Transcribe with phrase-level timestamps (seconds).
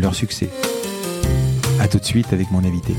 [0.00, 0.50] leur succès.
[1.78, 2.94] A tout de suite avec mon invité.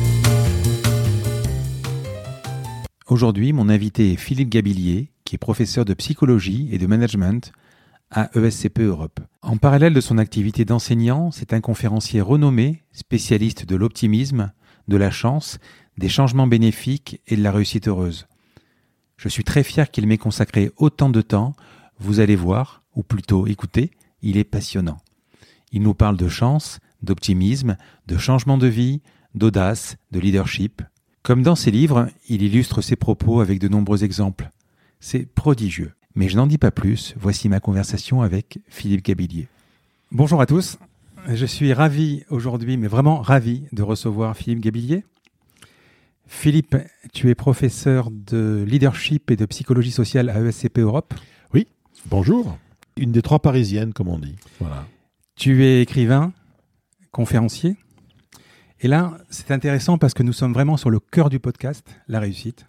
[3.08, 7.52] Aujourd'hui, mon invité est Philippe Gabillier, qui est professeur de psychologie et de management
[8.10, 9.20] à ESCP Europe.
[9.42, 14.52] En parallèle de son activité d'enseignant, c'est un conférencier renommé, spécialiste de l'optimisme,
[14.88, 15.60] de la chance,
[15.98, 18.28] des changements bénéfiques et de la réussite heureuse.
[19.18, 21.54] Je suis très fier qu'il m'ait consacré autant de temps.
[22.00, 24.98] Vous allez voir, ou plutôt écouter, il est passionnant.
[25.72, 29.02] Il nous parle de chance, d'optimisme, de changement de vie,
[29.36, 30.82] d'audace, de leadership.
[31.24, 34.50] Comme dans ses livres, il illustre ses propos avec de nombreux exemples.
[35.00, 35.92] C'est prodigieux.
[36.16, 39.48] Mais je n'en dis pas plus, voici ma conversation avec Philippe Gabillier.
[40.12, 40.78] Bonjour à tous,
[41.28, 45.06] je suis ravi aujourd'hui, mais vraiment ravi de recevoir Philippe Gabillier.
[46.28, 46.76] Philippe,
[47.14, 51.14] tu es professeur de leadership et de psychologie sociale à ESCP Europe.
[51.54, 51.68] Oui,
[52.08, 52.58] bonjour.
[52.98, 54.36] Une des trois parisiennes, comme on dit.
[54.60, 54.86] Voilà.
[55.36, 56.34] Tu es écrivain,
[57.12, 57.78] conférencier.
[58.80, 62.20] Et là, c'est intéressant parce que nous sommes vraiment sur le cœur du podcast, la
[62.20, 62.66] réussite.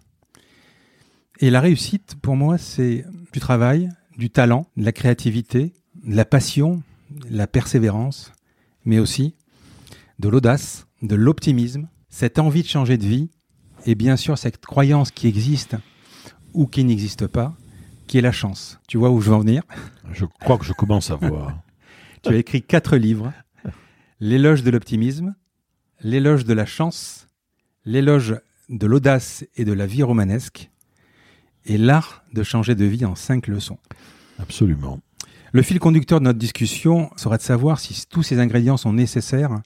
[1.39, 6.25] Et la réussite, pour moi, c'est du travail, du talent, de la créativité, de la
[6.25, 8.31] passion, de la persévérance,
[8.85, 9.35] mais aussi
[10.19, 13.29] de l'audace, de l'optimisme, cette envie de changer de vie,
[13.85, 15.75] et bien sûr cette croyance qui existe
[16.53, 17.55] ou qui n'existe pas,
[18.07, 18.79] qui est la chance.
[18.87, 19.63] Tu vois où je veux en venir?
[20.11, 21.59] Je crois que je commence à voir.
[22.23, 23.33] tu as écrit quatre livres.
[24.25, 25.35] L'éloge de l'optimisme,
[25.99, 27.27] l'éloge de la chance,
[27.83, 28.39] l'éloge
[28.69, 30.71] de l'audace et de la vie romanesque,
[31.65, 33.79] et l'art de changer de vie en cinq leçons.
[34.39, 35.01] Absolument.
[35.51, 39.61] Le fil conducteur de notre discussion sera de savoir si tous ces ingrédients sont nécessaires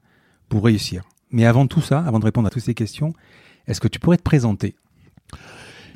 [0.50, 1.03] pour réussir.
[1.29, 3.13] Mais avant tout ça, avant de répondre à toutes ces questions,
[3.68, 4.75] est-ce que tu pourrais te présenter?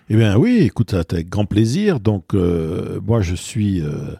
[0.09, 1.99] Eh bien oui, écoute, avec grand plaisir.
[1.99, 4.15] Donc euh, moi je suis, euh,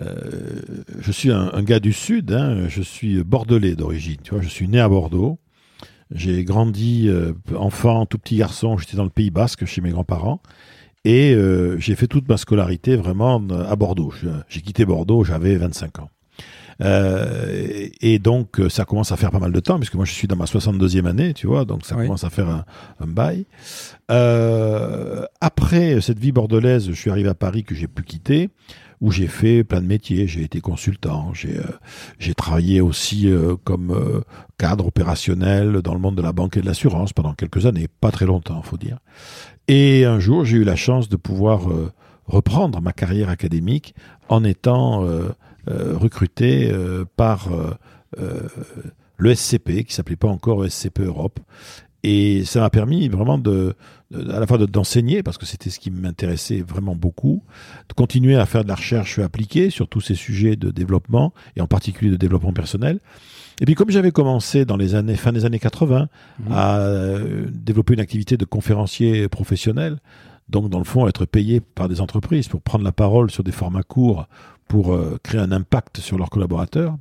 [0.00, 0.62] euh,
[1.00, 2.32] je suis un, gars du sud.
[2.32, 2.68] Hein.
[2.68, 4.20] je suis bordelais d'origine.
[4.40, 5.38] Je suis né à Bordeaux.
[6.14, 7.10] J'ai grandi
[7.56, 8.76] enfant, tout petit garçon.
[8.76, 10.42] J'étais dans le Pays Basque chez mes grands-parents.
[11.04, 11.34] Et
[11.78, 14.12] j'ai fait toute ma scolarité vraiment à Bordeaux.
[14.48, 16.10] J'ai quitté Bordeaux, j'avais 25 ans.
[16.82, 20.12] Euh, et donc, euh, ça commence à faire pas mal de temps, puisque moi, je
[20.12, 22.64] suis dans ma 62e année, tu vois, donc ça commence à faire un,
[23.00, 23.46] un bail.
[24.10, 28.50] Euh, après cette vie bordelaise, je suis arrivé à Paris que j'ai pu quitter
[29.00, 30.26] où j'ai fait plein de métiers.
[30.26, 34.22] J'ai été consultant, j'ai euh, travaillé aussi euh, comme
[34.58, 38.10] cadre opérationnel dans le monde de la banque et de l'assurance pendant quelques années, pas
[38.10, 38.98] très longtemps, faut dire.
[39.66, 41.62] Et un jour, j'ai eu la chance de pouvoir
[42.26, 43.94] reprendre ma carrière académique
[44.28, 45.06] en étant
[45.66, 47.48] recruté euh, par
[48.18, 48.48] euh,
[49.16, 51.40] le SCP, qui s'appelait pas encore SCP Europe.
[52.02, 53.74] Et ça m'a permis vraiment de,
[54.12, 57.44] à la fois d'enseigner, parce que c'était ce qui m'intéressait vraiment beaucoup,
[57.88, 61.60] de continuer à faire de la recherche appliquée sur tous ces sujets de développement, et
[61.60, 62.98] en particulier de développement personnel.
[63.60, 66.08] Et puis comme j'avais commencé dans les années, fin des années 80
[66.40, 66.44] mmh.
[66.50, 66.88] à
[67.52, 69.98] développer une activité de conférencier professionnel,
[70.48, 73.52] donc dans le fond être payé par des entreprises pour prendre la parole sur des
[73.52, 74.26] formats courts
[74.68, 76.96] pour euh, créer un impact sur leurs collaborateurs,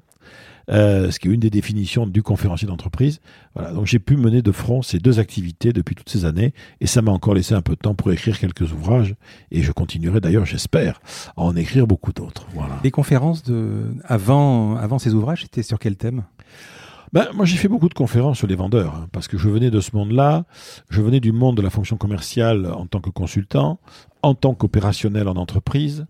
[0.69, 3.19] euh, ce qui est une des définitions du conférencier d'entreprise.
[3.55, 6.87] Voilà, donc j'ai pu mener de front ces deux activités depuis toutes ces années, et
[6.87, 9.15] ça m'a encore laissé un peu de temps pour écrire quelques ouvrages,
[9.51, 11.01] et je continuerai d'ailleurs, j'espère,
[11.35, 12.47] à en écrire beaucoup d'autres.
[12.53, 12.79] Voilà.
[12.83, 16.23] Les conférences de avant avant ces ouvrages, c'était sur quel thème?
[17.13, 19.69] Ben, moi, j'ai fait beaucoup de conférences sur les vendeurs, hein, parce que je venais
[19.69, 20.45] de ce monde-là.
[20.89, 23.81] Je venais du monde de la fonction commerciale en tant que consultant,
[24.23, 26.05] en tant qu'opérationnel en entreprise.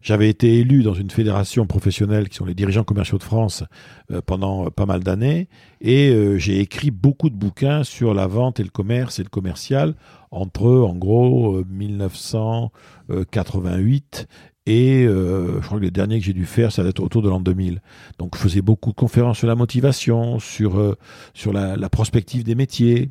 [0.00, 3.64] J'avais été élu dans une fédération professionnelle qui sont les dirigeants commerciaux de France
[4.12, 5.48] euh, pendant euh, pas mal d'années,
[5.80, 9.30] et euh, j'ai écrit beaucoup de bouquins sur la vente et le commerce et le
[9.30, 9.96] commercial
[10.30, 14.28] entre, en gros, 1988
[14.66, 17.20] et euh, je crois que le dernier que j'ai dû faire, ça va être autour
[17.20, 17.82] de l'an 2000.
[18.18, 20.96] Donc je faisais beaucoup de conférences sur la motivation, sur, euh,
[21.34, 23.10] sur la, la, prospective des métiers,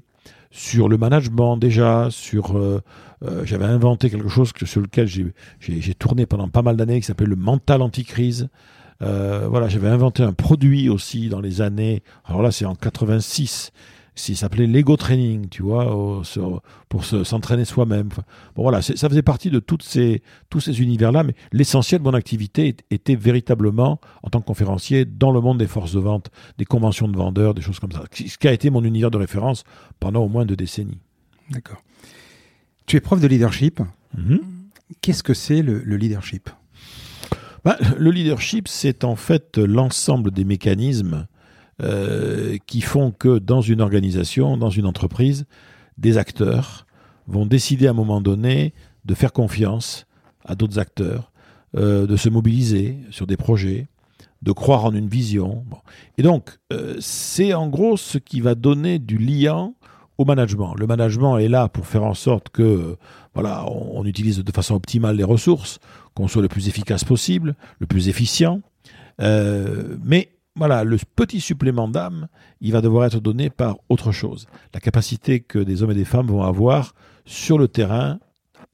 [0.50, 2.58] sur le management déjà, sur...
[2.58, 2.82] Euh,
[3.24, 7.06] euh j'avais inventé quelque chose que, sur lequel j'ai tourné pendant pas mal d'années qui
[7.06, 8.50] s'appelle le mental anticrise.
[9.02, 12.04] Euh, voilà, j'avais inventé un produit aussi dans les années...
[12.26, 13.72] Alors là, c'est en 86
[14.15, 16.21] s'il s'appelait Lego Training, tu vois,
[16.89, 18.10] pour s'entraîner soi-même.
[18.56, 22.13] bon, voilà, ça faisait partie de toutes ces, tous ces univers-là, mais l'essentiel de mon
[22.13, 26.65] activité était véritablement, en tant que conférencier, dans le monde des forces de vente, des
[26.65, 28.04] conventions de vendeurs, des choses comme ça.
[28.12, 29.63] Ce qui a été mon univers de référence
[30.00, 31.00] pendant au moins deux décennies.
[31.50, 31.81] D'accord.
[32.86, 33.81] Tu es prof de leadership.
[34.18, 34.42] Mhm.
[35.01, 36.50] Qu'est-ce que c'est le, leadership?
[37.63, 41.27] Bah, Le leadership, c'est en fait l'ensemble des mécanismes
[41.81, 45.46] euh, qui font que dans une organisation, dans une entreprise,
[45.98, 46.86] des acteurs
[47.25, 48.75] vont décider à un moment donné
[49.06, 50.06] de faire confiance
[50.46, 51.31] à d'autres acteurs,
[51.75, 53.88] euh, de se mobiliser sur des projets,
[54.44, 55.66] de croire en une vision.
[56.20, 59.74] Et donc, euh, c'est en gros ce qui va donner du lien
[60.20, 60.75] au management.
[60.75, 62.98] Le management est là pour faire en sorte que
[63.34, 65.80] voilà, on, utilise de façon optimale les ressources,
[66.14, 68.62] qu'on soit le plus efficace possible, le plus efficient.
[69.18, 72.28] mais voilà, le petit supplément d'âme,
[72.62, 74.48] il va devoir être donné par autre chose.
[74.74, 76.94] La capacité que des hommes et des femmes vont avoir
[77.26, 78.20] sur le terrain,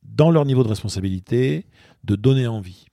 [0.03, 1.65] dans leur niveau de responsabilité,
[2.03, 2.85] de donner envie,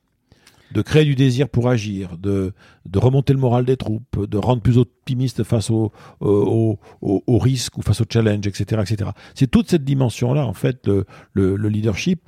[0.72, 2.52] de créer du désir pour agir, de,
[2.84, 7.78] de remonter le moral des troupes, de rendre plus optimistes face aux au, au, risques
[7.78, 8.82] ou face aux challenges, etc.
[8.82, 9.10] etc.
[9.34, 12.20] C'est toute cette dimension-là, en fait, le, le, le leadership,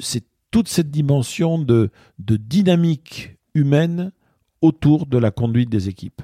[0.00, 1.90] c'est toute cette dimension de,
[2.20, 4.12] de dynamique humaine
[4.60, 6.22] autour de la conduite des équipes.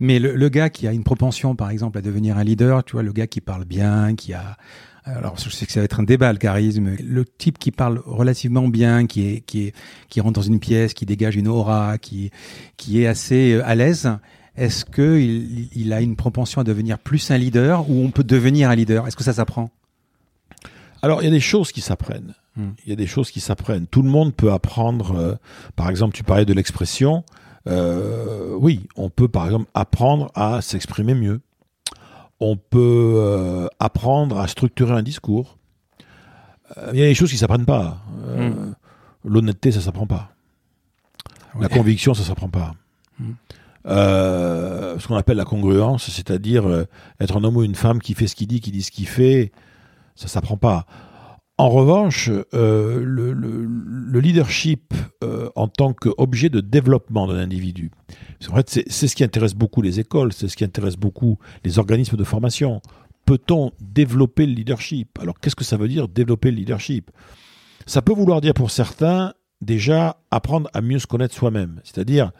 [0.00, 3.04] Mais le, gars qui a une propension, par exemple, à devenir un leader, tu vois,
[3.04, 4.56] le gars qui parle bien, qui a,
[5.04, 8.02] alors je sais que ça va être un débat le charisme, le type qui parle
[8.04, 9.74] relativement bien, qui est, qui est,
[10.08, 12.32] qui rentre dans une pièce, qui dégage une aura, qui,
[12.76, 14.10] qui est assez euh, à l'aise.
[14.56, 18.24] Est-ce que il, il a une propension à devenir plus un leader ou on peut
[18.24, 19.06] devenir un leader?
[19.06, 19.70] Est-ce que ça s'apprend?
[21.00, 22.34] Alors il y a des choses qui s'apprennent.
[22.56, 22.70] Hmm.
[22.84, 23.86] Il y a des choses qui s'apprennent.
[23.86, 25.16] Tout le monde peut apprendre.
[25.16, 25.34] Euh,
[25.74, 27.24] par exemple, tu parlais de l'expression.
[27.68, 31.40] Euh, oui, on peut par exemple apprendre à s'exprimer mieux.
[32.40, 35.58] On peut euh, apprendre à structurer un discours.
[36.76, 37.98] Euh, il y a des choses qui s'apprennent pas.
[38.36, 38.72] Hmm.
[39.24, 40.30] L'honnêteté, ça s'apprend pas.
[41.60, 42.74] La conviction, ça s'apprend pas.
[43.20, 43.34] Hmm.
[43.84, 46.86] ce qu'on appelle la congruence, c'est-à-dire
[47.20, 49.06] être un homme ou une femme qui fait ce qu'il dit, qui dit ce qu'il
[49.06, 49.52] fait,
[50.16, 50.86] ça s'apprend pas.
[51.62, 57.92] En revanche, euh, le, leadership euh, en tant qu'objet de développement d'un individu,
[58.66, 62.24] c'est ce qui intéresse beaucoup les écoles, c'est ce qui intéresse beaucoup les organismes de
[62.24, 62.82] formation.
[63.26, 65.16] Peut-on développer le leadership?
[65.20, 67.12] Alors qu'est-ce que ça veut dire développer le leadership?
[67.86, 72.32] Ça peut vouloir dire pour certains déjà apprendre à mieux se connaître soi-même, c'est-à-dire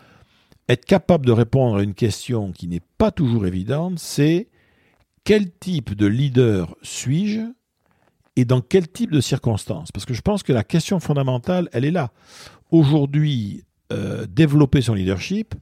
[0.69, 4.49] être capable de répondre à une question qui n'est pas toujours évidente, c'est
[5.23, 7.53] quel type de leader suis-je?
[8.37, 9.93] Et dans quel type de circonstances?
[9.93, 12.13] Parce que je pense que la question fondamentale, elle est là.
[12.71, 15.55] Aujourd'hui, euh, développer son leadership,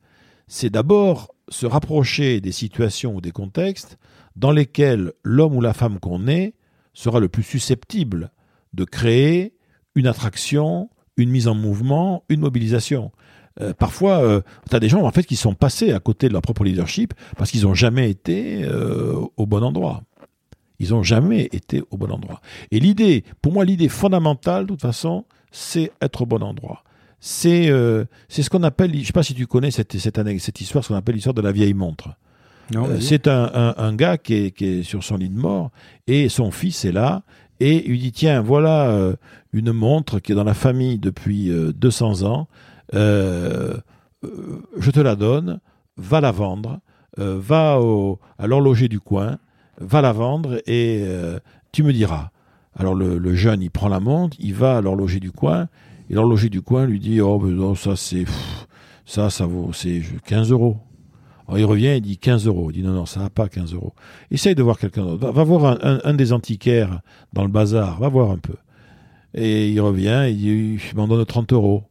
[0.47, 3.99] c'est d'abord se rapprocher des situations ou des contextes
[4.37, 6.55] dans lesquels l'homme ou la femme qu'on est
[6.95, 8.31] sera le plus susceptible
[8.73, 9.55] de créer
[9.97, 13.11] une attraction, une mise en mouvement, une mobilisation.
[13.61, 16.33] Euh, parfois, euh, tu as des gens en fait qui sont passés à côté de
[16.33, 18.65] leur propre leadership parce qu'ils n'ont jamais été
[19.37, 20.05] au bon endroit.
[20.81, 22.41] Ils n'ont jamais été au bon endroit.
[22.71, 26.83] Et l'idée, pour moi, l'idée fondamentale, de toute façon, c'est être au bon endroit.
[27.21, 30.61] C'est euh, ce qu'on appelle, je ne sais pas si tu connais cette, cette, cette
[30.61, 32.09] histoire, ce qu'on appelle l'histoire de la vieille montre.
[32.75, 35.71] Euh, c'est un, un, gars qui est, qui est, sur son lit de mort
[36.07, 37.25] et son fils est là
[37.59, 39.17] et il dit tiens voilà euh,
[39.53, 42.47] une montre qui est dans la famille depuis 200 ans
[42.93, 43.81] je
[44.93, 45.59] te la donne
[45.97, 46.79] va la vendre
[47.19, 49.39] va au, à l'horloger du coin
[49.81, 51.41] va la vendre et euh,
[51.73, 52.31] tu me diras.
[52.77, 55.69] Alors le, jeune, il prend la montre, il va à l'horloger du coin,
[56.09, 58.25] et l'horloger du coin lui dit Oh, ben ça c'est.
[59.07, 60.79] Ça, ça vaut c'est 15 euros.
[61.49, 62.71] Alors il revient il dit 15 euros.
[62.71, 63.93] Il dit Non, non, ça n'a pas 15 euros.
[64.31, 65.33] Essaye de voir quelqu'un d'autre.
[65.33, 67.01] Va, voir un, des antiquaires
[67.33, 68.55] dans le bazar, va voir un peu.
[69.35, 71.83] Et il revient, il dit Je m'en donne 30 euros.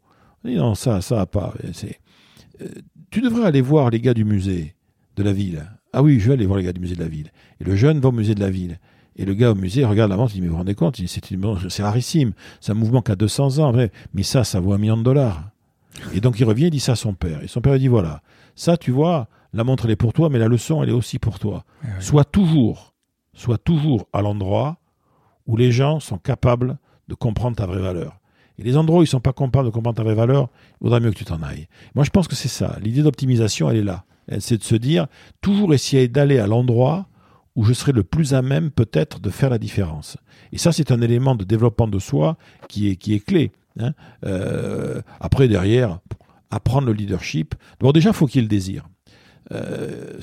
[0.46, 1.53] Il dit Non, ça, ça n'a pas.
[2.62, 2.67] Euh,
[3.12, 4.75] tu devrais aller voir les gars du musée
[5.17, 5.65] de la ville.
[5.93, 7.31] Ah oui, je vais aller voir les gars du musée de la ville.
[7.60, 8.79] Et le jeune va au musée de la ville.
[9.15, 11.01] Et le gars au musée regarde la montre, il dit, mais vous vous rendez compte,
[11.08, 12.31] c'est rarissime,
[12.62, 13.74] c'est un mouvement qui a 200 ans,
[14.13, 15.50] mais ça, ça vaut un million de dollars.
[16.13, 17.43] Et donc il revient, il dit ça à son père.
[17.43, 18.22] Et son père lui dit, voilà,
[18.55, 21.19] ça tu vois, la montre elle est pour toi, mais la leçon elle est aussi
[21.19, 21.65] pour toi.
[21.84, 22.93] Eh sois toujours,
[23.34, 24.77] sois toujours à l'endroit
[25.48, 26.77] où les gens sont capables
[27.08, 28.19] de comprendre ta vraie valeur.
[28.58, 30.84] Et les endroits où ils ne sont pas capables de comprendre ta vraie valeur, il
[30.86, 31.67] vaudrait mieux que tu t'en ailles.
[31.96, 34.05] Moi je pense que c'est ça, l'idée d'optimisation elle est là.
[34.39, 35.07] C'est de se dire,
[35.41, 37.07] toujours essayer d'aller à l'endroit
[37.55, 40.17] où je serai le plus à même peut-être de faire la différence.
[40.51, 43.51] Et ça, c'est un élément de développement de soi qui est, qui est clé.
[43.79, 43.93] Hein.
[44.25, 46.00] Euh, après, derrière,
[46.51, 47.55] apprendre le leadership.
[47.79, 48.88] Bon, déjà, faut qu'il y le désir.
[49.51, 50.19] Euh,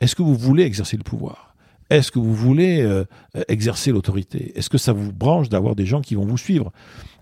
[0.00, 1.56] est-ce que vous voulez exercer le pouvoir?
[1.90, 3.04] Est-ce que vous voulez euh,
[3.48, 4.52] exercer l'autorité?
[4.56, 6.70] Est-ce que ça vous branche d'avoir des gens qui vont vous suivre?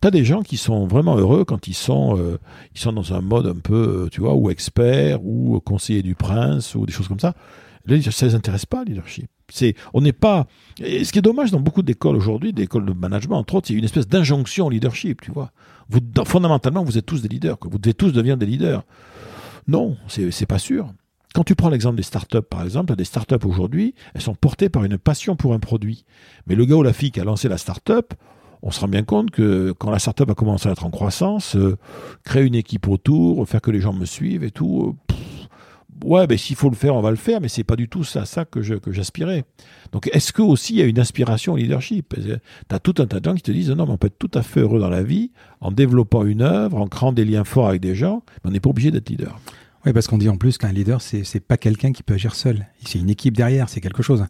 [0.02, 2.38] Tu as des gens qui sont vraiment heureux quand ils sont, euh,
[2.74, 6.14] ils sont dans un mode un peu, euh, tu vois, ou expert, ou conseiller du
[6.14, 7.34] prince, ou des choses comme ça.
[7.86, 9.28] Là, ça les intéresse pas, le leadership.
[9.48, 10.46] C'est, on n'est pas.
[10.80, 13.74] Et ce qui est dommage dans beaucoup d'écoles aujourd'hui, d'écoles de management, entre autres, c'est
[13.74, 15.52] une espèce d'injonction au leadership, tu vois.
[15.88, 17.56] Vous, fondamentalement, vous êtes tous des leaders.
[17.62, 18.82] Vous devez tous devenir des leaders.
[19.68, 20.92] Non, c'est pas sûr.
[21.34, 24.84] Quand tu prends l'exemple des startups, par exemple, des startups aujourd'hui, elles sont portées par
[24.84, 26.04] une passion pour un produit.
[26.46, 28.14] Mais le gars ou la fille qui a lancé la startup,
[28.62, 31.56] on se rend bien compte que quand la startup a commencé à être en croissance,
[31.56, 31.76] euh,
[32.24, 35.14] créer une équipe autour, faire que les gens me suivent et tout, euh,
[36.04, 38.04] ouais, ben s'il faut le faire, on va le faire, mais c'est pas du tout
[38.04, 39.44] ça, ça que que j'aspirais.
[39.92, 42.14] Donc, est-ce que aussi il y a une aspiration au leadership?
[42.16, 44.18] Tu as tout un tas de gens qui te disent non, mais on peut être
[44.18, 47.44] tout à fait heureux dans la vie en développant une œuvre, en créant des liens
[47.44, 49.38] forts avec des gens, mais on n'est pas obligé d'être leader.
[49.84, 52.34] Oui, parce qu'on dit en plus qu'un leader, c'est n'est pas quelqu'un qui peut agir
[52.34, 52.66] seul.
[52.84, 54.26] C'est une équipe derrière, c'est quelque chose.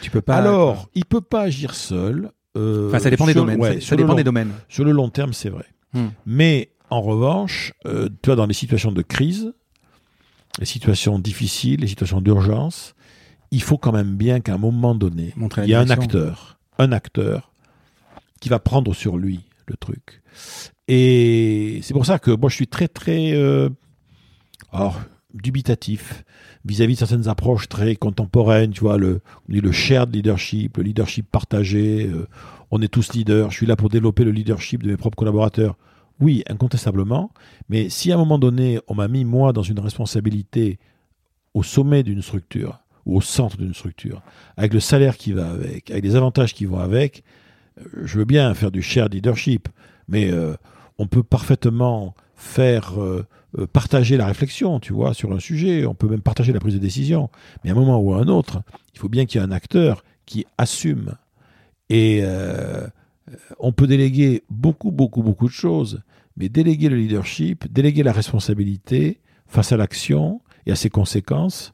[0.00, 0.36] Tu peux pas.
[0.36, 2.30] Alors, il peut pas agir seul.
[2.56, 3.80] Euh, enfin, ça dépend des domaines.
[3.80, 4.52] ça, dépend des domaines.
[4.68, 5.66] Sur le long terme, c'est vrai.
[5.92, 6.08] Hmm.
[6.26, 9.52] Mais en revanche, euh, tu vois, dans les situations de crise,
[10.58, 12.94] les situations difficiles, les situations d'urgence,
[13.50, 16.92] il faut quand même bien qu'à un moment donné, il y a un acteur, un
[16.92, 17.52] acteur
[18.40, 20.22] qui va prendre sur lui le truc.
[20.88, 23.70] Et c'est pour ça que moi, je suis très, très euh,
[24.72, 25.00] alors,
[25.32, 26.24] dubitatif
[26.64, 32.06] vis-à-vis de certaines approches très contemporaines, tu vois, le, le shared leadership, le leadership partagé,
[32.06, 32.26] euh,
[32.70, 35.76] on est tous leaders, je suis là pour développer le leadership de mes propres collaborateurs.
[36.20, 37.32] Oui, incontestablement,
[37.68, 40.78] mais si à un moment donné, on m'a mis moi dans une responsabilité
[41.54, 44.22] au sommet d'une structure ou au centre d'une structure,
[44.56, 47.24] avec le salaire qui va avec, avec les avantages qui vont avec,
[47.78, 49.68] euh, je veux bien faire du shared leadership,
[50.08, 50.54] mais euh,
[50.98, 52.94] on peut parfaitement faire
[53.72, 55.86] partager la réflexion, tu vois, sur un sujet.
[55.86, 57.30] On peut même partager la prise de décision.
[57.62, 58.62] Mais à un moment ou à un autre,
[58.94, 61.14] il faut bien qu'il y ait un acteur qui assume.
[61.90, 62.86] Et euh,
[63.58, 66.02] on peut déléguer beaucoup, beaucoup, beaucoup de choses.
[66.36, 71.72] Mais déléguer le leadership, déléguer la responsabilité face à l'action et à ses conséquences,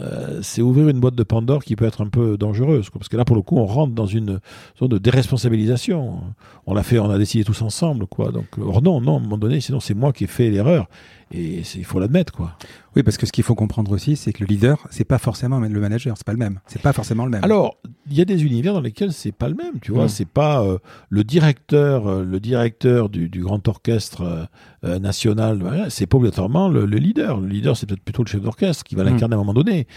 [0.00, 2.90] euh, c'est ouvrir une boîte de Pandore qui peut être un peu dangereuse.
[2.90, 4.40] Parce que là, pour le coup, on rentre dans une
[4.78, 6.20] zone de déresponsabilisation.
[6.66, 8.06] On l'a fait, on a décidé tous ensemble.
[8.06, 8.32] quoi.
[8.32, 10.88] Donc, or non, non, à un moment donné, sinon c'est moi qui ai fait l'erreur.
[11.32, 12.56] Et il faut l'admettre, quoi.
[12.94, 15.58] Oui, parce que ce qu'il faut comprendre aussi, c'est que le leader, c'est pas forcément
[15.58, 16.60] le manager, c'est pas le même.
[16.66, 17.44] C'est pas forcément le même.
[17.44, 17.76] Alors,
[18.08, 20.08] il y a des univers dans lesquels c'est pas le même, tu vois.
[20.08, 20.78] C'est pas euh,
[21.10, 24.48] le directeur, euh, le directeur du, grand orchestre
[24.84, 25.86] euh, national.
[25.90, 27.40] c'est pas obligatoirement le, leader.
[27.40, 29.06] Le leader, c'est peut-être plutôt le chef d'orchestre qui va mm.
[29.06, 29.88] l'incarner à un moment donné.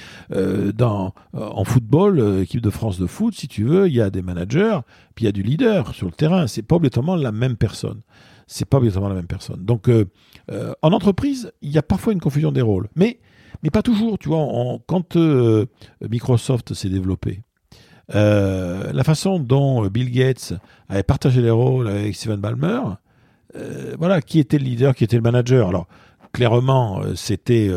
[0.74, 4.24] dans en football, équipe de France de foot, si tu veux, il y a des
[4.24, 4.80] managers,
[5.14, 6.48] puis il y a du leader sur le terrain.
[6.48, 8.02] C'est pas obligatoirement la même personne
[8.50, 9.64] c'est pas obligatoirement la même personne.
[9.64, 10.06] Donc, euh,
[10.52, 13.20] euh, en entreprise, il y a parfois une confusion des rôles, mais,
[13.62, 14.18] mais pas toujours.
[14.18, 14.48] Tu vois,
[14.88, 15.68] quand euh,
[16.10, 17.44] Microsoft s'est développé,
[18.12, 20.56] la façon dont Bill Gates
[20.90, 22.82] avait partagé les rôles avec Steven Ballmer,
[24.00, 25.70] voilà, qui était le leader, qui était le manager.
[25.70, 25.88] Alors,
[26.34, 27.70] clairement, c'était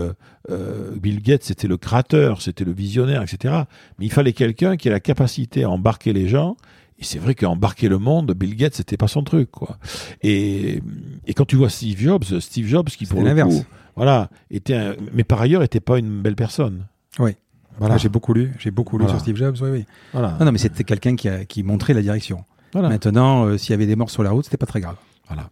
[0.49, 3.64] Bill Gates, c'était le créateur, c'était le visionnaire, etc.
[3.99, 6.57] Mais il fallait quelqu'un qui ait la capacité à embarquer les gens
[7.02, 9.76] et c'est vrai qu'embarquer le monde, Bill Gates, c'était pas son truc, quoi.
[10.23, 10.80] Et,
[11.26, 13.64] et quand tu vois Steve Jobs, Steve Jobs qui pour l'inverse,
[13.97, 16.87] voilà, était, mais par ailleurs, était pas une belle personne.
[17.18, 17.32] Oui.
[17.78, 17.97] Voilà.
[17.97, 19.85] J'ai beaucoup lu, j'ai beaucoup lu sur Steve Jobs, oui, oui.
[20.12, 20.37] Voilà.
[20.38, 22.44] Non, non, mais c'était quelqu'un qui, a, qui montrait la direction.
[22.73, 22.88] Voilà.
[22.88, 24.97] Maintenant, euh, s'il y avait des morts sur la route, c'était pas très grave.
[25.26, 25.50] Voilà.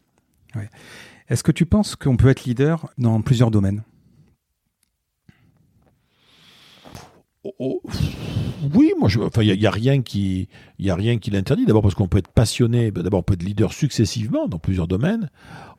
[0.55, 0.71] Ouais.
[1.29, 3.83] Est-ce que tu penses qu'on peut être leader dans plusieurs domaines?
[7.45, 7.83] Oh, oh
[8.75, 9.09] oui, moi,
[9.41, 11.65] il n'y a, rien qui, il a rien qui l'interdit.
[11.65, 14.87] D'abord parce qu'on peut être passionné, ben, d'abord on peut être leader successivement dans plusieurs
[14.87, 15.31] domaines.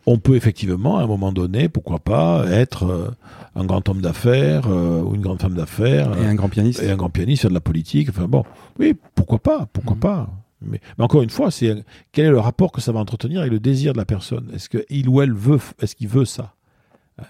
[0.07, 3.11] On peut effectivement, à un moment donné, pourquoi pas, être euh,
[3.55, 6.17] un grand homme d'affaires euh, ou une grande femme d'affaires.
[6.17, 6.81] Et un grand pianiste.
[6.81, 8.09] Et un grand pianiste, faire de la politique.
[8.09, 8.43] Enfin bon,
[8.79, 9.99] oui, pourquoi pas, pourquoi mhm.
[9.99, 10.29] pas.
[10.63, 13.59] Mais, encore une fois, c'est quel est le rapport que ça va entretenir avec le
[13.59, 14.49] désir de la personne?
[14.53, 16.53] Est-ce qu'il ou elle veut, est-ce qu'il veut ça?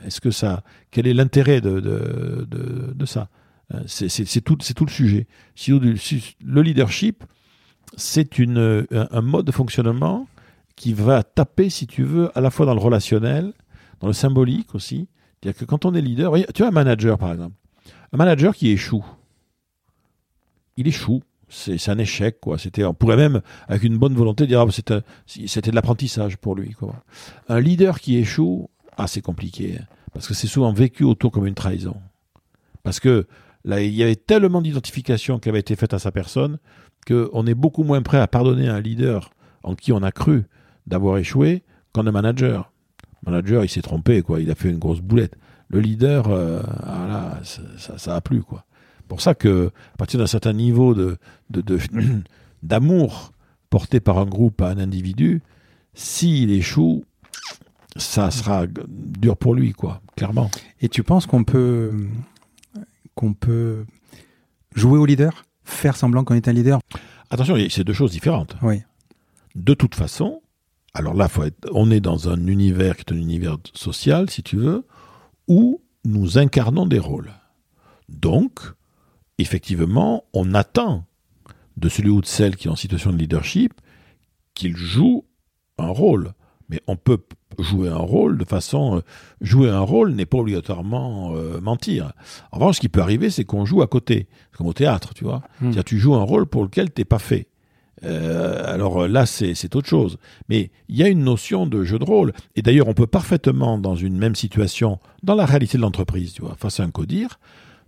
[0.06, 2.48] Est-ce que ça, quel est l'intérêt de, de,
[2.94, 3.28] de ça?
[3.28, 3.41] euh,
[3.88, 5.28] c'est tout, tout, le sujet.
[5.68, 7.24] Le leadership,
[7.96, 10.28] c'est un mode de fonctionnement
[10.76, 13.54] qui va taper, si tu veux, à la fois dans le relationnel,
[14.00, 15.08] dans le symbolique aussi.
[15.42, 17.56] C'est-à-dire que quand on est leader, tu as un manager par exemple,
[18.14, 19.06] un manager qui échoue,
[20.78, 22.58] il échoue, c'est un échec quoi.
[22.58, 24.72] C'était, on pourrait même avec une bonne volonté dire ah,
[25.28, 26.76] c'était de l'apprentissage pour lui.
[27.50, 31.48] Un leader qui échoue, ah c'est compliqué hein, parce que c'est souvent vécu autour comme
[31.48, 31.98] une trahison,
[32.84, 33.28] parce que
[33.64, 36.58] Là, il y avait tellement d'identification qui avait été faite à sa personne
[37.08, 39.32] qu'on est beaucoup moins prêt à pardonner un leader
[39.64, 40.44] en qui on a cru
[40.88, 41.64] d'avoir échoué
[41.94, 42.72] qu'en un manager.
[43.24, 44.40] Le manager, il s'est trompé, quoi.
[44.42, 45.36] Il a fait une grosse boulette.
[45.70, 48.66] Le leader, euh, ah ça, ça, a plu, quoi.
[49.08, 51.18] pour ça que, à partir d'un certain niveau de,
[52.64, 53.32] d'amour
[53.70, 55.42] porté par un groupe à un individu,
[55.94, 57.06] s'il échoue,
[57.96, 60.50] ça sera dur pour lui, quoi, clairement.
[60.82, 61.92] Et tu penses qu'on peut,
[63.16, 63.86] qu'on peut
[64.76, 66.80] jouer au leader Faire semblant qu'on est un leader
[67.30, 68.56] Attention, c'est deux choses différentes.
[68.62, 68.82] Oui.
[69.56, 70.42] De toute façon,
[70.94, 74.44] alors là, faut être, on est dans un univers qui est un univers social, si
[74.44, 74.86] tu veux,
[75.48, 77.32] où nous incarnons des rôles.
[78.10, 78.60] Donc,
[79.38, 81.06] effectivement, on attend
[81.78, 83.74] de celui ou de celle qui est en situation de leadership
[84.54, 85.26] qu'il joue
[85.78, 86.34] un rôle.
[86.70, 87.20] Mais on peut
[87.60, 88.98] jouer un rôle de façon...
[88.98, 89.02] euh,
[89.42, 92.14] jouer un rôle n'est pas obligatoirement euh, mentir.
[92.52, 94.28] En revanche, ce qui peut arriver, c'est qu'on joue à côté.
[94.58, 95.42] Comme au théâtre, tu vois.
[95.62, 95.72] Hmm.
[95.86, 97.48] Tu joues un rôle pour lequel t'es pas fait.
[98.04, 100.18] Euh, alors là, c'est c'est autre chose.
[100.50, 102.34] Mais il y a une notion de jeu de rôle.
[102.56, 106.42] Et d'ailleurs, on peut parfaitement, dans une même situation, dans la réalité de l'entreprise, tu
[106.42, 107.40] vois, face à un codir,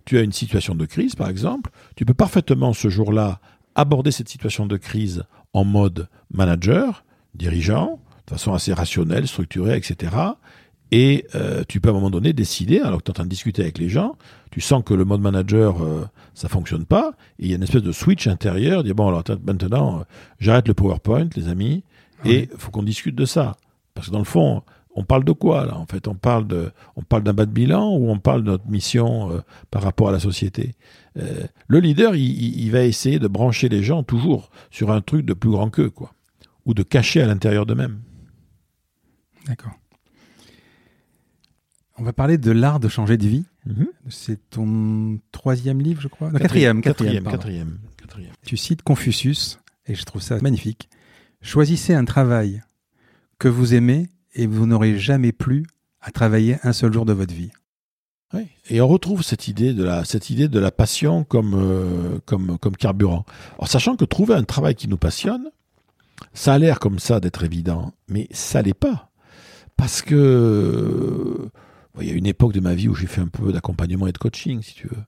[0.04, 3.40] tu as une situation de crise, par exemple, tu peux parfaitement ce jour-là
[3.74, 7.04] aborder cette situation de crise en mode manager,
[7.34, 10.14] dirigeant, de façon assez rationnelle, structurée, etc.
[10.92, 13.24] Et euh, tu peux à un moment donné décider, alors que tu es en train
[13.24, 14.16] de discuter avec les gens,
[14.50, 17.62] tu sens que le mode manager, euh, ça fonctionne pas, et il y a une
[17.64, 20.02] espèce de switch intérieur, dire bon alors maintenant, euh,
[20.38, 21.82] j'arrête le PowerPoint, les amis,
[22.24, 23.56] et faut qu'on discute de ça.
[23.94, 24.62] Parce que dans le fond,
[24.94, 27.50] on parle de quoi là En fait, on parle de, on parle d'un bas de
[27.50, 29.40] bilan ou on parle de notre mission euh,
[29.70, 30.74] par rapport à la société?
[31.68, 35.24] Le leader, il, il- il va essayer de brancher les gens toujours sur un truc
[35.24, 36.12] de plus grand qu'eux, quoi,
[36.66, 37.98] ou de cacher à l'intérieur d'eux-mêmes.
[39.46, 39.72] D'accord.
[41.96, 43.44] On va parler de l'art de changer de vie.
[43.66, 43.86] Mhm.
[44.08, 46.30] C'est ton troisième livre, je crois?
[46.30, 47.78] Non, quatrième, quatrième, quatrième.
[48.44, 50.88] Tu cites Confucius, et je trouve ça magnifique.
[51.40, 52.62] Choisissez un travail
[53.38, 55.66] que vous aimez et vous n'aurez jamais plus
[56.00, 57.50] à travailler un seul jour de votre vie.
[58.32, 58.48] Oui.
[58.68, 62.58] Et on retrouve cette idée de la, cette idée de la passion comme, euh, comme,
[62.58, 63.24] comme carburant.
[63.54, 65.50] Alors, sachant que trouver un travail qui nous passionne,
[66.32, 69.10] ça a l'air comme ça d'être évident, mais ça l'est pas.
[69.76, 71.50] Parce que, euh,
[72.00, 74.12] il y a une époque de ma vie où j'ai fait un peu d'accompagnement et
[74.12, 75.02] de coaching, si tu veux.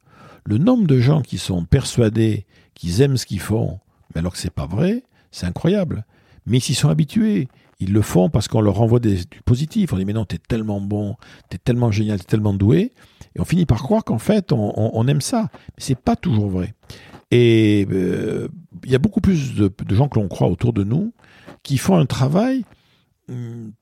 [0.44, 3.80] Le nombre de gens qui sont persuadés qu'ils aiment ce qu'ils font,
[4.14, 6.04] mais alors que c'est pas vrai, c'est incroyable.
[6.46, 7.48] Mais ils s'y sont habitués.
[7.78, 9.92] Ils le font parce qu'on leur renvoie des, du positif.
[9.92, 11.16] On dit, mais non, t'es tellement bon,
[11.50, 12.92] t'es tellement génial, t'es tellement doué.
[13.34, 15.50] Et on finit par croire qu'en fait, on, aime ça.
[15.52, 16.74] Mais c'est pas toujours vrai.
[17.30, 18.48] Et euh,
[18.84, 21.12] il y a beaucoup plus de, gens que l'on croit autour de nous
[21.62, 22.64] qui font un travail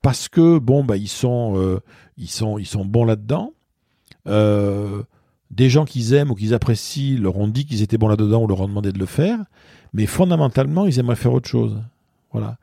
[0.01, 1.79] parce que bon bah ils sont euh,
[2.17, 3.53] ils sont ils sont bons là-dedans.
[4.27, 5.03] Euh,
[5.51, 8.47] des gens qu'ils aiment ou qu'ils apprécient leur ont dit qu'ils étaient bons là-dedans ou
[8.47, 9.39] leur ont demandé de le faire,
[9.93, 11.79] mais fondamentalement ils aimeraient faire autre chose.
[12.35, 12.57] Voilà.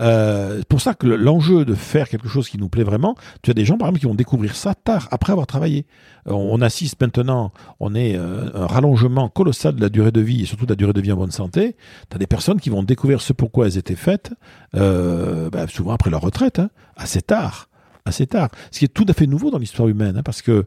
[0.00, 3.14] Euh, c'est pour ça que le- l'enjeu de faire quelque chose qui nous plaît vraiment,
[3.42, 5.86] tu as des gens par exemple qui vont découvrir ça tard, après avoir travaillé.
[6.28, 10.42] Euh, On, assiste maintenant, on est euh, un rallongement colossal de la durée de vie
[10.42, 11.76] et surtout de la durée de vie en bonne santé.
[12.10, 14.32] Tu as des personnes qui vont découvrir ce pourquoi elles étaient faites,
[14.74, 17.68] euh, bah, souvent après leur retraite, hein, assez tard.
[18.04, 18.50] Assez tard.
[18.70, 20.64] Ce qui est tout à fait nouveau dans l'histoire humaine, hein, parce que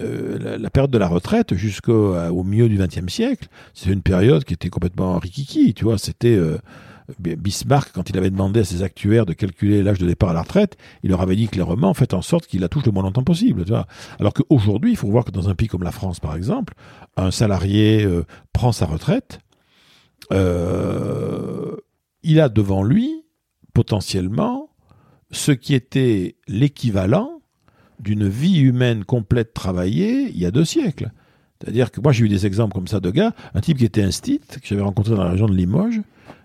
[0.00, 4.02] euh, la, période de la retraite jusqu'au euh, au milieu du XXe siècle, c'est une
[4.02, 5.98] période qui était complètement rikiki, tu vois.
[5.98, 6.58] C'était euh,
[7.18, 10.42] Bismarck, quand il avait demandé à ses actuaires de calculer l'âge de départ à la
[10.42, 13.24] retraite, il leur avait dit clairement, faites en sorte qu'il la touche le moins longtemps
[13.24, 13.64] possible.
[13.64, 13.86] Tu vois.
[14.18, 16.74] Alors qu'aujourd'hui, il faut voir que dans un pays comme la France, par exemple,
[17.16, 19.40] un salarié euh, prend sa retraite,
[20.32, 21.76] euh,
[22.22, 23.24] il a devant lui,
[23.72, 24.70] potentiellement,
[25.30, 27.40] ce qui était l'équivalent
[27.98, 31.12] d'une vie humaine complète travaillée il y a deux siècles.
[31.60, 34.02] C'est-à-dire que moi, j'ai eu des exemples comme ça de gars, un type qui était
[34.02, 36.00] instit, que j'avais rencontré dans la région de Limoges,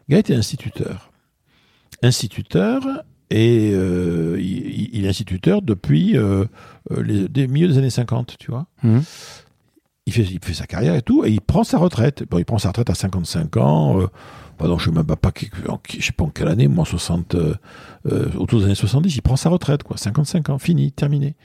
[0.09, 1.11] gars était instituteur.
[2.03, 2.81] Instituteur,
[3.31, 6.45] et euh, il, il est instituteur depuis euh,
[6.91, 8.67] euh, les, des milieux des années 50, tu vois.
[8.83, 9.01] Mhm.
[10.07, 12.23] Il fait, il fait sa carrière et tout, et il prend sa retraite.
[12.29, 14.01] Bon, il prend sa retraite à 55 ans.
[14.01, 14.07] Euh,
[14.59, 16.67] pardon, je ne sais même pas, qui- en qui- je sais pas en quelle année,
[16.67, 17.35] moi, 60,
[18.37, 19.97] autour des années 70, il prend sa retraite, quoi.
[19.97, 21.35] 55 ans, fini, terminé.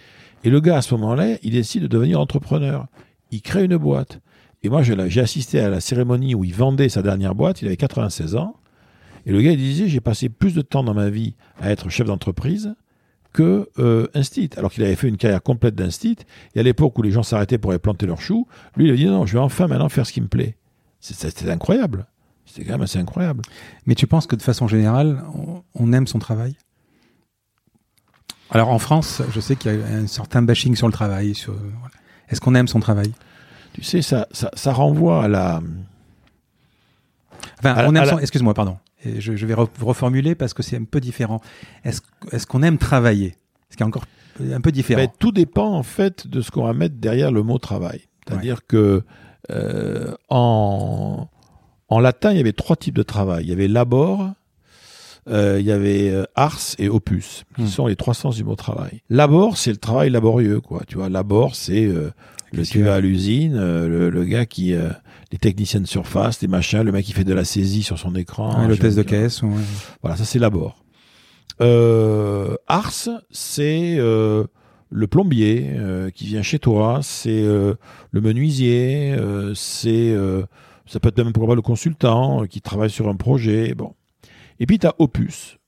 [0.44, 2.87] Et le gars, à ce moment-là, il décide de devenir entrepreneur.
[3.31, 4.20] Il crée une boîte.
[4.62, 7.62] Et moi, j'ai assisté à la cérémonie où il vendait sa dernière boîte.
[7.62, 8.57] Il avait 96 ans.
[9.27, 11.88] Et le gars, il disait, j'ai passé plus de temps dans ma vie à être
[11.88, 12.75] chef d'entreprise
[13.33, 14.51] que euh, instit.
[14.57, 16.18] Alors qu'il avait fait une carrière complète d'instit.
[16.55, 18.46] Et à l'époque où les gens s'arrêtaient pour aller planter leurs choux,
[18.77, 20.57] lui, il a dit, non, je vais enfin maintenant faire ce qui me plaît.
[21.01, 22.07] C'était incroyable.
[22.44, 23.42] C'était quand même assez incroyable.
[23.87, 25.23] Mais tu penses que de façon générale,
[25.75, 26.57] on, aime son travail?
[28.51, 31.35] Alors en France, je sais qu'il y a un certain bashing sur le travail.
[31.35, 31.55] Sur.
[32.29, 33.12] Est-ce qu'on aime son travail?
[33.72, 35.61] Tu sais, ça, ça, ça renvoie à la...
[37.59, 38.78] Enfin, À la- on aime la- Excuse-moi, pardon.
[39.04, 41.40] Je, je vais re- reformuler parce que c'est un peu différent.
[41.85, 42.00] Est-ce
[42.33, 43.35] est-ce qu'on aime travailler?
[43.70, 44.04] Ce qui est encore
[44.52, 45.06] un peu différent.
[45.18, 48.02] Tout dépend en fait de ce qu'on va mettre derrière le mot travail.
[48.26, 49.02] C'est-à-dire que
[49.50, 51.28] euh, en,
[51.88, 53.44] en latin, il y avait trois types de travail.
[53.44, 54.30] Il y avait labor,
[55.28, 57.66] euh, il y avait euh, ars et opus, qui Hmm.
[57.66, 59.02] sont les trois sens du mot travail.
[59.09, 60.83] Labor, c'est le travail laborieux, quoi.
[60.87, 62.11] Tu vois, labor, c'est euh,
[62.53, 64.89] le tu vas à l'usine, euh, le, le gars qui, euh,
[65.33, 68.15] les techniciens de surface, les machins, le mec qui fait de la saisie sur son
[68.17, 68.61] écran.
[68.63, 69.07] Ouais, de Je veux dire.
[69.07, 69.43] caisse.
[69.43, 69.53] ou-
[70.03, 70.77] Voilà, ça c'est labor.
[71.61, 72.93] Euh, ars,
[73.31, 74.45] c'est euh,
[74.91, 77.75] le plombier euh, qui vient chez toi, c'est euh,
[78.13, 80.43] le menuisier, euh, c'est euh,
[80.87, 83.75] ça peut être même pas le consultant euh, qui travaille sur un projet.
[83.75, 83.93] Bon.
[84.59, 85.59] Et puis tu as opus.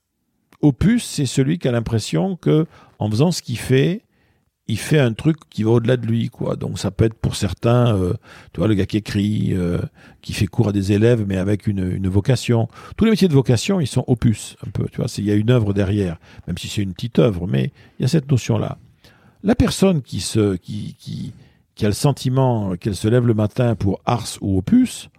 [0.61, 2.65] Opus, c'est celui qui a l'impression que
[2.97, 4.01] en faisant ce qu'il fait,
[4.67, 6.55] il fait un truc qui va au-delà de lui, quoi.
[6.55, 8.13] Donc ça peut être pour certains, euh,
[8.53, 9.79] tu vois, le gars qui écrit, euh,
[10.21, 12.69] qui fait cours à des élèves, mais avec une, une vocation.
[12.95, 14.85] Tous les métiers de vocation, ils sont opus, un peu.
[14.91, 17.71] Tu vois, il y a une œuvre derrière, même si c'est une petite œuvre, mais
[17.99, 18.77] il y a cette notion-là.
[19.43, 21.33] La personne qui se, qui, qui,
[21.75, 25.09] qui a le sentiment qu'elle se lève le matin pour ars ou opus,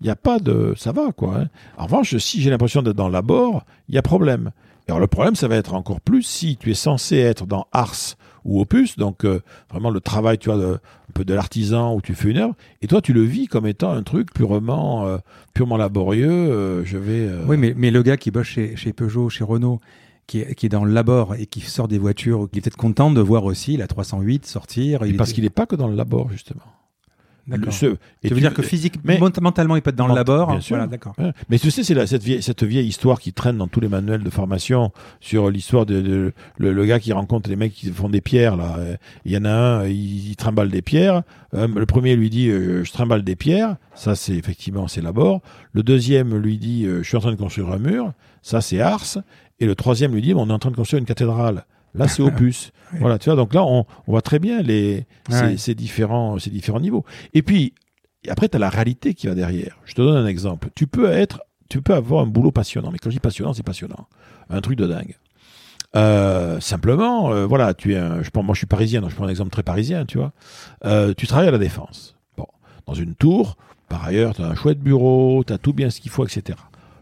[0.00, 1.38] il n'y a pas de, ça va, quoi.
[1.40, 1.48] hein.
[1.76, 4.52] En revanche, si j'ai l'impression d'être dans le labor, il y a problème.
[4.86, 8.14] Alors le problème, ça va être encore plus si tu es censé être dans ars
[8.46, 12.00] ou opus, donc euh, vraiment le travail, tu vois, de, un peu de l'artisan où
[12.00, 15.18] tu fais une œuvre, et toi tu le vis comme étant un truc purement, euh,
[15.54, 16.30] purement laborieux.
[16.30, 17.26] euh, je vais.
[17.28, 19.80] euh, Oui, mais, mais le gars qui bosse chez, chez Peugeot, chez Renault,
[20.26, 22.76] qui est, qui est dans le labor et qui sort des voitures, il est peut-être
[22.76, 25.02] content de voir aussi la 308 sortir.
[25.04, 26.62] et il parce est- qu'il n'est pas que dans le labor justement.
[27.48, 27.66] D'accord.
[27.66, 27.86] Le- ce-
[28.24, 30.60] et Tu veux dire que physiquement, mais- mentalement, il peut être dans le labor bien
[30.60, 30.76] sûr.
[30.76, 31.14] Voilà, d'accord.
[31.48, 33.88] Mais tu sais, c'est la- cette vieille, cette vieille histoire qui traîne dans tous les
[33.88, 37.90] manuels de formation sur l'histoire de, de- le, le gars qui rencontre les mecs qui
[37.90, 38.76] font des pierres là.
[39.24, 41.22] Il y en a un, il, il trimballe des pierres.
[41.54, 43.76] Euh, le premier lui dit euh, je trimballe des pierres.
[43.94, 45.40] Ça c'est effectivement c'est l'abord.
[45.72, 48.12] Le deuxième lui dit euh, je suis en train de construire un mur.
[48.42, 49.18] Ça c'est ars.
[49.60, 51.64] Et le troisième lui dit on est en train de construire une cathédrale.
[51.96, 52.70] Là c'est opus.
[52.92, 53.00] Oui.
[53.00, 53.34] Voilà, tu vois.
[53.34, 55.56] Donc là on, on voit très bien les ces, Ouais.
[55.56, 57.04] ces différents ces différents niveaux.
[57.34, 57.74] Et puis
[58.28, 59.78] après, tu as la réalité qui va derrière.
[59.84, 60.68] Je te donne un exemple.
[60.76, 62.90] Tu peux être, tu peux avoir un boulot passionnant.
[62.92, 64.06] Mais quand je dis passionnant, c'est passionnant.
[64.50, 65.16] Un truc de dingue.
[65.94, 69.16] Euh, simplement, euh, voilà, tu es un, je prends, moi je suis parisien, donc je
[69.16, 70.32] prends un exemple très parisien, tu vois.
[70.84, 72.16] Euh, tu travailles à la défense.
[72.36, 72.46] Bon,
[72.86, 73.56] dans une tour,
[73.88, 76.58] par ailleurs, tu as un chouette bureau, tu as tout bien ce qu'il faut, etc.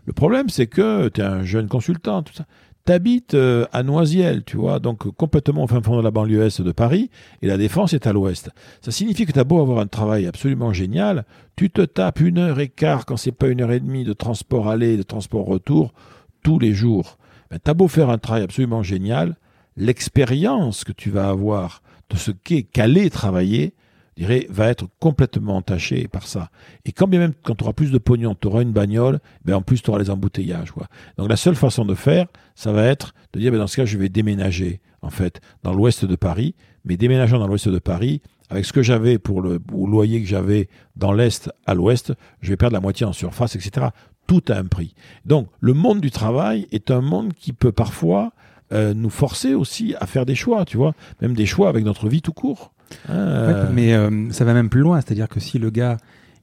[0.07, 2.45] Le problème, c'est que tu es un jeune consultant, tout ça.
[2.87, 6.61] T'habites euh, à Noisiel, tu vois, donc complètement au fin fond de la banlieue est
[6.61, 8.51] de Paris, et la défense est à l'ouest.
[8.83, 11.25] Ça signifie que tu as beau avoir un travail absolument génial,
[11.57, 14.13] tu te tapes une heure et quart, quand c'est pas une heure et demie, de
[14.13, 15.95] transport aller, de transport retour,
[16.43, 17.17] tous les jours.
[17.51, 19.37] Ben, tu as beau faire un travail absolument génial,
[19.79, 23.73] l'expérience que tu vas avoir de ce qu'est qu'aller travailler,
[24.17, 26.51] dirais, va être complètement entachée par ça.
[26.85, 29.55] Et quand bien même, quand tu auras plus de pognon, tu auras une bagnole, ben
[29.55, 30.71] en plus, tu auras les embouteillages.
[30.71, 30.87] Quoi.
[31.19, 33.85] Donc la seule façon de faire, ça va être de dire, ben dans ce cas,
[33.85, 36.55] je vais déménager, en fait, dans l'ouest de Paris.
[36.85, 40.69] Mais déménageant dans l'ouest de Paris, avec ce que j'avais pour le loyer que j'avais
[40.97, 43.87] dans l'est à l'ouest, je vais perdre la moitié en surface, etc.
[44.27, 44.95] Tout a un prix.
[45.25, 48.33] Donc le monde du travail est un monde qui peut parfois
[48.73, 52.09] euh, nous forcer aussi à faire des choix, tu vois, même des choix avec notre
[52.09, 52.74] vie tout court.
[53.11, 55.97] Euh, mais euh, ça va même plus loin, c'est-à-dire que si le gars,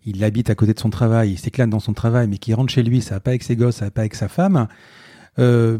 [0.05, 2.71] il habite à côté de son travail, il s'éclate dans son travail, mais qu'il rentre
[2.71, 4.67] chez lui, ça va pas avec ses gosses, ça va pas avec sa femme,
[5.39, 5.77] euh,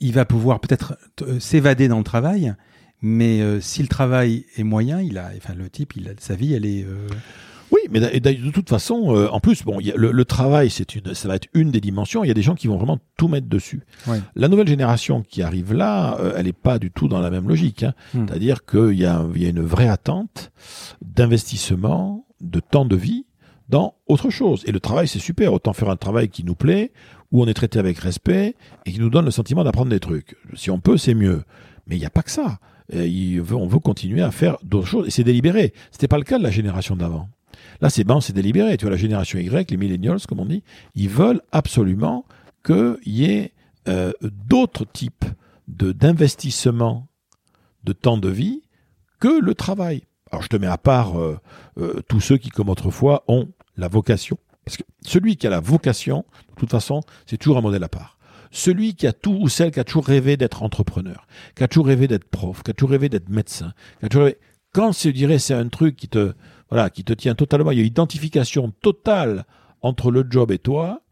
[0.00, 2.54] il va pouvoir peut-être euh, s'évader dans le travail,
[3.00, 6.34] mais euh, si le travail est moyen, il a, enfin le type, il a, sa
[6.34, 6.86] vie, elle est.
[7.72, 10.94] Oui, mais et de toute façon, euh, en plus, bon, a- le, le travail, c'est
[10.94, 12.22] une, ça va être une des dimensions.
[12.22, 13.80] Il y a des gens qui vont vraiment tout mettre dessus.
[14.06, 14.20] Ouais.
[14.36, 17.48] La nouvelle génération qui arrive là, euh, elle n'est pas du tout dans la même
[17.48, 17.82] logique.
[17.82, 17.94] hein.
[18.14, 18.26] Hmm.
[18.28, 20.52] C'est-à-dire qu'il y, a y a une vraie attente
[21.22, 23.24] d'investissement, de temps de vie
[23.68, 24.62] dans autre chose.
[24.66, 25.52] Et le travail, c'est super.
[25.52, 26.92] Autant faire un travail qui nous plaît,
[27.30, 28.54] où on est traité avec respect
[28.84, 30.36] et qui nous donne le sentiment d'apprendre des trucs.
[30.54, 31.42] Si on peut, c'est mieux.
[31.86, 32.58] Mais il n'y a pas que ça.
[32.92, 35.72] Veut- on veut continuer à faire d'autres choses et c'est délibéré.
[35.90, 37.28] C'était pas le cas de la génération d'avant.
[37.80, 38.76] Là, c'est bon, c'est délibéré.
[38.76, 40.62] Tu vois, la génération Y, les millennials, comme on dit,
[40.94, 42.24] ils veulent absolument
[42.64, 43.52] qu'il y ait
[43.88, 45.24] euh, d'autres types
[45.68, 47.08] de d'investissement
[47.84, 48.62] de temps de vie
[49.20, 50.04] que le travail.
[50.30, 51.38] Alors, je te mets à part euh,
[51.78, 54.38] euh, tous ceux qui, comme autrefois, ont la vocation.
[54.64, 57.88] Parce que celui qui a la vocation, de toute façon, c'est toujours un modèle à
[57.88, 58.18] part.
[58.50, 61.86] Celui qui a tout, ou celle qui a toujours rêvé d'être entrepreneur, qui a toujours
[61.86, 64.38] rêvé d'être prof, qui a toujours rêvé d'être médecin, qui a toujours rêvé...
[64.72, 66.32] Quand je dirais c'est un truc qui te,
[66.72, 69.44] voilà, qui te tient totalement, il y a une identification totale
[69.82, 71.02] entre le job et toi,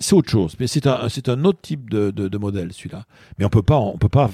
[0.00, 0.56] c'est autre chose.
[0.58, 3.04] Mais c'est un, c'est un autre type de, modèle, celui-là.
[3.38, 4.30] Mais on peut pas, on peut pas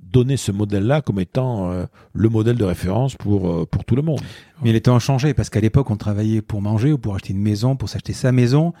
[0.00, 4.02] donner ce modèle-là comme étant euh, le modèle de référence pour, euh, pour tout le
[4.02, 4.20] monde.
[4.64, 7.32] Mais les temps ont changé parce qu'à l'époque, on travaillait pour manger ou pour acheter
[7.32, 8.72] une maison, pour s'acheter sa maison.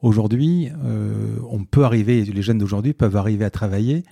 [0.00, 4.04] Aujourd'hui, euh, on peut arriver, les jeunes d'aujourd'hui peuvent arriver à travailler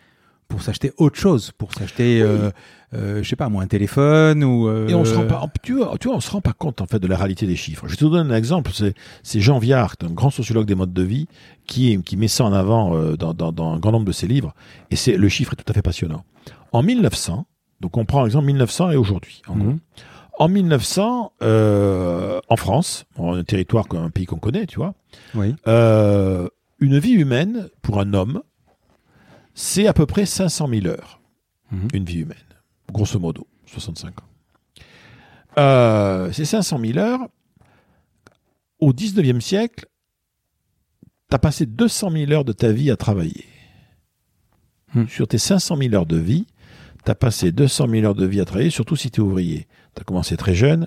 [0.51, 2.51] pour s'acheter autre chose, pour s'acheter, euh,
[2.93, 4.69] euh, je sais pas, moi, un téléphone ou.
[4.69, 6.83] euh, Et on se rend pas, tu vois, tu vois, on se rend pas compte
[6.83, 7.85] en fait de la réalité des chiffres.
[7.87, 8.71] Je vais te donner un exemple.
[8.75, 11.27] C'est, c'est Jean Viard, un grand sociologue des modes de vie,
[11.67, 14.27] qui, qui met ça en avant euh, dans, dans, dans un grand nombre de ses
[14.27, 14.55] livres.
[14.91, 16.25] Et c'est le chiffre est tout à fait passionnant.
[16.73, 17.47] En 1900,
[17.81, 19.41] donc on prend l'exemple 1900 et aujourd'hui.
[19.49, 19.55] En.
[19.57, 19.79] Mhm.
[20.39, 24.95] en 1900, euh, en France, un territoire, un pays qu'on connaît, tu vois,
[25.35, 25.55] Oui.
[25.69, 28.41] euh, une vie humaine pour un homme,
[29.61, 31.20] c'est à peu près 500 000 heures.
[31.70, 31.88] Mhm.
[31.92, 32.38] Une vie humaine,
[32.90, 34.25] grosso modo, 65 ans.
[35.59, 37.29] Euh, ces 500 000 heures,
[38.79, 39.85] au 19e siècle,
[41.29, 43.44] tu as passé 200 000 heures de ta vie à travailler.
[44.94, 45.09] Mhm.
[45.09, 46.46] Sur tes 500 000 heures de vie,
[47.05, 49.68] tu as passé 200 000 heures de vie à travailler, surtout si tu es ouvrier.
[49.94, 50.87] Tu as commencé très jeune,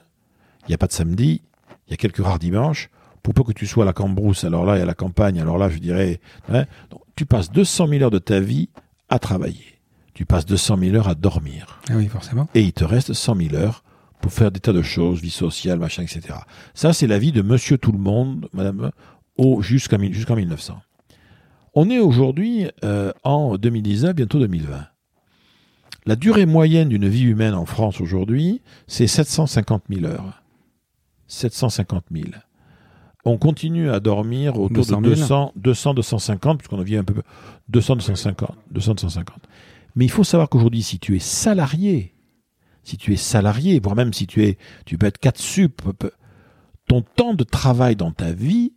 [0.64, 1.42] il n'y a pas de samedi,
[1.88, 2.90] il y a quelques rares dimanches.
[3.22, 5.40] Pour peu que tu sois à la cambrousse, alors là, il y a la campagne,
[5.40, 6.20] alors là, je dirais.
[6.50, 8.70] hein, donc, tu passes 200 000 heures de ta vie
[9.10, 9.80] à travailler.
[10.14, 11.80] Tu passes 200 000 heures à dormir.
[11.90, 12.48] Ah oui, forcément.
[12.54, 13.84] Et il te reste 100 000 heures
[14.22, 16.36] pour faire des tas de choses, vie sociale, machin, etc.
[16.74, 18.92] Ça, c'est la vie de monsieur tout le monde, madame,
[19.60, 20.82] jusqu'en 1900.
[21.76, 24.86] On est aujourd'hui euh, en 2019, bientôt 2020.
[26.06, 30.44] La durée moyenne d'une vie humaine en France aujourd'hui, c'est 750 000 heures.
[31.28, 32.26] 750 000.
[33.26, 35.16] On continue à dormir autour 200 de 000.
[35.16, 37.22] 200, 200, 250, puisqu'on en vit un peu
[37.70, 39.38] 200, 250, 200, 250.
[39.96, 42.14] Mais il faut savoir qu'aujourd'hui, si tu es salarié,
[42.84, 46.12] si tu es salarié, voire même si tu es, tu peux être 4 sup, peu-
[46.88, 48.74] ton temps de travail dans ta vie,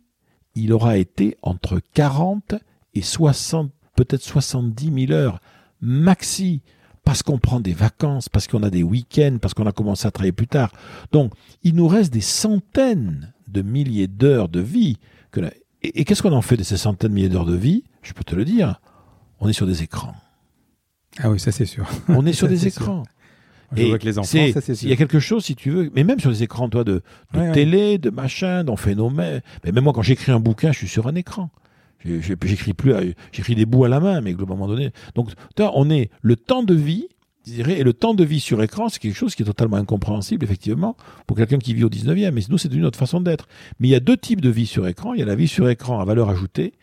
[0.55, 2.55] il aura été entre 40
[2.93, 5.39] et 60, peut-être 70 000 heures
[5.81, 6.61] maxi,
[7.03, 10.11] parce qu'on prend des vacances, parce qu'on a des week-ends, parce qu'on a commencé à
[10.11, 10.71] travailler plus tard.
[11.11, 11.33] Donc,
[11.63, 14.97] il nous reste des centaines de milliers d'heures de vie.
[15.31, 15.51] Que la-
[15.83, 17.83] Et, et qu'est-ce qu'on en fait de ces centaines de milliers d'heures de vie?
[18.01, 18.79] Je peux te le dire.
[19.39, 20.15] On est sur des écrans.
[21.19, 21.87] Ah oui, ça c'est sûr.
[22.09, 22.67] On est sur Ça, des sûr.
[22.81, 23.03] écrans.
[23.71, 26.03] Vois que les enfants, ça c'est Il y a quelque chose, si tu veux, mais
[26.05, 27.01] même sur les écrans, toi, de,
[27.33, 27.51] de Ouais, ouais.
[27.51, 29.41] télé, de machin, d'en phénomène.
[29.65, 31.49] Mais même moi, quand j'écris un bouquin, je suis sur un écran.
[32.05, 33.01] J'écris plus, à-
[33.33, 34.91] j'écris des bouts à la main, mais globalement donné.
[35.15, 37.07] Donc, tu vois, on est le temps de vie,
[37.47, 40.95] et le temps de vie sur écran, c'est quelque chose qui est totalement incompréhensible, effectivement,
[41.25, 42.31] pour quelqu'un qui vit au 19e.
[42.31, 43.47] Mais nous, c'est une autre façon d'être.
[43.79, 45.13] Mais il y a deux types de vie sur écran.
[45.13, 46.73] Il y a la vie sur écran à valeur ajoutée,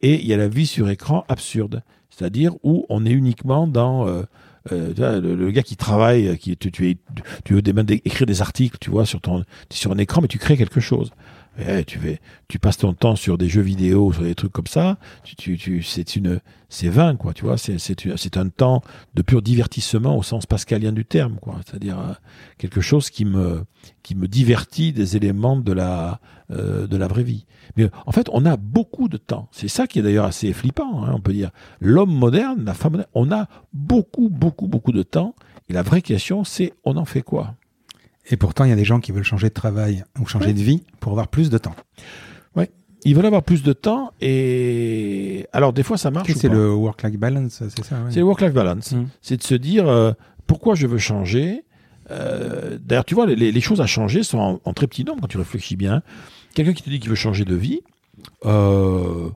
[0.00, 1.82] et il y a la vie sur écran absurde.
[2.10, 4.22] C'est-à-dire où on est uniquement dans euh,
[4.70, 6.96] euh, le, gars qui travaille, qui tu, tu, es,
[7.44, 10.38] tu veux des, écrire des articles, tu vois, sur ton sur un écran, mais tu
[10.38, 11.10] crées quelque chose.
[11.58, 14.66] Eh, tu fais, tu passes ton temps sur des jeux vidéo, sur des trucs comme
[14.66, 14.96] ça.
[15.22, 17.34] Tu, tu, tu, c'est une, c'est vain, quoi.
[17.34, 18.82] Tu vois, c'est, c'est, un temps
[19.14, 21.60] de pur divertissement au sens pascalien du terme, quoi.
[21.66, 22.12] C'est-à-dire euh,
[22.56, 23.64] quelque chose qui me,
[24.02, 27.44] qui me divertit des éléments de la, euh, de la vraie vie.
[27.76, 29.48] Mais en fait, on a beaucoup de temps.
[29.52, 31.50] C'est ça qui est d'ailleurs assez flippant, hein, on peut dire.
[31.80, 35.34] L'homme moderne, la femme moderne, on a beaucoup, beaucoup, beaucoup de temps.
[35.68, 37.54] Et la vraie question, c'est on en fait quoi?
[38.30, 40.52] Et pourtant, il y a des gens qui veulent changer de travail ou changer Ouais.
[40.52, 41.74] de vie pour avoir plus de temps.
[43.04, 46.32] Ils veulent avoir plus de temps et alors des fois ça marche.
[46.36, 48.10] C'est le work-life balance, c'est ça ouais.
[48.12, 48.92] C'est le work-life balance.
[48.92, 49.06] Mm.
[49.20, 50.12] C'est de se dire euh,
[50.46, 51.64] pourquoi je veux changer?
[52.12, 55.22] Euh, D'ailleurs, tu vois, les, les choses à changer sont en, en très petit nombre
[55.22, 56.02] quand tu réfléchis bien.
[56.54, 57.80] Quelqu'un qui te dit qu'il veut changer de vie,
[58.44, 59.30] euh,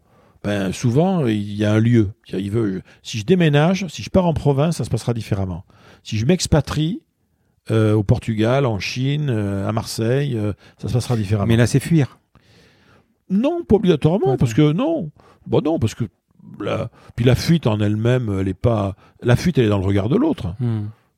[0.44, 2.10] ben souvent il y a un lieu.
[2.32, 2.82] Il veut.
[3.02, 5.64] Si je déménage, si je pars en province, ça se passera différemment.
[6.04, 7.00] Si je m'expatrie
[7.70, 11.48] euh, au Portugal, en Chine, euh, à Marseille, euh, ça se passera différemment.
[11.48, 12.18] Mais là, c'est fuir.
[13.28, 15.10] Non, pas obligatoirement, Ouais, parce que non.
[15.46, 16.04] Bon, non, parce que
[16.60, 18.94] la, puis la fuite en elle-même, elle est pas.
[19.22, 20.54] La fuite, elle est dans le regard de l'autre.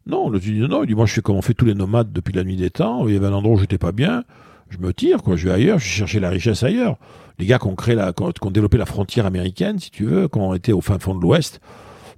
[0.07, 2.13] Non, le dis non, il dit moi je fais comme on fait tous les nomades
[2.13, 3.07] depuis la nuit des temps.
[3.07, 4.25] Il y avait un endroit où j'étais pas bien,
[4.71, 6.97] je me tire quoi, je vais ailleurs, je vais chercher la richesse ailleurs.
[7.39, 10.29] Les gars qui ont créé la, qui ont développé la frontière américaine, si tu veux,
[10.29, 11.61] qui ont été au fin fond de l'Ouest,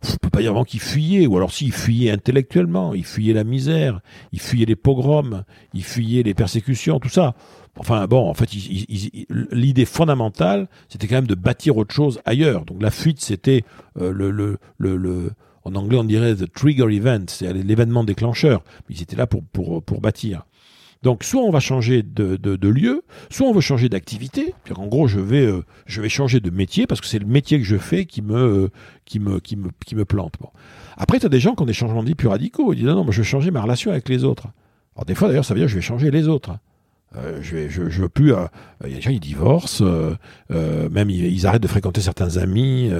[0.02, 3.44] on peut pas dire vraiment qu'ils fuyaient, ou alors s'ils fuyaient intellectuellement, ils fuyaient la
[3.44, 4.00] misère,
[4.32, 7.34] ils fuyaient les pogroms, ils fuyaient les persécutions, tout ça.
[7.78, 8.48] Enfin bon, en fait,
[9.52, 12.64] l'idée fondamentale, c'était quand même de bâtir autre chose ailleurs.
[12.64, 13.64] Donc la fuite, c'était
[13.98, 15.30] euh, le, le, le, le-
[15.64, 18.62] en anglais on dirait the trigger event, c'est l'événement déclencheur.
[18.88, 20.44] Ils étaient là pour, pour, pour bâtir.
[21.02, 24.54] Donc soit on va changer de, lieu, soit on veut changer d'activité.
[24.74, 27.58] En gros, je vais, euh, je vais changer de métier parce que c'est le métier
[27.58, 28.68] que je fais qui me, euh,
[29.06, 30.34] qui me, qui me, qui me plante.
[30.40, 30.50] Bon.
[30.98, 32.74] Après, tu as des gens qui ont des changements de vie plus radicaux.
[32.74, 34.48] Ils disent non, non, moi, je vais changer ma relation avec les autres.
[34.94, 36.58] Alors des fois, d'ailleurs, ça veut dire que je vais changer les autres.
[37.16, 38.34] Euh, je, vais, je, je veux plus.
[38.34, 38.46] euh,
[38.84, 42.90] Il y a des gens, ils divorcent, euh, même ils, arrêtent de fréquenter certains amis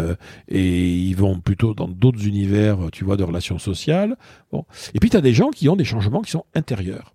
[0.48, 4.16] et ils vont plutôt dans d'autres univers, tu vois, de relations sociales.
[4.52, 4.64] Bon.
[4.94, 7.14] Et puis tu as des gens qui ont des changements qui sont intérieurs.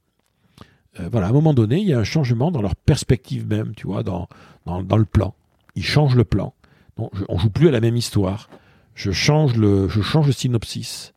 [1.00, 3.74] Euh, voilà, à un moment donné, il y a un changement dans leur perspective même,
[3.76, 4.28] tu vois, dans,
[4.66, 5.34] dans, dans le plan.
[5.76, 6.54] Ils changent le plan.
[6.98, 8.50] Donc, je- on joue plus à la même histoire.
[8.96, 11.14] je change le, je change le synopsis,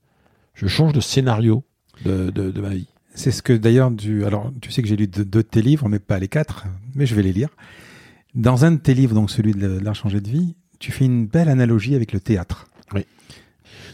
[0.54, 1.62] je change le scénario
[2.04, 2.88] de, de, de ma vie.
[3.14, 4.24] C'est ce que d'ailleurs, du...
[4.24, 7.06] alors tu sais que j'ai lu deux, de tes livres, mais pas les quatre, mais
[7.06, 7.48] je vais les lire.
[8.34, 11.26] Dans un de tes livres, donc celui de l'art changé de vie, tu fais une
[11.26, 12.66] belle analogie avec le théâtre.
[12.94, 13.06] Oui.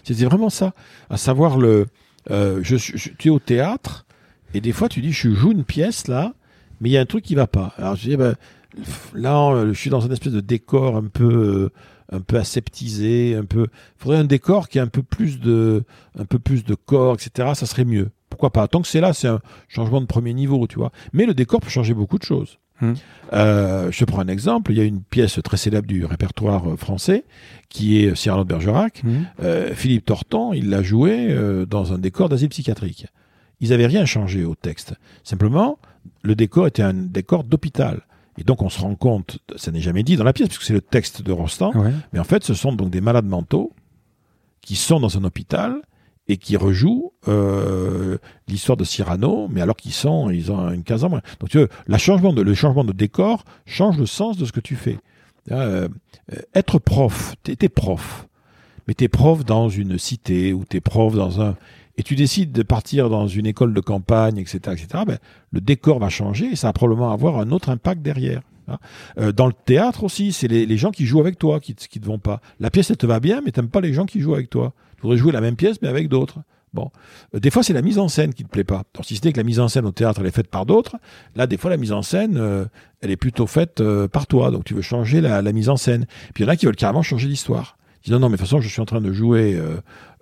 [0.02, 0.74] C'était vraiment ça,
[1.10, 1.86] à savoir le,
[2.30, 4.04] euh, je, je, tu es au théâtre
[4.54, 6.32] et des fois tu dis je joue une pièce là,
[6.80, 7.74] mais il y a un truc qui va pas.
[7.76, 8.34] Alors je dis ben,
[9.14, 11.70] là je suis dans une espèce de décor un peu
[12.12, 13.66] un peu aseptisé, un peu.
[13.70, 15.84] Il faudrait un décor qui a un peu plus de
[16.18, 17.50] un peu plus de corps, etc.
[17.54, 18.10] Ça serait mieux.
[18.30, 18.66] Pourquoi pas?
[18.68, 20.90] Tant que c'est là, c'est un changement de premier niveau, tu vois.
[21.12, 22.58] Mais le décor peut changer beaucoup de choses.
[22.82, 22.94] Hum.
[23.32, 24.72] Euh, je prends un exemple.
[24.72, 27.24] Il y a une pièce très célèbre du répertoire euh, français
[27.68, 29.02] qui est Cyrano de Bergerac.
[29.04, 29.26] Hum.
[29.42, 33.06] Euh, Philippe Torton, il l'a joué euh, dans un décor d'asile psychiatrique.
[33.60, 34.94] Ils n'avaient rien changé au texte.
[35.22, 35.78] Simplement,
[36.22, 38.02] le décor était un décor d'hôpital.
[38.38, 40.72] Et donc on se rend compte, ça n'est jamais dit dans la pièce, puisque c'est
[40.72, 41.92] le texte de Rostand, ouais.
[42.12, 43.72] mais en fait ce sont donc des malades mentaux
[44.60, 45.76] qui sont dans un hôpital
[46.26, 51.10] et qui rejouent euh, l'histoire de Cyrano, mais alors qu'ils sont, ils ont une quinzaine
[51.10, 51.20] moins.
[51.38, 54.52] Donc tu veux, la changement de, le changement de décor change le sens de ce
[54.52, 54.98] que tu fais.
[55.52, 55.88] Euh,
[56.54, 58.26] être prof, t'es es prof,
[58.88, 61.56] mais t'es prof dans une cité ou t'es prof dans un
[61.96, 65.18] et tu décides de partir dans une école de campagne, etc., etc., ben,
[65.52, 68.42] le décor va changer et ça va probablement avoir un autre impact derrière.
[68.68, 68.78] Hein.
[69.18, 72.00] Euh, dans le théâtre aussi, c'est les, les, gens qui jouent avec toi qui, qui
[72.00, 72.40] te vont pas.
[72.61, 74.72] La pièce, elle te va bien, mais t'aimes pas les gens qui jouent avec toi.
[74.96, 76.38] Tu voudrais jouer la même pièce, mais avec d'autres.
[76.72, 76.90] Bon,
[77.35, 78.83] euh, des fois c'est la mise en scène qui te plaît pas.
[78.94, 80.96] Alors, si n'est que la mise en scène au théâtre elle est faite par d'autres,
[81.37, 82.64] là des fois la mise en scène euh,
[83.00, 84.50] elle est plutôt faite par toi.
[84.50, 86.07] Donc tu veux changer la, la, mise en scène.
[86.35, 87.76] Puis il y en a qui veulent carrément changer l'histoire.
[88.04, 89.76] Disent non non mais de toute façon je suis en train de jouer euh,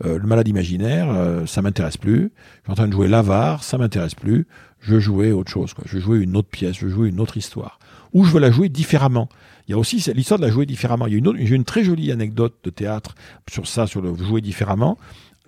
[0.04, 1.08] euh, le malade imaginaire,
[1.46, 2.32] ça m'intéresse plus.
[2.60, 4.46] Je suis en train de jouer l'avare, ça m'intéresse plus.
[4.80, 5.74] Je jouer autre chose.
[5.74, 5.84] Quoi.
[5.86, 7.78] Je jouer une autre pièce, je jouer une autre histoire.
[8.12, 9.28] Ou je veux la jouer différemment.
[9.66, 11.06] Il y a aussi l'histoire de la jouer différemment.
[11.06, 13.14] Il y a une, autre, une très jolie anecdote de théâtre
[13.50, 14.98] sur ça, sur le jouer différemment.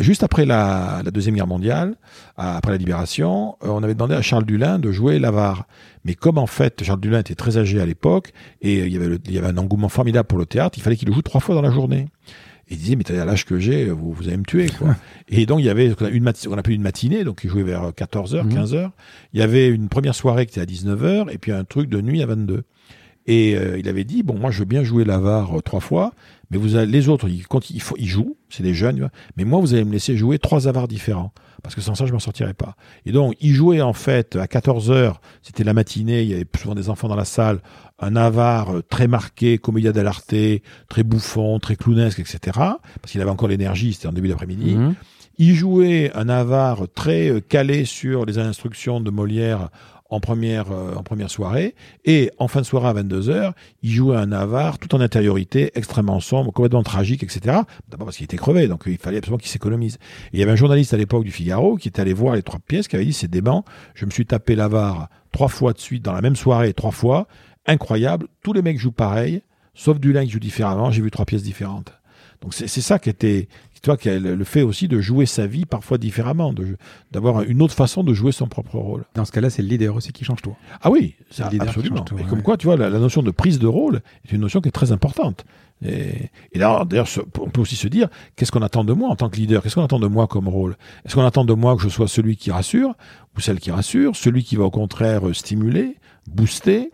[0.01, 1.95] Juste après la, la, Deuxième Guerre mondiale,
[2.37, 5.67] après la Libération, euh, on avait demandé à Charles Dulin de jouer l'avare.
[6.05, 9.07] Mais comme en fait Charles Dulin était très âgé à l'époque et il y, avait
[9.07, 11.23] le, il y avait un engouement formidable pour le théâtre, il fallait qu'il le joue
[11.23, 12.09] trois fois dans la journée.
[12.69, 14.69] Et il disait, mais à l'âge que j'ai, vous, vous allez me tuer.
[14.71, 14.97] Quoi.
[15.29, 17.91] et donc, il y avait une mat on appelait une matinée, donc il jouait vers
[17.91, 18.91] 14h, 15h.
[19.35, 22.01] Il y avait une première soirée qui était à 19h, et puis un truc de
[22.01, 22.65] nuit à 22.
[23.27, 26.13] Et euh, il avait dit, bon, moi, je veux bien jouer l'avare euh, trois fois,
[26.55, 29.75] mais vous avez, les autres, ils, ils, ils jouent, c'est des jeunes, mais moi, vous
[29.75, 31.33] allez me laisser jouer trois avars différents.
[31.65, 32.77] Parce que sans ça, je m'en sortirais pas.
[33.07, 36.47] Et donc, ils jouaient en fait à 14 heures, c'était la matinée, il y avait
[36.57, 37.61] souvent des enfants dans la salle,
[37.99, 40.35] un avare très marqué, comédia dell'arte,
[40.89, 42.39] très bouffon, très clownesque, etc.
[42.55, 44.77] Parce qu'il avait encore l'énergie, c'était en début d'après-midi.
[44.77, 44.95] Mmh.
[45.39, 49.71] Il jouait un avare très calé sur les instructions de Molière
[50.11, 51.75] en première, euh, en première soirée.
[52.05, 56.21] Et en fin de soirée à 22h, il jouait un avare tout en intériorité, extrêmement
[56.21, 57.61] sombre, complètement tragique, etc.
[57.89, 59.99] D'abord parce qu'il était crevé, donc il fallait absolument qu'il s'économise.
[60.33, 62.61] Il y avait un journaliste à l'époque du Figaro qui était allé voir les trois
[62.61, 63.65] pièces, qui avait dit c'est dément,
[63.95, 67.27] je me suis tapé l'avare trois fois de suite dans la même soirée, trois fois,
[67.67, 69.43] incroyable, tous les mecs jouent pareil,
[69.75, 71.93] sauf Dulin qui joue différemment, j'ai vu trois pièces différentes.
[72.41, 73.49] Donc c'est ça qui était,
[73.83, 76.55] tu vois, le fait aussi de jouer sa vie parfois différemment,
[77.13, 79.05] d'avoir une autre façon de jouer son propre rôle.
[79.15, 80.57] Dans ce cas-là, c'est le leader aussi qui change tout.
[80.81, 82.01] Ah oui, c'est absolument.
[82.03, 82.29] Tout, et ouais.
[82.29, 84.69] comme quoi, tu vois, la, la, notion de prise de rôle est une notion qui
[84.69, 85.45] est très importante.
[85.85, 86.87] Et, et d'ailleurs,
[87.41, 89.63] on peut aussi se dire, qu'est-ce qu'on attend de moi en tant que leader?
[89.63, 90.77] Qu'est-ce qu'on attend de moi comme rôle?
[91.05, 92.95] Est-ce qu'on attend de moi que je sois celui qui rassure
[93.37, 96.91] ou celle qui rassure, celui qui va au contraire stimuler, booster?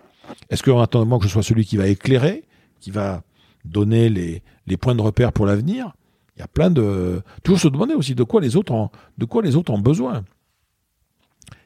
[0.48, 2.44] Est-ce qu'on attend de moi que je sois celui qui va éclairer,
[2.80, 3.22] qui va
[3.64, 5.92] donner les, les points de repère pour l'avenir.
[6.36, 9.24] Il y a plein de toujours se demander aussi de quoi les autres ont, de
[9.26, 10.24] quoi les autres ont besoin.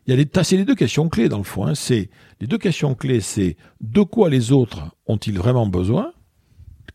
[0.06, 1.66] Il y a les, c'est les deux questions clés dans le fond.
[1.66, 1.74] Hein.
[1.74, 6.12] C'est les deux questions clés, c'est de quoi les autres ont-ils vraiment besoin?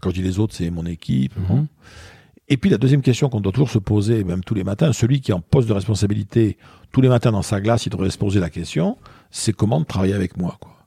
[0.02, 1.36] Quand je dis les autres, c'est mon équipe.
[1.38, 1.66] Mm -hmm.
[2.52, 5.22] Et puis la deuxième question qu'on doit toujours se poser, même tous les matins, celui
[5.22, 6.58] qui est en poste de responsabilité,
[6.92, 8.98] tous les matins dans sa glace, il devrait se poser la question,
[9.30, 10.58] c'est comment travailler avec moi.
[10.60, 10.79] Quoi.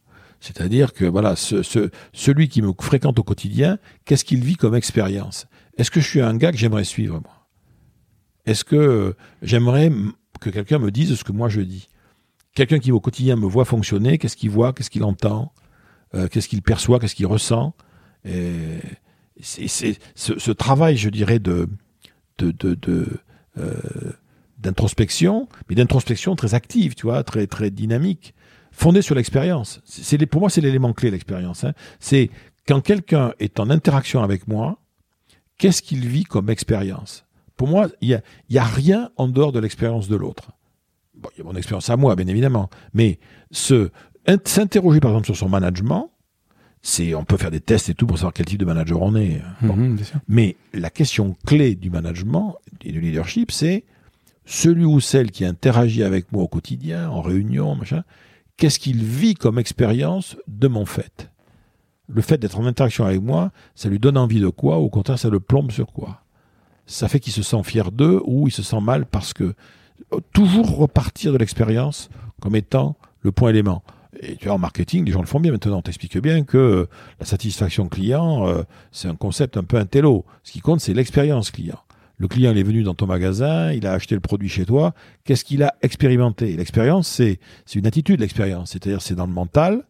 [0.43, 4.75] C'est-à-dire que voilà, ce, ce, celui qui me fréquente au quotidien, qu'est-ce qu'il vit comme
[4.75, 5.47] expérience?
[5.79, 7.47] Est-ce que je suis un gars que j'aimerais suivre moi?
[8.45, 9.93] Est-ce que j'aimerais
[10.41, 11.87] que quelqu'un me dise ce que moi je dis?
[12.57, 15.53] Quelqu'un qui au quotidien me voit fonctionner, qu'est-ce qu'il voit, qu'est-ce qu'il entend,
[16.17, 17.77] euh, qu'est-ce qu'il perçoit, qu'est-ce qu'il ressent?
[19.41, 21.69] C'est, ce, travail, je dirais, de,
[22.43, 24.13] euh,
[24.59, 28.35] d'introspection, mais d'introspection très active, tu vois, très dynamique
[28.73, 29.81] fondé sur l'expérience.
[29.85, 31.63] C'est pour moi c'est l'élément clé l'expérience.
[31.63, 31.75] Hein.
[32.01, 32.31] C'est
[32.67, 34.79] quand quelqu'un est en interaction avec moi,
[35.59, 37.25] qu'est-ce qu'il vit comme expérience?
[37.57, 40.51] Pour moi, il y a, y a rien en dehors de l'expérience de l'autre.
[41.15, 43.19] Bon, il y a mon expérience à moi, bien évidemment, mais
[43.53, 46.11] s'interroger par exemple sur son management,
[46.81, 49.15] c'est, on peut faire des tests et tout pour savoir quel type de manager on
[49.15, 49.41] est.
[49.61, 49.77] Bon.
[49.77, 50.17] Bien sûr.
[50.27, 53.85] Mais la question clé du management et du leadership, c'est
[54.45, 58.03] celui ou celle qui interagit avec moi au quotidien, en réunion, machin,
[58.63, 61.29] qu'est-ce qu'il vit comme expérience de mon fait?
[62.07, 64.77] Le fait d'être en interaction avec moi, ça lui donne envie de quoi?
[64.77, 66.21] Au contraire, ça le plombe sur quoi?
[66.87, 69.55] Ça fait qu'il se sent fier d'eux ou il se sent mal parce que
[70.13, 72.09] euh, toujours repartir de l'expérience
[72.41, 73.83] comme étant le point élément.
[74.21, 75.79] Et tu vois, en marketing, les gens le font bien maintenant.
[75.79, 76.89] On t'explique bien que euh,
[77.19, 80.25] la satisfaction client, euh, c'est un concept un peu intello.
[80.45, 81.81] Ce qui compte, c'est l'expérience client.
[82.23, 84.95] Le client il est venu dans ton magasin, il a acheté le produit chez toi.
[85.25, 86.57] Qu'est-ce qu'il a expérimenté?
[86.57, 87.41] L'expérience, c'est
[87.75, 88.71] une attitude, l'expérience.
[88.71, 89.83] C'est-à-dire, c'est dans le mental,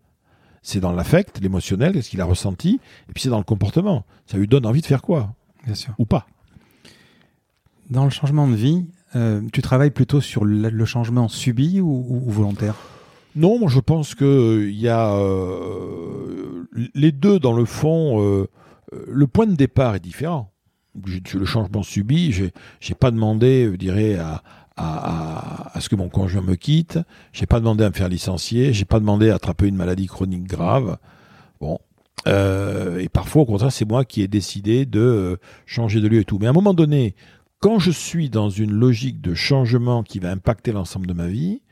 [0.62, 2.80] c'est dans l'affect, l'émotionnel, qu'est-ce qu'il a ressenti,
[3.11, 4.07] et puis c'est dans le comportement.
[4.24, 5.35] Ça lui donne envie de faire quoi?
[5.66, 5.93] Bien sûr.
[5.99, 6.26] Ou pas
[7.91, 12.07] Dans le changement de vie, euh, tu travailles plutôt sur le, le changement subi ou,
[12.09, 12.76] ou- ou volontaire?
[13.37, 18.22] Non, moi je pense que il y a euh, les deux dans le fond.
[18.22, 18.49] euh,
[18.95, 20.52] euh, le point de départ est différent.
[20.95, 24.43] Le changement subi, j'ai j'ai pas demandé, je dirais, à,
[24.76, 26.99] à, à, à ce que mon conjoint me quitte.
[27.32, 28.72] J'ai pas demandé à me faire licencier.
[28.74, 30.99] J'ai pas demandé à attraper une maladie chronique grave.
[31.61, 31.78] Bon.
[32.28, 35.36] Euh, et parfois, au contraire, c'est moi qui ai décidé de euh,
[35.66, 36.38] changer de lieu et tout.
[36.38, 37.14] Mais à un moment donné,
[37.59, 41.62] quand je suis dans une logique de changement qui va impacter l'ensemble de ma vie,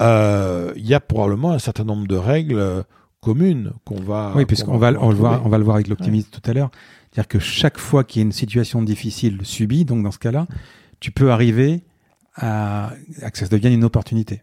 [0.00, 2.84] euh, il y a probablement un certain nombre de règles
[3.20, 4.32] communes qu'on va.
[4.34, 6.70] Oui, qu'on puisqu'on va, on, on va le voir avec l'optimisme tout à l'heure.
[7.10, 10.46] C'est-à-dire que chaque fois qu'il y a une situation difficile subie, donc dans ce cas-là,
[11.00, 11.82] tu peux arriver
[12.34, 12.92] à,
[13.22, 14.40] à que ça devienne une opportunité.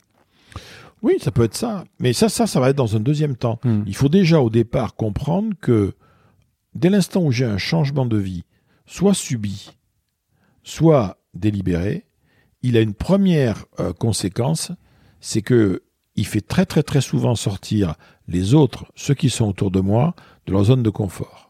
[1.01, 1.85] Oui, ça peut être ça.
[1.99, 3.59] Mais ça, ça, ça va être dans un deuxième temps.
[3.63, 3.83] Hmm.
[3.85, 5.93] Il faut déjà au départ comprendre que
[6.73, 8.43] dès l'instant où j'ai un changement de vie,
[8.85, 9.71] soit subi,
[10.63, 12.05] soit délibéré,
[12.63, 14.71] il a une première euh, conséquence,
[15.21, 15.83] c'est que
[16.15, 17.95] il fait très très très souvent sortir
[18.27, 20.15] les autres, ceux qui sont autour de moi,
[20.47, 21.46] de leur zone de confort.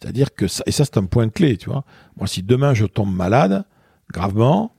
[0.00, 1.84] C'est-à-dire que ça, et ça c'est un point clé, tu vois.
[2.16, 3.64] Moi, si demain je tombe malade,
[4.12, 4.72] gravement,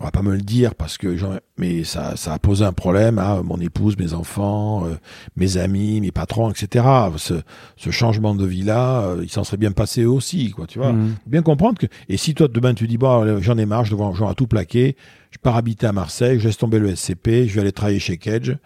[0.00, 1.16] on va pas me le dire parce que
[1.58, 4.94] mais ça, ça a posé un problème à mon épouse, mes enfants, euh,
[5.36, 6.84] mes amis, mes patrons, etc.
[7.18, 7.34] Ce,
[7.76, 10.92] ce changement de vie là, euh, il s'en serait bien passé aussi, quoi, tu vois.
[10.92, 11.14] Mhm.
[11.26, 14.12] Bien comprendre que et si toi demain tu dis bon j'en ai marre, je dois
[14.16, 14.96] j'en ai tout plaqué,
[15.30, 18.16] je pars habiter à Marseille, je laisse tomber le SCP, je vais aller travailler chez
[18.16, 18.56] Kedge,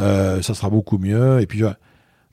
[0.00, 1.66] euh, ça sera beaucoup mieux et puis je-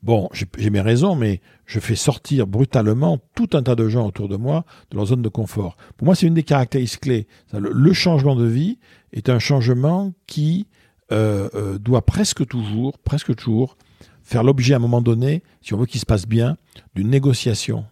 [0.04, 4.28] bon j'ai mes raisons mais je fais sortir brutalement tout un tas de gens autour
[4.28, 5.78] de moi de leur zone de confort.
[5.98, 7.28] Pour moi c'est une des caractéristiques clés.
[7.54, 8.80] Le changement de vie
[9.14, 10.68] est un changement qui
[11.12, 13.78] euh, euh, doit presque toujours presque toujours
[14.24, 16.58] faire l'objet à un moment donné, si on veut qu'il se passe bien,
[16.96, 17.86] d'une négociation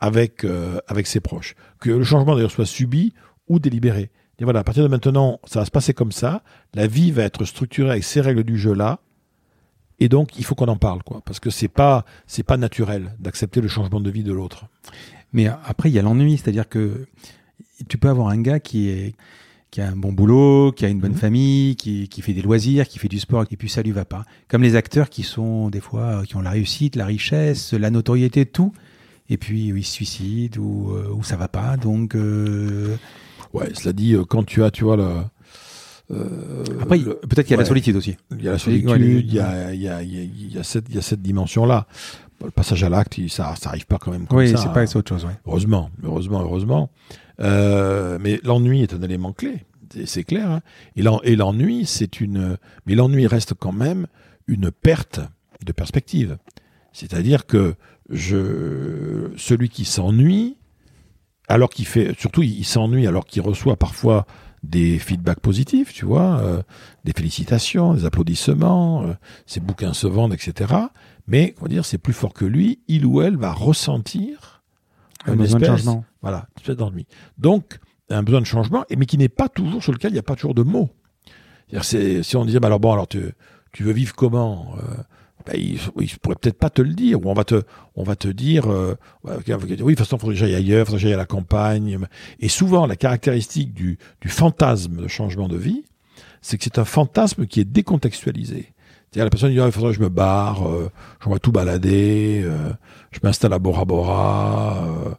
[0.00, 1.54] avec, euh, avec ses proches.
[1.80, 3.14] Que le changement d'ailleurs soit subi
[3.48, 4.10] ou délibéré.
[4.38, 6.42] Et voilà, à partir de maintenant, ça va se passer comme ça.
[6.74, 8.98] La vie va être structurée avec ces règles du jeu-là.
[10.00, 11.20] Et donc, il faut qu'on en parle, quoi.
[11.24, 14.66] Parce que c'est pas, c'est pas naturel d'accepter le changement de vie de l'autre.
[15.32, 17.06] Mais après, il y a l'ennui, c'est-à-dire que
[17.88, 19.14] tu peux avoir un gars qui est
[19.70, 21.16] qui a un bon boulot, qui a une bonne Mhm.
[21.18, 24.04] famille, qui, qui fait des loisirs, qui fait du sport, et puis ça lui va
[24.04, 24.26] pas.
[24.48, 27.88] Comme les acteurs qui sont des fois euh, qui ont la réussite, la richesse, la
[27.88, 28.72] notoriété, tout,
[29.30, 31.78] et puis ils se suicident ou euh, ou ça va pas.
[31.78, 32.96] Donc euh,
[33.54, 35.30] Ouais, cela dit, euh, quand tu as, tu vois, la,
[36.80, 38.16] après, il- le- peut-être qu'il y a la solitude aussi.
[38.32, 41.86] Il y a la solitude, il y a, cette, dimension-là.
[42.44, 44.56] Le passage à l'acte, ça, ça arrive pas quand même comme Oui, ça.
[44.56, 45.24] c'est pas c'est autre chose.
[45.24, 45.32] Ouais.
[45.46, 46.90] Heureusement, heureusement, heureusement.
[47.40, 49.64] Euh, mais l'ennui est un élément clé,
[50.04, 50.50] c'est- clair.
[50.50, 50.60] hein.
[50.96, 52.56] Et l'en- et l'ennui, c'est une.
[52.86, 54.06] Mais l'ennui reste quand même
[54.48, 55.20] une perte
[55.64, 56.36] de perspective.
[56.92, 57.74] C'est-à-dire que
[58.10, 60.56] je, celui qui s'ennuie,
[61.48, 64.26] alors qu'il fait, surtout il s'ennuie alors qu'il reçoit parfois
[64.62, 66.62] des feedbacks positifs, tu vois, euh,
[67.04, 69.14] des félicitations, des applaudissements, euh,
[69.46, 70.72] ses bouquins se vendent, etc.
[71.26, 72.80] Mais, on va dire, c'est plus fort que lui.
[72.88, 74.62] Il ou elle va ressentir
[75.26, 76.04] Un besoin de changement.
[76.20, 77.06] voilà, une espèce d'ennui.
[77.38, 77.78] Donc,
[78.10, 80.34] un besoin de changement, mais qui n'est pas toujours sur lequel il n'y a pas
[80.36, 80.90] toujours de mots.
[81.68, 83.20] C'est-à-dire, c'est- si on disait, bah alors bon, alors tu,
[83.72, 84.96] tu veux vivre comment euh,
[85.46, 87.62] ben, il, il pourrait peut-être pas te le dire, ou on va te,
[87.96, 90.82] on va te dire, euh, ok, oui, de toute façon, il faudrait que j'aille ailleurs,
[90.82, 91.98] il faudrait que j'aille à la campagne.
[92.40, 95.84] Et souvent, la caractéristique du, du fantasme de changement de vie,
[96.40, 98.72] c'est que c'est un fantasme qui est décontextualisé.
[99.12, 100.90] C'est-à-dire, la personne dit, ah, il faudrait que je me barre, euh,
[101.22, 102.72] je vais tout balader, euh,
[103.10, 105.10] je m'installe à Bora Bora, euh,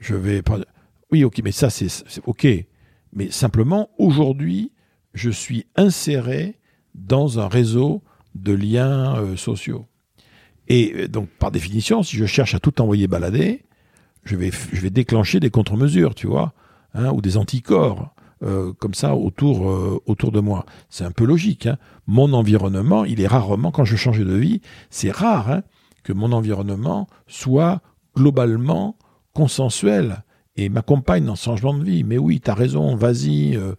[0.00, 0.42] je vais...
[1.10, 1.90] Oui, ok, mais ça, c'est
[2.24, 2.46] ok.
[3.12, 4.72] Mais simplement, aujourd'hui,
[5.12, 6.54] je suis inséré
[6.94, 8.02] dans un réseau
[8.34, 9.86] de liens euh, sociaux.
[10.68, 13.64] Et euh, donc, par définition, si je cherche à tout envoyer balader,
[14.24, 16.52] je vais, je vais déclencher des contre-mesures, tu vois,
[16.94, 20.66] hein, ou des anticorps, euh, comme ça, autour, euh, autour de moi.
[20.88, 21.66] C'est un peu logique.
[21.66, 21.78] Hein.
[22.08, 24.60] Mon environnement, il est rarement, quand je change de vie,
[24.90, 25.62] c'est rare hein,
[26.02, 27.82] que mon environnement soit
[28.16, 28.96] globalement
[29.32, 30.24] consensuel
[30.56, 32.02] et m'accompagne dans ce changement de vie.
[32.02, 33.56] Mais oui, tu as raison, vas-y.
[33.56, 33.74] Euh,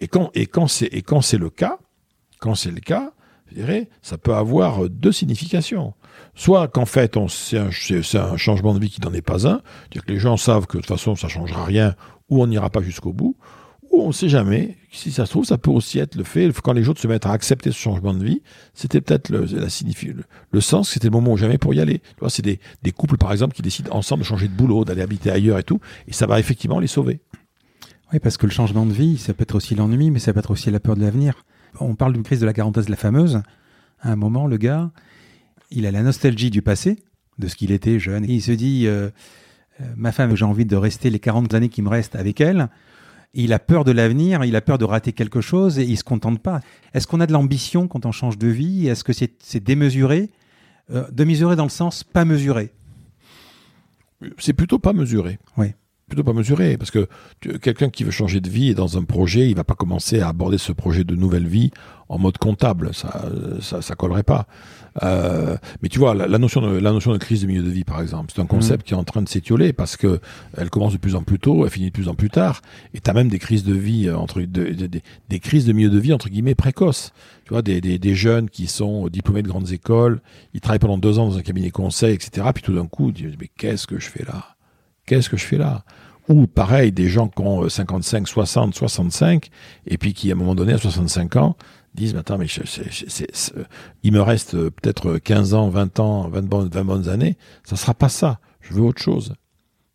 [0.00, 1.78] et quand, et quand c'est le cas,
[2.38, 3.12] quand c'est le cas,
[3.48, 5.94] je dirais, ça peut avoir deux significations.
[6.34, 10.12] Soit qu'en fait, c'est, un, changement de vie qui n'en est pas un, c'est-à-dire que
[10.12, 11.94] les gens savent que de toute façon, ça changera rien
[12.28, 13.36] ou on n'ira pas jusqu'au bout,
[13.98, 14.76] on ne sait jamais.
[14.92, 17.26] Si ça se trouve, ça peut aussi être le fait, quand les autres se mettent
[17.26, 18.42] à accepter ce changement de vie,
[18.74, 21.98] c'était peut-être le, la le, le sens, c'était le moment ou jamais pour y aller.
[21.98, 22.58] Tu vois, c'est des,
[22.92, 25.80] couples, par exemple, qui décident ensemble de changer de boulot, d'aller habiter ailleurs et tout,
[26.08, 27.20] et ça va effectivement les sauver.
[28.12, 30.38] Oui, parce que le changement de vie, ça peut être aussi l'ennui, mais ça peut
[30.38, 31.44] être aussi la peur de l'avenir.
[31.80, 33.42] On parle d'une crise de la quarantaine, la fameuse.
[34.00, 34.90] À un moment, le gars,
[35.70, 36.98] il a la nostalgie du passé,
[37.38, 39.10] de ce qu'il était jeune, et il se dit, euh,
[39.80, 42.68] euh ma femme, j'ai envie de rester les 40 années qui me restent avec elle
[43.36, 46.04] il a peur de l'avenir, il a peur de rater quelque chose et il se
[46.04, 46.60] contente pas.
[46.94, 48.88] Est-ce qu'on a de l'ambition quand on change de vie?
[48.88, 50.30] Est-ce que c'est démesuré?
[50.90, 52.72] Euh, De mesurer dans le sens pas mesuré
[54.38, 55.38] C'est plutôt pas mesuré.
[55.56, 55.74] Oui
[56.06, 57.08] plutôt pas mesuré parce que
[57.40, 60.28] quelqu'un qui veut changer de vie et dans un projet, il va pas commencer à
[60.28, 61.72] aborder ce projet de nouvelle vie
[62.08, 63.28] en mode comptable, ça
[63.60, 64.46] ça, ça collerait pas.
[65.02, 67.82] Euh, mais tu vois la, notion de la notion de crise de milieu de vie
[67.82, 68.86] par exemple, c'est un concept mmh.
[68.86, 70.20] qui est en train de s'étioler parce que
[70.56, 72.62] elle commence de plus en plus tôt, elle finit de plus en plus tard
[72.94, 75.98] et tu as même des crises de vie euh, entre des crises de milieu de
[75.98, 77.12] vie entre guillemets précoces.
[77.44, 80.20] Tu vois des, des, des jeunes qui sont diplômés de grandes écoles,
[80.54, 82.46] ils travaillent pendant deux ans dans un cabinet conseil, etc.
[82.54, 84.55] Puis tout d'un coup, ils disent mais qu'est-ce que je fais là?
[85.06, 85.84] Qu'est-ce que je fais là?
[86.28, 89.48] Ou pareil, des gens qui ont 55, 60, 65,
[89.86, 91.56] et puis qui à un moment donné, à 65 ans,
[91.94, 92.46] disent, attends, mais
[94.02, 97.76] il me reste euh, peut-être 15 ans, 20 ans, 20 bonnes, 20 bonnes années, ça
[97.76, 98.40] sera pas ça.
[98.60, 99.34] Je veux autre chose.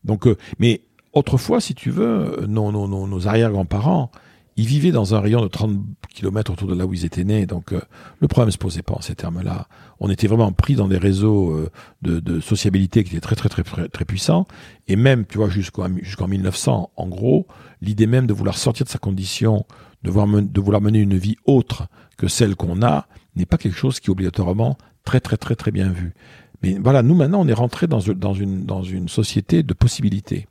[0.04, 0.82] Donc, euh, mais
[1.14, 4.12] autrefois, si tu veux, nos, nos, nos arrière-grands-parents,
[4.58, 5.80] ils vivaient dans un rayon de 30
[6.10, 7.82] km autour de là où ils étaient nés, donc euh,
[8.20, 9.68] le problème se posait pas en ces termes-là.
[10.00, 11.70] On était vraiment pris dans des réseaux euh,
[12.02, 14.46] de, de, sociabilité qui étaient très très très très, très puissants,
[14.88, 17.48] et même, tu vois, jusqu'en jusqu'en 1900, en gros,
[17.82, 19.66] l'idée même de vouloir sortir de sa condition,
[20.04, 21.88] de, vouloir mener une vie autre
[22.18, 25.72] que celle qu'on a, n'est pas quelque chose qui est obligatoirement très très très très
[25.72, 26.14] bien vu.
[26.62, 30.48] Mais voilà, nous maintenant, on est rentré dans, une, dans une société de possibilités.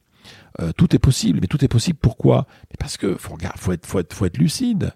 [0.61, 1.39] Euh, tout est possible.
[1.41, 2.47] Mais tout est possible pourquoi?
[2.79, 4.93] Parce que faut, faut, être, faut, être, faut être lucide.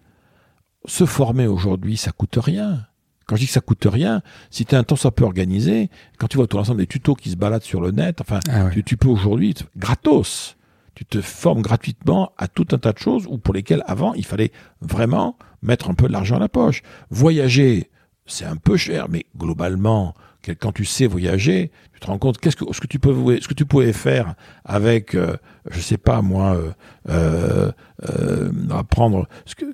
[0.86, 2.86] Se former aujourd'hui, ça coûte rien.
[3.26, 5.88] Quand je dis que ça coûte rien, si tu es un temps ça peut organiser,
[6.18, 8.68] quand tu vois tout l'ensemble des tutos qui se baladent sur le net, enfin, ah
[8.68, 10.56] tu, peux aujourd'hui, gratos,
[10.94, 14.26] tu te formes gratuitement à tout un tas de choses ou pour lesquelles avant, il
[14.26, 14.52] fallait
[14.82, 16.82] vraiment mettre un peu de l'argent à la poche.
[17.08, 17.90] Voyager,
[18.26, 20.14] c'est un peu cher, mais globalement,
[20.60, 21.70] quand tu sais voyager,
[22.04, 24.34] te rends compte qu'est-ce que ce que tu peux ce que tu pouvais faire
[24.64, 25.36] avec euh,
[25.70, 26.70] je sais pas moi euh,
[27.08, 27.72] euh,
[28.10, 29.64] euh prendre ce que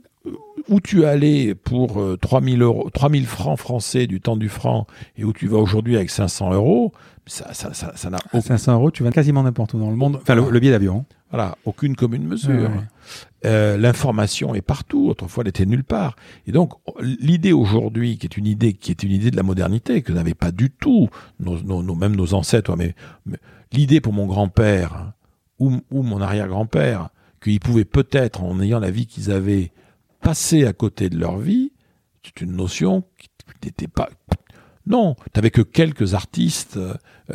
[0.68, 5.32] où tu allais pour 3000 euros 3000 francs français du temps du franc et où
[5.32, 6.92] tu vas aujourd'hui avec 500 euros
[7.26, 10.18] ça ça ça, ça n'a 500 euros tu vas quasiment n'importe où dans le monde
[10.20, 11.04] enfin le, billet d'avion.
[11.30, 12.70] Voilà aucune commune mesure
[13.44, 15.08] euh, l'information est partout.
[15.08, 16.16] Autrefois, elle était nulle part.
[16.46, 20.02] Et donc, l'idée aujourd'hui, qui est une idée, qui est une idée de la modernité,
[20.02, 22.94] que n'avaient pas du tout nos, nos, même nos ancêtres, mais,
[23.72, 25.12] l'idée pour mon grand-père
[25.58, 27.10] ou, ou, mon arrière-grand-père,
[27.42, 29.72] qu'ils pouvaient peut-être, en ayant la vie qu'ils avaient,
[30.20, 31.72] passer à côté de leur vie,
[32.22, 33.28] c'est une notion qui
[33.64, 34.10] n'était pas,
[34.86, 36.78] non, t'avais que quelques artistes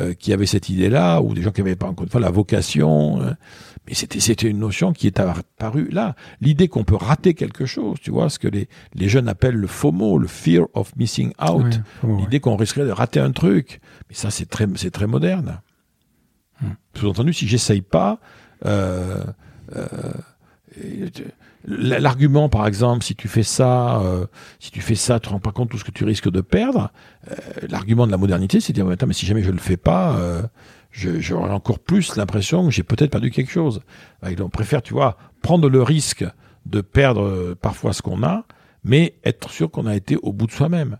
[0.00, 2.30] euh, qui avaient cette idée-là, ou des gens qui avaient pas encore une fois la
[2.30, 3.22] vocation.
[3.22, 3.32] Euh,
[3.86, 6.14] mais c'était c'était une notion qui est apparue là.
[6.40, 9.66] L'idée qu'on peut rater quelque chose, tu vois, ce que les les jeunes appellent le
[9.66, 11.80] FOMO, le fear of missing out.
[12.02, 13.80] L'idée qu'on risquerait de rater un truc.
[14.08, 15.60] Mais ça, c'est très c'est très moderne.
[16.60, 16.70] Hmm.
[16.94, 18.18] Sous-entendu, si j'essaye pas.
[18.64, 19.24] Euh,
[19.74, 19.88] euh,
[21.68, 24.26] L'argument, par exemple, si tu fais ça, euh,
[24.60, 26.30] si tu fais ça, tu te rends pas compte de tout ce que tu risques
[26.30, 26.92] de perdre.
[27.28, 27.34] Euh,
[27.68, 30.16] l'argument de la modernité, c'est de dire, mais si jamais je le fais pas,
[31.04, 33.80] euh, j'aurai encore plus l'impression que j'ai peut-être perdu quelque chose.
[34.22, 36.24] on préfère, tu vois, prendre le risque
[36.64, 38.44] de perdre parfois ce qu'on a,
[38.84, 40.98] mais être sûr qu'on a été au bout de soi-même.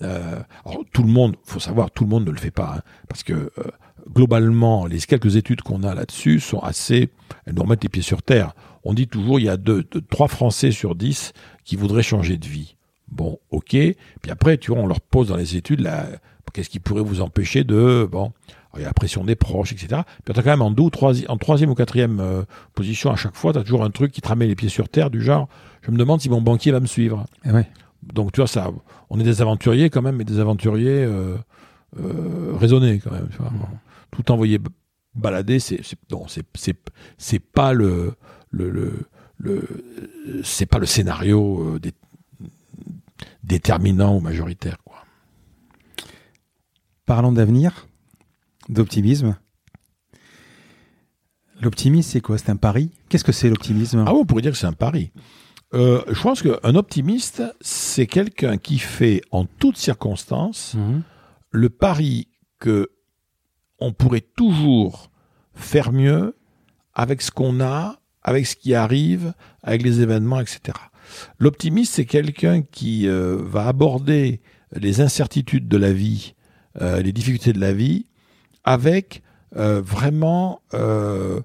[0.00, 3.50] tout le monde, faut savoir, tout le monde ne le fait pas, hein, parce que
[4.10, 7.10] globalement, les quelques études qu'on a là-dessus sont assez,
[7.46, 8.54] elles nous remettent les pieds sur terre.
[8.84, 11.32] On dit toujours, il y a deux, trois Français sur dix
[11.64, 12.76] qui voudraient changer de vie.
[13.08, 13.70] Bon, ok.
[13.70, 15.88] Puis après, tu vois, on leur pose dans les études,
[16.52, 18.32] qu'est-ce qui pourrait vous empêcher de, bon,
[18.74, 20.02] il y a la pression des proches, etc.
[20.24, 20.84] Puis as quand même en deux
[21.28, 22.42] en troisième ou quatrième euh,
[22.74, 24.88] position à chaque fois, tu as toujours un truc qui te ramène les pieds sur
[24.88, 25.48] terre, du genre,
[25.82, 27.26] je me demande si mon banquier va me suivre.
[27.44, 27.68] Eh ouais.
[28.02, 28.70] Donc tu vois, ça,
[29.10, 31.36] on est des aventuriers quand même, mais des aventuriers euh,
[32.00, 33.28] euh, raisonnés quand même.
[33.30, 33.50] Tu vois.
[33.50, 33.66] Mmh
[34.14, 34.58] tout envoyer
[35.14, 36.44] balader, c'est non, c'est
[37.16, 38.12] c'est pas le
[38.50, 39.06] le, le,
[39.38, 41.78] le c'est pas le scénario
[43.42, 44.98] déterminant ou majoritaire quoi.
[47.06, 47.86] parlant d'avenir,
[48.72, 49.36] d'optimisme.
[51.60, 52.38] L'optimisme, c'est quoi?
[52.38, 52.90] C'est un pari?
[53.08, 54.04] Qu'est-ce que c'est l'optimisme?
[54.06, 55.12] Ah, on pourrait dire que c'est un pari.
[55.74, 61.02] Euh, je pense qu'un optimiste, c'est quelqu'un qui fait en toutes circonstances Mhm.
[61.50, 62.90] le pari que
[63.78, 65.10] on pourrait toujours
[65.54, 66.36] faire mieux
[66.94, 70.60] avec ce qu'on a, avec ce qui arrive, avec les événements, etc.
[71.38, 74.40] L'optimiste, c'est quelqu'un qui euh, va aborder
[74.74, 76.34] les incertitudes de la vie,
[76.80, 78.06] euh, les difficultés de la vie,
[78.64, 79.22] avec
[79.56, 81.40] euh, vraiment euh,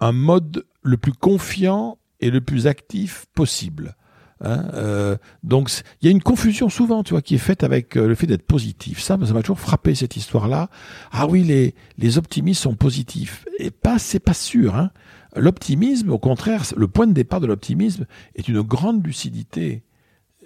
[0.00, 3.96] un mode le plus confiant et le plus actif possible.
[4.42, 7.96] Hein, euh, donc il y a une confusion souvent, tu vois, qui est faite avec
[7.96, 9.00] euh, le fait d'être positif.
[9.00, 10.68] Ça, ça m'a toujours frappé cette histoire-là.
[11.10, 13.46] Ah oui, les les optimistes sont positifs.
[13.58, 14.74] Et pas, c'est pas sûr.
[14.74, 14.90] Hein.
[15.34, 19.84] L'optimisme, au contraire, le point de départ de l'optimisme est une grande lucidité.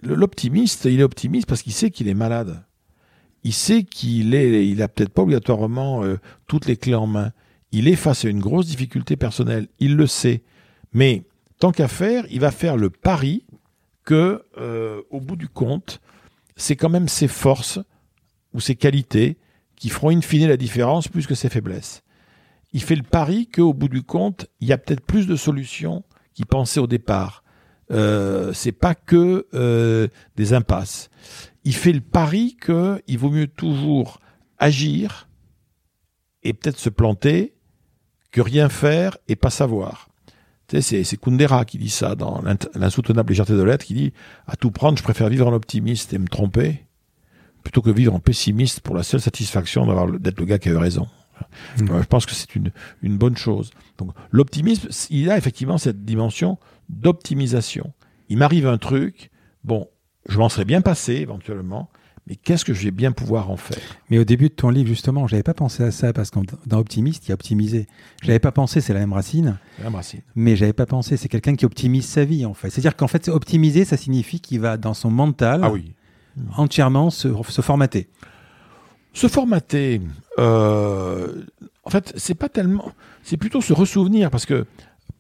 [0.03, 2.65] L'optimiste, il est optimiste parce qu'il sait qu'il est malade.
[3.45, 7.33] Il sait qu'il est, il a peut-être pas obligatoirement euh, toutes les clés en main.
[7.73, 9.69] Il est face à une grosse difficulté personnelle.
[9.79, 10.43] Il le sait.
[10.93, 11.23] Mais
[11.59, 13.45] tant qu'à faire, il va faire le pari
[14.05, 16.01] que, euh, au bout du compte,
[16.57, 17.79] c'est quand même ses forces
[18.53, 19.39] ou ses qualités
[19.77, 22.03] qui feront in fine la différence plus que ses faiblesses.
[22.73, 26.05] Il fait le pari qu'au bout du compte, il y a peut-être plus de solutions
[26.35, 27.43] qu'il pensait au départ.
[27.91, 31.11] Euh, c'est pas que euh, des impasses.
[31.65, 34.21] Il fait le pari qu'il vaut mieux toujours
[34.59, 35.29] agir
[36.43, 37.55] et peut-être se planter
[38.31, 40.09] que rien faire et pas savoir.
[40.69, 42.43] Tu sais, c'est, Kundera qui dit ça dans
[42.75, 44.13] l'insoutenable légèreté de l'être, qui dit
[44.47, 46.87] à tout prendre, je préfère vivre en optimiste et me tromper
[47.63, 49.87] plutôt que vivre en pessimiste pour la seule satisfaction
[50.19, 51.09] d'être le gars qui a eu raison.
[51.79, 51.91] Mm.
[51.91, 52.71] Euh, Je pense que c'est une,
[53.03, 53.71] une bonne chose.
[53.99, 56.59] Donc l'optimisme, il a effectivement cette dimension
[56.89, 57.93] d'optimisation.
[58.29, 59.31] Il m'arrive un truc,
[59.65, 59.89] bon,
[60.29, 61.89] je m'en serais bien passé éventuellement,
[62.27, 63.79] mais qu'est-ce que je vais bien pouvoir en faire?
[64.11, 66.79] Mais au début de ton livre, justement, j'avais pas pensé à ça parce que dans
[66.79, 67.87] optimiste, il y a optimisé.
[68.23, 70.21] J'avais pas pensé, c'est la même racine, la racine.
[70.37, 72.71] mais j'avais pas pensé, c'est quelqu'un qui optimise sa vie, en fait.
[72.71, 75.93] C'est-à-dire qu'en fait, optimiser, ça signifie qu'il va dans son mental Ah oui.
[76.57, 78.09] entièrement se, se formater.
[79.13, 80.01] Se formater,
[80.39, 81.43] euh,
[81.85, 82.93] en fait, c'est pas tellement,
[83.25, 84.67] c'est plutôt se ressouvenir parce que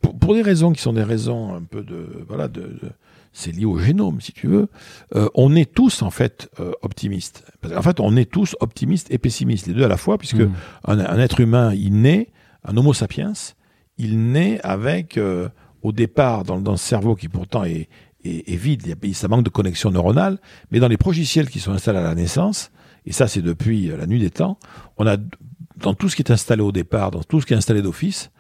[0.01, 2.93] pour, pour des raisons qui sont des raisons un peu de, voilà, de, de-
[3.33, 4.69] c'est lié au génome si tu veux.
[5.15, 7.45] euh, on est tous en fait euh, optimistes.
[7.63, 10.53] Qu'en fait, on est tous optimistes et pessimistes, les deux à la fois, puisque Mm.
[10.87, 12.29] un, un être humain, il naît,
[12.65, 13.33] un Homo sapiens,
[13.99, 15.49] il naît avec euh,
[15.83, 17.89] au départ dans, dans le cerveau qui pourtant est,
[18.25, 20.39] est, est vide, il y a- il- ça manque de connexion neuronale,
[20.71, 22.71] mais dans les progiciels qui sont installés à la naissance,
[23.07, 24.59] et ça c'est depuis la nuit des temps,
[24.99, 25.17] on a
[25.83, 28.31] dans tout ce qui est installé au départ, dans tout ce qui est installé d'office,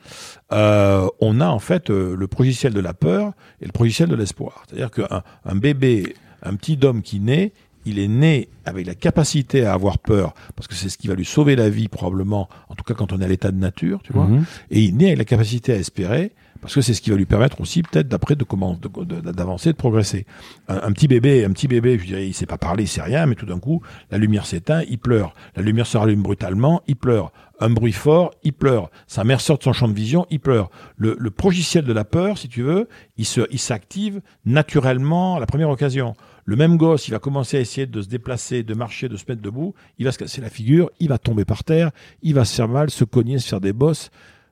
[0.52, 4.16] euh, on a en fait euh, le progiciel de la peur et le progiciel de
[4.16, 4.64] l'espoir.
[4.66, 7.52] C'est-à-dire qu'un un bébé, un petit homme qui naît,
[7.86, 11.14] il est né avec la capacité à avoir peur, parce que c'est ce qui va
[11.14, 14.00] lui sauver la vie probablement, en tout cas quand on est à l'état de nature,
[14.02, 14.26] tu vois.
[14.26, 14.44] Mhm.
[14.70, 17.26] Et il naît avec la capacité à espérer, parce que c'est ce qui va lui
[17.26, 20.26] permettre aussi peut-être d'après de de- d'avancer, de, progresser.
[20.68, 23.02] Un, un petit bébé, un petit bébé, je dirais, il sait pas parler, il sait
[23.02, 25.34] rien, mais tout d'un coup, la lumière s'éteint, il pleure.
[25.56, 27.32] La lumière se rallume brutalement, il pleure.
[27.62, 28.90] Un bruit fort, il pleure.
[29.06, 30.70] Sa mère sort de son champ de vision, il pleure.
[30.96, 32.88] Le, le progiciel de la peur, si tu veux,
[33.18, 36.14] il se, il s'active naturellement à la première occasion.
[36.46, 39.24] Le même gosse, il va commencer à essayer de se déplacer, de marcher, de se
[39.28, 41.90] mettre debout, il va se casser la figure, il va tomber par terre,
[42.22, 44.10] il va se faire mal, se cogner, se faire des bosses.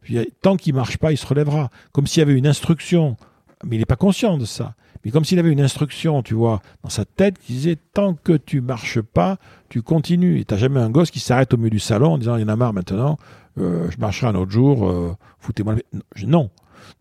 [0.09, 1.68] Puis, tant qu'il marche pas, il se relèvera.
[1.92, 3.18] Comme s'il y avait une instruction.
[3.62, 4.74] Mais il n'est pas conscient de ça.
[5.04, 8.32] Mais comme s'il avait une instruction, tu vois, dans sa tête qui disait tant que
[8.32, 9.36] tu marches pas,
[9.68, 10.40] tu continues.
[10.40, 12.44] Et t'as jamais un gosse qui s'arrête au milieu du salon en disant il y
[12.44, 13.18] en a marre maintenant,
[13.59, 15.84] euh, je marcherai un autre jour, euh, foutez-moi paix.
[16.26, 16.48] Non.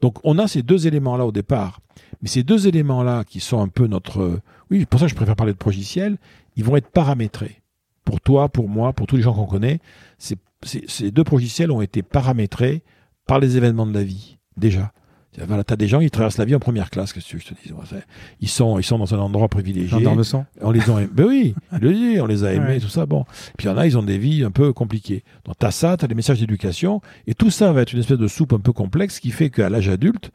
[0.01, 1.79] Donc on a ces deux éléments-là au départ.
[2.21, 4.19] Mais ces deux éléments-là qui sont un peu notre...
[4.21, 6.17] euh, Oui, pour ça que je préfère parler de progiciel,
[6.57, 7.61] ils vont être paramétrés.
[8.03, 9.79] Pour toi, pour moi, pour tous les gens qu'on connaît,
[10.17, 12.83] ces, ces- ces deux progiciels ont été paramétrés
[13.27, 14.91] par les événements de la vie, déjà.
[15.47, 17.53] Voilà, t'as des gens qui traversent la vie en première classe, qu'est-ce que je te
[17.85, 18.03] c'est-
[18.41, 19.87] ils sont, ils sont dans un endroit privilégié.
[19.89, 20.47] Gendarme-sang.
[20.61, 21.09] On les a aimés.
[21.13, 21.53] Ben oui,
[22.19, 22.79] on les a aimés, Ouais.
[22.79, 23.05] tout ça.
[23.05, 23.23] Bon.
[23.55, 25.23] Puis il y en a, ils ont des vies un peu compliquées.
[25.45, 28.27] Donc t'as ça, t'as des messages d'éducation, et tout ça va être une espèce de
[28.27, 30.31] soupe un peu complexe qui fait qu'à l'âge adulte,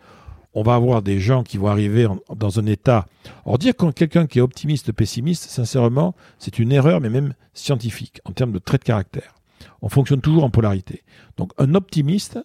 [0.55, 3.07] on va avoir des gens qui vont arriver en- dans un état.
[3.45, 8.21] Alors dire quand quelqu'un qui est optimiste, pessimiste, sincèrement, c'est une erreur, mais même scientifique,
[8.25, 9.35] en termes de traits de caractère.
[9.81, 11.03] On fonctionne toujours en polarité.
[11.39, 12.39] Donc un optimiste,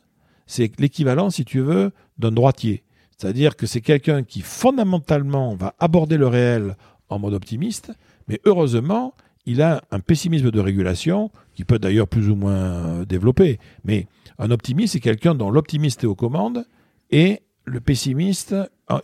[0.47, 2.83] c'est l'équivalent, si tu veux, d'un droitier.
[3.17, 6.75] C'est-à-dire que c'est quelqu'un qui fondamentalement va aborder le réel
[7.09, 7.91] en mode optimiste,
[8.27, 9.13] mais heureusement,
[9.45, 13.59] il a un pessimisme de régulation qui peut d'ailleurs plus ou moins développer.
[13.85, 14.07] Mais
[14.39, 16.65] un optimiste, c'est quelqu'un dont l'optimiste est aux commandes
[17.11, 18.55] et le pessimiste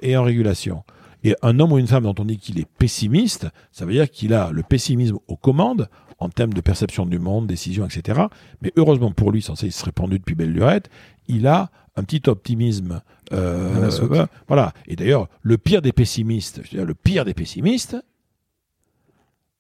[0.02, 0.84] est en régulation.
[1.24, 4.10] Et un homme ou une femme dont on dit qu'il est pessimiste, ça veut dire
[4.10, 5.90] qu'il a le pessimisme aux commandes
[6.24, 8.24] en termes de perception du monde, décision, etc.
[8.62, 10.90] Mais heureusement pour lui, censé se répandu depuis belle lurette,
[11.28, 13.02] il a un petit optimisme.
[13.32, 14.74] Euh, euh, voilà.
[14.88, 17.98] Et d'ailleurs, le pire des pessimistes, je veux dire, le pire des pessimistes,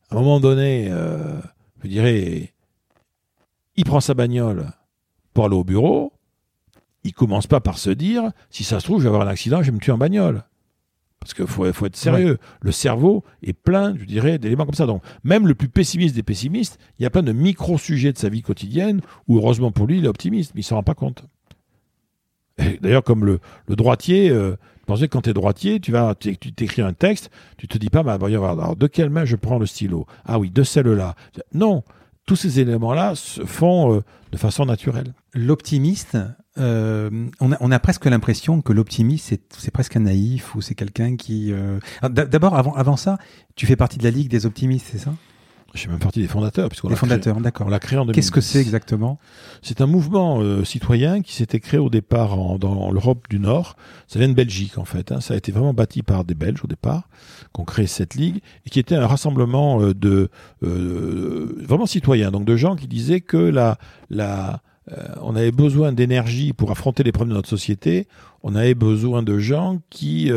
[0.09, 1.39] à un moment donné, euh,
[1.83, 2.53] je dirais,
[3.75, 4.67] il prend sa bagnole
[5.33, 6.13] pour aller au bureau,
[7.03, 9.61] il commence pas par se dire, si ça se trouve, je vais avoir un accident,
[9.61, 10.43] je vais me tuer en bagnole.
[11.23, 12.37] Parce qu'il faut, faut, être sérieux.
[12.61, 14.85] Le cerveau est plein, je dirais, d'éléments comme ça.
[14.85, 18.27] Donc, même le plus pessimiste des pessimistes, il y a plein de micro-sujets de sa
[18.27, 21.23] vie quotidienne où, heureusement pour lui, il est optimiste, mais il s'en rend pas compte.
[22.81, 26.81] D'ailleurs, comme le, droitier, euh, pensez que quand tu es droitier, tu vas, tu t'écris
[26.81, 30.05] un texte, tu te dis pas, bah, alors, de quelle main je prends le stylo?
[30.25, 31.15] Ah oui, de celle-là.
[31.53, 31.83] Non,
[32.25, 34.01] tous ces éléments-là se font euh,
[34.31, 35.13] de façon naturelle.
[35.33, 36.17] L'optimiste,
[36.59, 40.75] euh, on, a, on, a, presque l'impression que l'optimiste, c'est presque un naïf ou c'est
[40.75, 41.51] quelqu'un qui...
[41.51, 43.17] Euh, D'abord, avant, avant ça,
[43.55, 45.13] tu fais partie de la Ligue des optimistes, c'est ça?
[45.73, 46.69] Je suis même partie des fondateurs.
[46.69, 47.65] Puisqu'on des fondateurs, d'accord.
[47.65, 48.15] On l'a créé en 2010.
[48.15, 49.17] Qu'est-ce que c'est exactement?
[49.63, 53.75] C'est un mouvement euh, citoyen qui s'était créé au départ en, dans l'Europe du Nord.
[54.07, 55.11] Ça vient de Belgique en fait.
[55.11, 55.19] Hein.
[55.19, 57.09] Ça a été vraiment bâti par des Belges au départ,
[57.53, 60.29] qui ont créé cette ligue et qui était un rassemblement euh, de
[60.61, 63.79] euh, vraiment citoyens, donc de gens qui disaient que la,
[64.11, 64.61] la,
[65.21, 68.07] on avait besoin d'énergie pour affronter les problèmes de notre société.
[68.41, 70.31] On avait besoin de gens qui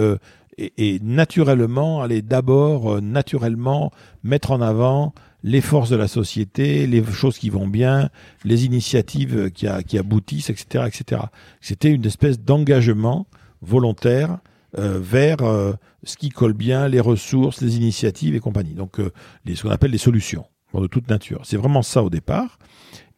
[0.58, 3.92] et, naturellement allaient d'abord naturellement
[4.22, 8.10] mettre en avant les forces de la société, les choses qui vont bien,
[8.44, 11.22] les initiatives qui, qui aboutissent, etc., etc.
[11.60, 13.26] C'était une espèce d'engagement
[13.62, 14.38] volontaire
[14.78, 15.72] euh, vers euh,
[16.02, 18.74] ce qui colle bien, les ressources, les initiatives et compagnie.
[18.74, 19.10] Donc, euh,
[19.44, 20.44] les, ce qu'on appelle les solutions
[20.74, 21.40] de toute nature.
[21.44, 22.58] C'est vraiment ça au départ.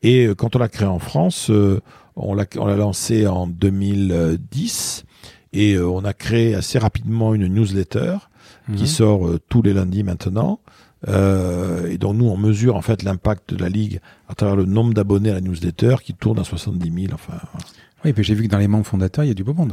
[0.02, 1.50] Et quand on l'a créé en France,
[2.16, 5.04] on l'a lancé en 2010
[5.52, 8.18] et on a créé assez rapidement une newsletter
[8.76, 8.86] qui mhm.
[8.86, 10.60] sort tous les lundis maintenant.
[11.06, 14.64] Euh, et donc nous, on mesure en fait l'impact de la Ligue à travers le
[14.64, 17.14] nombre d'abonnés à la newsletter qui tourne à 70 000.
[17.14, 17.38] Enfin,
[18.04, 19.72] oui, puis j'ai vu que dans les membres fondateurs, il y a du beau monde.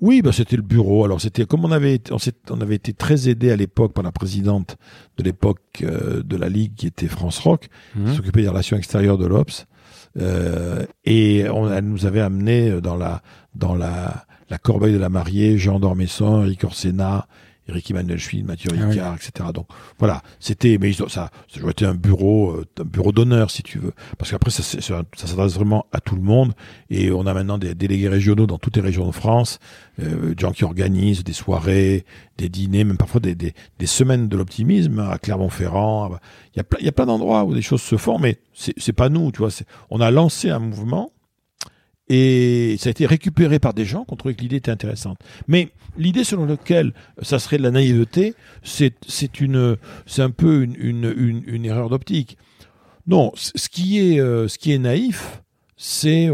[0.00, 1.04] Oui, bah c'était le bureau.
[1.04, 2.12] Alors c'était comme on avait été,
[2.50, 4.78] on, avait été très aidé à l'époque par la présidente
[5.18, 8.14] de l'époque euh, de la Ligue qui était France Rock, qui mhm.
[8.14, 9.66] s'occupait des relations extérieures de l'Obs.
[10.16, 13.22] Euh, et on, elle nous avait amené dans la
[13.54, 17.26] dans la la corbeille de la mariée, Jean Dormesson, Eric Orsena,
[17.68, 19.50] Eric Emmanuel Schmitt, Mathieu ah Ricard, etc.
[19.52, 19.66] Donc
[19.98, 23.78] voilà, c'était, mais ça, ça doit être un bureau, euh, un bureau d'honneur si tu
[23.78, 26.52] veux, parce qu'après ça, ça, s'adresse vraiment à tout le monde
[26.90, 29.58] et on a maintenant des délégués régionaux dans toutes les régions de France,
[30.00, 32.04] euh, des gens qui organisent des soirées,
[32.38, 36.18] des dîners, même parfois des, des, des semaines de l'optimisme à Clermont-Ferrand.
[36.54, 38.38] Il y a plein, il y a plein d'endroits où des choses se font, mais
[38.54, 39.50] c'est pas nous, tu vois.
[39.90, 41.12] On a lancé un mouvement
[42.08, 45.18] et ça a été récupéré par des gens qui ont trouvé que l'idée était intéressante.
[45.46, 48.94] Mais l'idée selon laquelle ça serait de la naïveté, c'est
[50.18, 52.38] un peu une, une, erreur d'optique.
[53.06, 55.42] Non, ce qui est euh, ce qui est naïf,
[55.76, 56.30] c'est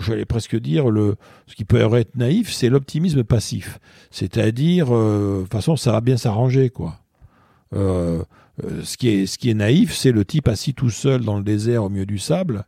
[0.00, 3.78] j'allais presque dire le ce qui peut être naïf, c'est l'optimisme passif.
[4.10, 7.00] C'est-à-dire euh, de toute façon ça va bien s'arranger quoi.
[7.74, 8.22] Euh,
[8.82, 11.44] ce qui est ce qui est naïf, c'est le type assis tout seul dans le
[11.44, 12.64] désert au milieu du sable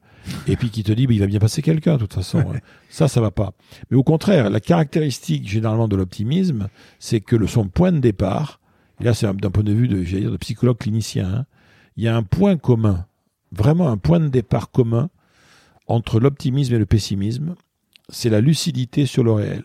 [0.47, 2.45] et puis qui te dit bah, il va bien passer quelqu'un de toute façon.
[2.91, 3.53] ça, ça va pas.
[3.91, 6.69] Mais au contraire, la caractéristique généralement de l'optimisme,
[6.99, 8.61] c'est que le, son point de départ,
[9.01, 11.47] et là c'est d'un point de vue de, dire, de psychologue clinicien, hein,
[11.97, 13.07] il y a un point commun,
[13.53, 15.11] vraiment un point de départ commun
[15.87, 17.55] entre l'optimisme et le pessimisme,
[18.09, 19.65] c'est la lucidité sur le réel.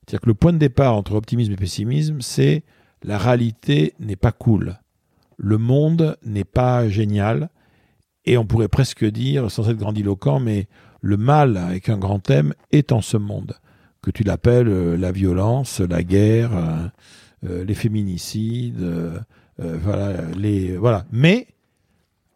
[0.00, 2.62] C'est-à-dire que le point de départ entre optimisme et pessimisme, c'est
[3.02, 4.78] la réalité n'est pas cool.
[5.36, 7.50] Le monde n'est pas génial
[8.28, 10.68] et on pourrait presque dire, sans être grandiloquent, mais
[11.00, 13.54] le mal, avec un grand thème, est en ce monde.
[14.02, 16.88] Que tu l'appelles euh, la violence, la guerre, euh,
[17.48, 18.86] euh, les féminicides,
[19.58, 21.06] voilà.
[21.10, 21.48] Mais,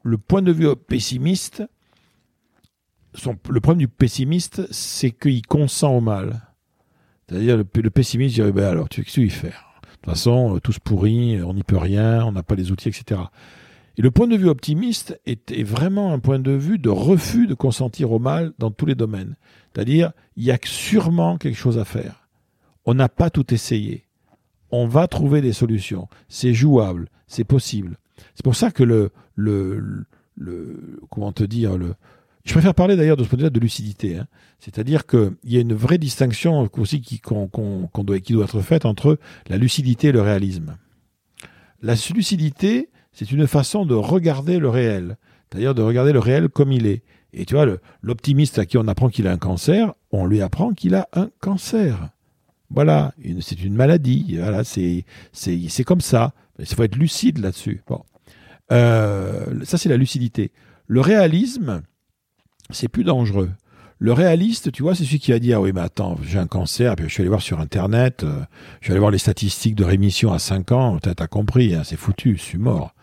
[0.03, 1.63] le point de vue pessimiste,
[3.49, 6.41] le problème du pessimiste, c'est qu'il consent au mal.
[7.29, 10.59] C'est-à-dire, le, pessimiste dirait, ben alors, tu, qu'est-ce que tu veux faire De toute façon,
[10.65, 13.21] tous pourris, on n'y peut rien, on n'a pas les outils, etc.
[13.99, 17.55] Et le point de vue optimiste est, vraiment un point de vue de refus de
[17.55, 19.37] consentir au mal dans tous les domaines.
[19.73, 22.29] C'est-à-dire, il y a sûrement quelque chose à faire.
[22.87, 24.07] On n'a pas tout essayé.
[24.71, 26.09] On va trouver des solutions.
[26.29, 27.99] C'est jouable, c'est possible.
[28.35, 31.95] C'est pour ça que le, le, le, comment te dire, le,
[32.45, 34.19] je préfère parler d'ailleurs de ce point de vue de lucidité.
[34.19, 34.27] Hein.
[34.59, 39.19] C'est-à-dire qu'il y a une vraie distinction aussi qui, doit, qui doit être faite entre
[39.49, 40.77] la lucidité et le réalisme.
[41.83, 45.17] La lucidité, c'est une façon de regarder le réel,
[45.51, 47.03] c'est-à-dire de regarder le réel comme il est.
[47.35, 47.67] Et tu vois,
[48.03, 51.31] l'optimiste à qui on apprend qu'il a un cancer, on lui apprend qu'il a un
[51.41, 52.11] cancer.
[52.71, 54.37] Voilà, c'est une maladie.
[54.39, 55.05] Voilà, c'est
[55.85, 56.33] comme ça.
[56.59, 57.83] Il faut être lucide là-dessus.
[58.71, 60.53] Euh, ça, c'est la lucidité.
[60.87, 61.83] Le réalisme,
[62.71, 63.51] c'est plus dangereux.
[63.99, 66.97] Le réaliste, tu vois, c'est celui qui va dire oui, mais attends, j'ai un cancer,
[66.97, 68.41] puis je suis allé voir sur Internet, euh,
[68.81, 71.97] je suis allé voir les statistiques de rémission à 5 ans, t'as compris, hein, c'est
[71.97, 72.95] foutu, je suis mort.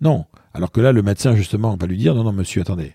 [0.00, 0.26] Non.
[0.52, 2.94] Alors que là, le médecin, justement, va lui dire non, non, monsieur, attendez.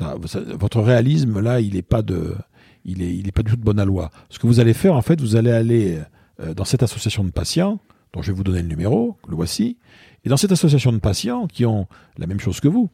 [0.00, 2.36] Votre réalisme, là, il n'est pas de.
[2.84, 4.10] Il est, pas du tout de bonne loi.
[4.30, 6.00] Ce que vous allez faire, en fait, vous allez aller
[6.40, 7.80] euh, dans cette association de patients,
[8.12, 9.76] dont je vais vous donner le numéro, le voici,
[10.24, 11.86] et dans cette association de patients qui ont
[12.16, 12.88] la même chose que vous,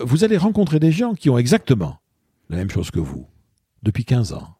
[0.00, 1.98] vous allez rencontrer des gens qui ont exactement
[2.48, 3.26] la même chose que vous
[3.82, 4.56] depuis 15 ans.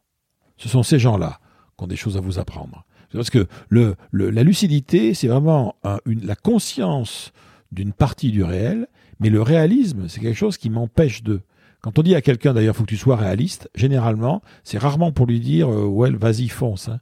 [0.57, 1.39] Ce sont ces gens-là
[1.77, 2.85] qui ont des choses à vous apprendre.
[3.13, 5.75] Parce que la lucidité, c'est vraiment
[6.05, 7.31] la conscience
[7.71, 8.87] d'une partie du réel,
[9.19, 11.41] mais le réalisme, c'est quelque chose qui m'empêche de.
[11.81, 15.25] Quand on dit à quelqu'un, d'ailleurs, faut que tu sois réaliste, généralement, c'est rarement pour
[15.25, 16.89] lui dire, euh, ouais, vas-y, fonce.
[16.89, 16.99] Hein.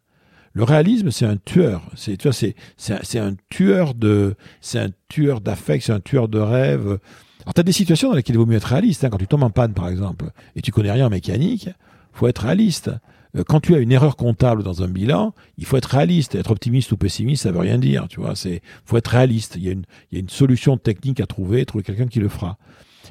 [0.54, 1.90] Le réalisme, c'est un tueur.
[1.96, 6.40] C'est, tu c'est, c'est, un, tueur de, c'est un tueur d'affect, c'est un tueur de
[6.40, 7.00] rêve.
[7.44, 9.04] Alors, tu as des situations dans lesquelles il vaut mieux être réaliste.
[9.04, 9.10] Hein.
[9.10, 11.70] Quand tu tombes en panne, par exemple, et tu connais rien en mécanique,
[12.14, 12.90] faut être réaliste.
[13.36, 16.36] Euh, quand tu as une erreur comptable dans un bilan, il faut être réaliste.
[16.36, 18.08] Être optimiste ou pessimiste, ça veut rien dire.
[18.10, 19.56] Tu vois, c'est faut être réaliste.
[19.58, 22.20] Il y, a une, il y a une solution technique à trouver, trouver quelqu'un qui
[22.20, 22.58] le fera.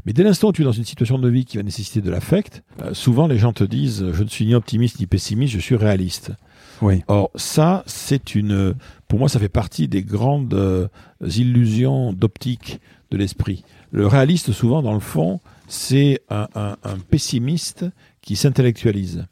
[0.07, 2.11] Mais dès l'instant où tu es dans une situation de vie qui va nécessiter de
[2.11, 5.61] l'affect, euh, souvent les gens te disent je ne suis ni optimiste ni pessimiste, je
[5.61, 6.33] suis réaliste.
[6.83, 7.03] Oui.
[7.07, 8.75] Or ça, c'est une,
[9.07, 10.89] pour moi, ça fait partie des grandes euh,
[11.21, 12.81] illusions d'optique
[13.13, 13.63] de l'esprit.
[13.93, 17.85] Le réaliste, souvent, dans le fond, c'est un, un, un pessimiste
[18.21, 19.27] qui s'intellectualise.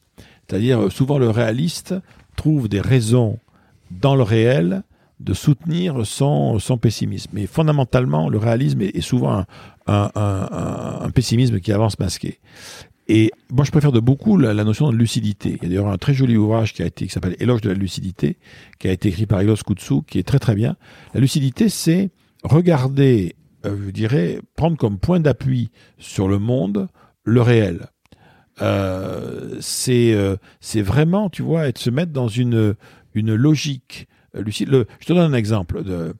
[0.48, 1.94] C'est-à-dire, euh, souvent le réaliste
[2.36, 3.38] trouve des raisons
[3.90, 4.82] dans le réel
[5.20, 7.30] de soutenir son, son pessimisme.
[7.32, 9.44] Mais fondamentalement, le réalisme est, souvent
[9.86, 12.40] un, pessimisme qui avance masqué.
[13.08, 15.58] Et moi, je préfère de beaucoup la, notion de lucidité.
[15.62, 17.68] Il y a d'ailleurs un très joli ouvrage qui a été, qui s'appelle Éloge de
[17.68, 18.38] la lucidité,
[18.78, 20.76] qui a été écrit par Elos Kutsu, qui est très très bien.
[21.14, 22.10] La lucidité, c'est
[22.42, 23.36] regarder,
[23.66, 26.88] euh, je dirais, prendre comme point d'appui sur le monde
[27.24, 27.86] le réel.
[28.60, 32.74] Euh, c'est euh, c'est vraiment, tu vois, être se mettre dans une
[33.14, 34.68] une logique lucide.
[34.68, 35.82] Le, je te donne un exemple.
[35.82, 36.14] De,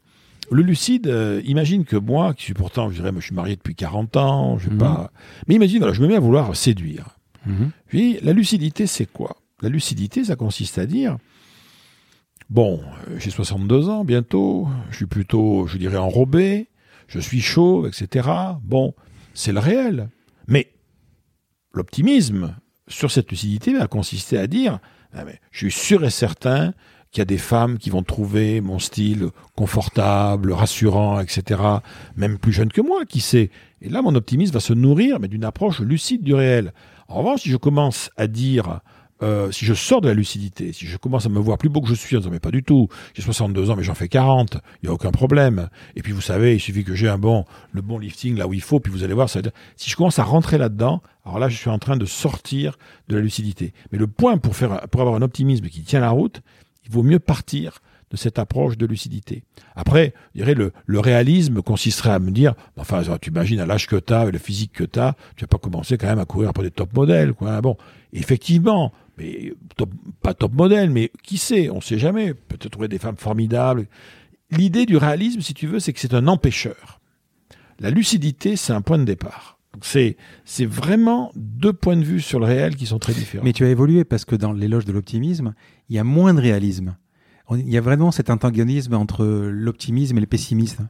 [0.50, 3.56] le lucide, euh, imagine que moi, qui suis pourtant, je dirais, moi, je suis marié
[3.56, 4.80] depuis 40 ans, je vais mhm.
[4.80, 5.10] pas.
[5.46, 7.18] Mais imagine, voilà, je me mets à vouloir séduire.
[7.46, 7.70] Mhm.
[7.86, 9.36] Puis la lucidité, c'est quoi?
[9.60, 11.18] La lucidité, ça consiste à dire.
[12.50, 12.80] Bon,
[13.18, 16.68] j'ai 62 ans bientôt, je suis plutôt, je dirais, enrobé,
[17.08, 18.28] je suis chaud, etc.
[18.62, 18.94] Bon,
[19.32, 20.10] c'est le réel.
[20.48, 20.70] Mais
[21.72, 22.56] l'optimisme
[22.88, 24.78] sur cette lucidité va consister à dire
[25.14, 26.72] ah, je suis sûr et certain
[27.10, 31.60] qu'il y a des femmes qui vont trouver mon style confortable, rassurant, etc.,
[32.16, 33.50] même plus jeune que moi, qui sait?
[33.82, 36.72] Et là, mon optimisme va se nourrir, mais d'une approche lucide du réel.
[37.08, 38.80] En revanche, si je commence à dire
[39.22, 41.80] euh, si je sors de la lucidité, si je commence à me voir plus beau
[41.80, 44.08] que je suis en disant mais pas du tout, j'ai 62 ans mais j'en fais
[44.08, 45.68] 40, il n'y a aucun problème.
[45.96, 48.52] Et puis vous savez, il suffit que j'ai un bon, le bon lifting là où
[48.52, 49.40] il faut, puis vous allez voir, ça
[49.76, 53.16] si je commence à rentrer là-dedans, alors là je suis en train de sortir de
[53.16, 53.72] la lucidité.
[53.92, 56.42] Mais le point pour, faire, pour avoir un optimisme qui tient la route,
[56.84, 57.80] il vaut mieux partir
[58.12, 59.42] de cette approche de lucidité.
[59.74, 63.86] Après, je dirais le, le réalisme consisterait à me dire, enfin, tu imagines à l'âge
[63.86, 66.26] que tu as, le physique que tu as, tu vas pas commencer quand même à
[66.26, 67.58] courir pour des top modèles, quoi.
[67.62, 67.78] Bon,
[68.12, 69.52] effectivement, mais
[70.22, 72.34] pas top modèle, mais qui sait, on sait jamais.
[72.34, 73.86] Peut-être trouver des femmes formidables.
[74.50, 77.00] L'idée du réalisme, si tu veux, c'est que c'est un empêcheur.
[77.80, 79.58] La lucidité, c'est un point de départ.
[79.80, 83.44] C'est, c'est vraiment deux points de vue sur le réel qui sont très différents.
[83.44, 85.54] Mais tu as évolué parce que dans l'éloge de l'optimisme,
[85.88, 86.96] il y a moins de réalisme.
[87.50, 90.88] Il y a vraiment cet antagonisme entre l'optimisme et le pessimisme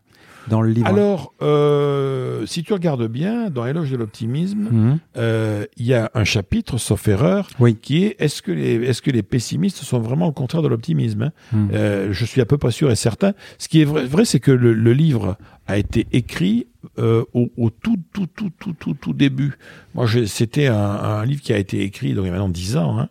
[0.48, 4.98] dans le livre Alors, euh, si tu regardes bien, dans Éloge de l'optimisme, mhm.
[5.16, 7.48] euh, il y a un chapitre, sauf erreur,
[7.80, 11.22] qui est est-ce que, les, est-ce que les pessimistes sont vraiment le contraire de l'optimisme
[11.22, 11.70] hein mhm.
[11.72, 13.32] euh, Je suis à peu près sûr et certain.
[13.58, 15.36] Ce qui est vrai, vrai c'est que le, le, livre
[15.66, 16.66] a été écrit
[16.98, 19.54] euh, au, au, tout, tout, tout, tout, tout, tout début.
[19.94, 22.76] Moi, c'était un, un, livre qui a été écrit donc il y a maintenant dix
[22.76, 22.98] ans.
[22.98, 23.08] Hein,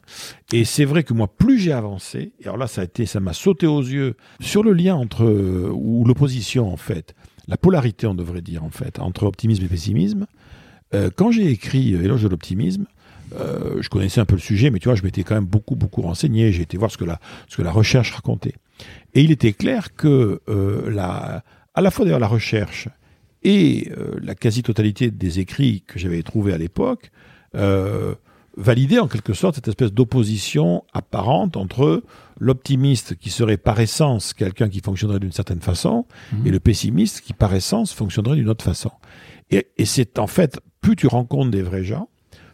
[0.52, 3.20] et c'est vrai que moi, plus j'ai avancé, et alors là, ça a été, ça
[3.20, 7.16] m'a sauté aux yeux sur le lien entre ou l'opposition en fait
[7.52, 10.26] la polarité, on devrait dire, en fait, entre optimisme et pessimisme.
[10.94, 12.86] Euh, quand j'ai écrit euh, Éloge de l'optimisme,
[13.36, 15.76] euh, je connaissais un peu le sujet, mais tu vois, je m'étais quand même beaucoup,
[15.76, 16.54] beaucoup renseigné.
[16.54, 18.56] J'ai été voir ce que la, ce que la recherche racontait.
[19.14, 20.42] Et il était clair que
[20.88, 21.44] la,
[21.76, 22.90] à la fois d'ailleurs la recherche
[23.44, 27.12] et la quasi-totalité des écrits que j'avais trouvés à l'époque
[28.62, 32.04] validaient en quelque sorte cette espèce d'opposition apparente entre
[32.40, 36.48] l'optimiste qui serait par essence quelqu'un qui fonctionnerait d'une certaine façon, mhm.
[36.48, 38.92] et le pessimiste qui par essence fonctionnerait d'une autre façon.
[39.50, 42.10] Et, et c'est en fait, plus tu rencontres des vrais gens,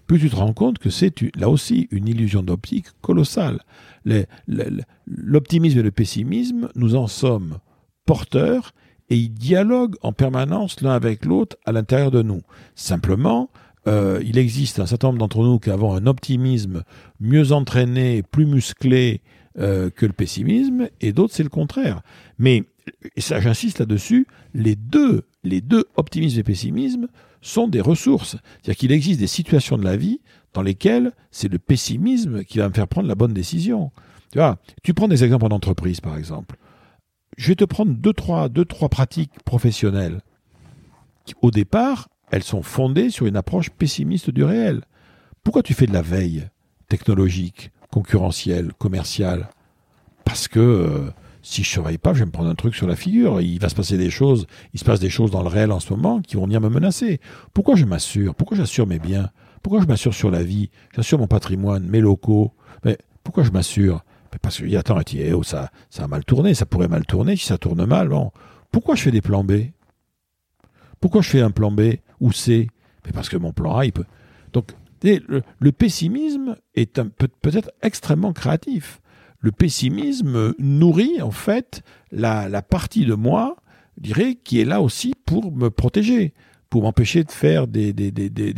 [0.07, 3.59] plus tu te rends compte que c'est là aussi une illusion d'optique colossale.
[5.05, 7.59] L'optimisme et le pessimisme, nous en sommes
[8.05, 8.71] porteurs
[9.09, 12.41] et ils dialoguent en permanence l'un avec l'autre à l'intérieur de nous.
[12.75, 13.49] Simplement,
[13.87, 16.83] euh, il existe un certain nombre d'entre nous qui avons un optimisme
[17.19, 19.21] mieux entraîné, plus musclé
[19.57, 22.01] euh, que le pessimisme, et d'autres c'est le contraire.
[22.37, 22.63] Mais,
[23.15, 27.07] et ça j'insiste là-dessus, les deux, les deux, optimisme et pessimisme,
[27.41, 28.35] sont des ressources.
[28.61, 30.19] C'est-à-dire qu'il existe des situations de la vie
[30.53, 33.91] dans lesquelles c'est le pessimisme qui va me faire prendre la bonne décision.
[34.31, 36.57] Tu vois, tu prends des exemples en entreprise, par exemple.
[37.37, 40.21] Je vais te prendre deux, trois, deux, trois pratiques professionnelles
[41.41, 44.81] au départ, elles sont fondées sur une approche pessimiste du réel.
[45.43, 46.47] Pourquoi tu fais de la veille
[46.89, 49.49] technologique, concurrentielle, commerciale?
[50.25, 51.09] Parce que euh,
[51.41, 53.39] si je surveille pas, je vais me prendre un truc sur la figure.
[53.39, 55.79] Il va se passer des choses, il se passe des choses dans le réel en
[55.79, 57.21] ce moment qui vont venir me menacer.
[57.53, 58.35] Pourquoi je m'assure?
[58.35, 59.29] Pourquoi j'assure mes biens?
[59.63, 60.69] Pourquoi je m'assure sur la vie?
[60.95, 62.53] J'assure mon patrimoine, mes locaux.
[62.83, 64.03] Mais pourquoi je m'assure?
[64.41, 64.99] Parce a attends,
[65.33, 67.35] oh, ça, ça a mal tourné, ça pourrait mal tourner.
[67.37, 68.31] Si ça tourne mal, bon.
[68.71, 69.53] Pourquoi je fais des plans B?
[70.99, 71.81] Pourquoi je fais un plan B?
[72.19, 72.69] Ou C
[73.05, 74.05] Mais parce que mon plan A, il peut.
[74.53, 74.71] Donc,
[75.03, 77.01] le, pessimisme est
[77.41, 79.01] peut-être extrêmement créatif.
[79.39, 83.55] Le pessimisme nourrit en fait la, partie de moi,
[83.97, 86.33] je dirais, qui est là aussi pour me protéger,
[86.69, 87.93] pour m'empêcher de faire des,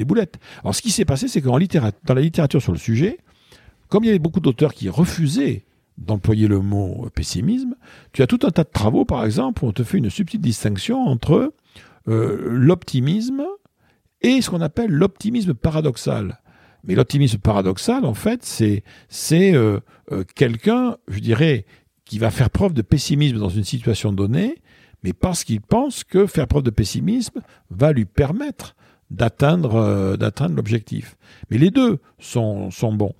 [0.05, 0.39] boulettes.
[0.61, 3.19] Alors ce qui s'est passé, c'est qu'en dans la littérature sur le sujet,
[3.89, 5.65] comme il y avait beaucoup d'auteurs qui refusaient
[5.97, 7.75] d'employer le mot pessimisme,
[8.13, 10.39] tu as tout un tas de travaux, par exemple, où on te fait une subtile
[10.39, 11.53] distinction entre
[12.05, 13.45] l'optimisme
[14.21, 16.39] et ce qu'on appelle l'optimisme paradoxal.
[16.83, 18.83] Mais l'optimisme paradoxal, en fait, c'est
[19.53, 19.79] euh,
[20.11, 21.65] euh, quelqu'un, je dirais,
[22.05, 24.55] qui va faire preuve de pessimisme dans une situation donnée,
[25.03, 28.75] mais parce qu'il pense que faire preuve de pessimisme va lui permettre
[29.11, 30.17] d'atteindre
[30.55, 31.17] l'objectif.
[31.49, 33.13] Mais les deux sont bons.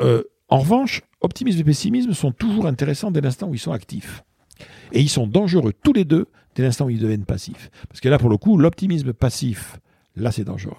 [0.00, 4.22] en revanche, optimisme et pessimisme sont toujours intéressants dès l'instant où ils sont actifs.
[4.92, 7.70] Et ils sont dangereux tous les deux dès l'instant où ils deviennent passifs.
[7.88, 9.78] Parce que là, pour le coup, l'optimisme passif,
[10.16, 10.76] là, c'est dangereux.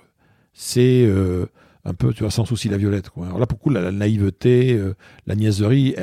[0.54, 1.48] C'est euh,
[1.84, 3.10] un peu, tu vois, sans souci la violette.
[3.10, 3.28] Quoi.
[3.28, 4.96] Alors là, pour le coup, la, naïveté, euh,
[5.28, 5.96] la niaiserie,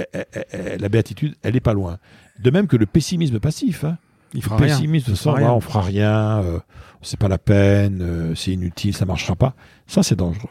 [0.78, 1.98] la béatitude, elle n'est pas loin.
[2.38, 3.84] De même que le pessimisme passif.
[3.84, 3.98] Hein.
[4.34, 5.52] Il fera le pessimisme sans, rien.
[5.52, 6.58] on fera rien, euh,
[7.02, 9.54] c'est pas la peine, c'est inutile, ça marchera pas.
[9.86, 10.48] Ça, c'est dangereux.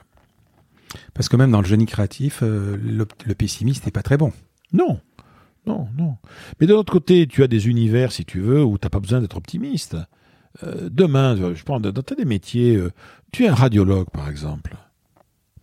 [1.16, 4.34] Parce que même dans le génie créatif, le, le pessimiste n'est pas très bon.
[4.72, 5.00] Non,
[5.66, 6.18] non, non.
[6.60, 9.00] Mais de l'autre côté, tu as des univers, si tu veux, où tu n'as pas
[9.00, 9.96] besoin d'être optimiste.
[10.64, 12.92] Euh, demain, je prends dans des métiers, euh,
[13.32, 14.76] tu es un radiologue, par exemple.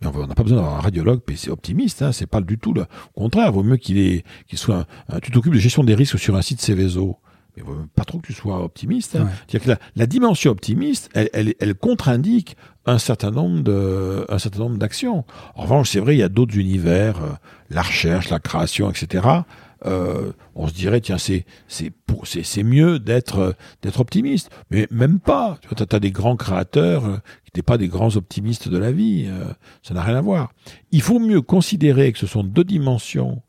[0.01, 2.73] Mais on n'a pas besoin d'avoir un radiologue c'est optimiste, hein, c'est pas du tout.
[2.73, 2.87] Là.
[3.15, 4.87] Au contraire, il vaut mieux qu'il qu'il soit.
[5.21, 7.17] tu t'occupes de gestion des risques sur un site Céveso.
[7.57, 9.17] Mais vaut pas trop que tu sois optimiste.
[9.17, 9.29] Hein.
[9.51, 15.25] que la, dimension optimiste, elle, elle, contre-indique un certain nombre de, un certain nombre d'actions.
[15.55, 17.31] En revanche, c'est vrai, il y a d'autres univers, euh,
[17.69, 19.41] la recherche, la création, etc
[19.85, 21.93] euh, on se dirait tiens c'est c'est
[22.25, 24.49] c'est mieux d'être d'être optimiste.
[24.71, 25.57] Mais même pas.
[25.75, 29.25] Tu as, des grands créateurs euh, qui n'étaient pas des grands optimistes de la vie.
[29.27, 29.45] Euh,
[29.83, 30.51] ça n'a rien à voir.
[30.91, 33.41] Il faut mieux considérer que ce sont deux dimensions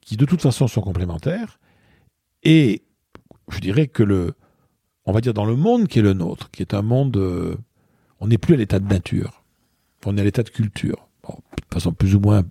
[0.00, 1.58] qui de toute façon sont complémentaires.
[2.42, 2.82] Et
[3.50, 4.34] je dirais que le
[5.06, 7.58] on va dire dans le monde qui est le nôtre qui est un monde
[8.20, 9.42] on n'est plus à l'état de nature.
[10.04, 11.08] On est à l'état de culture.
[11.26, 12.42] De façon plus ou moins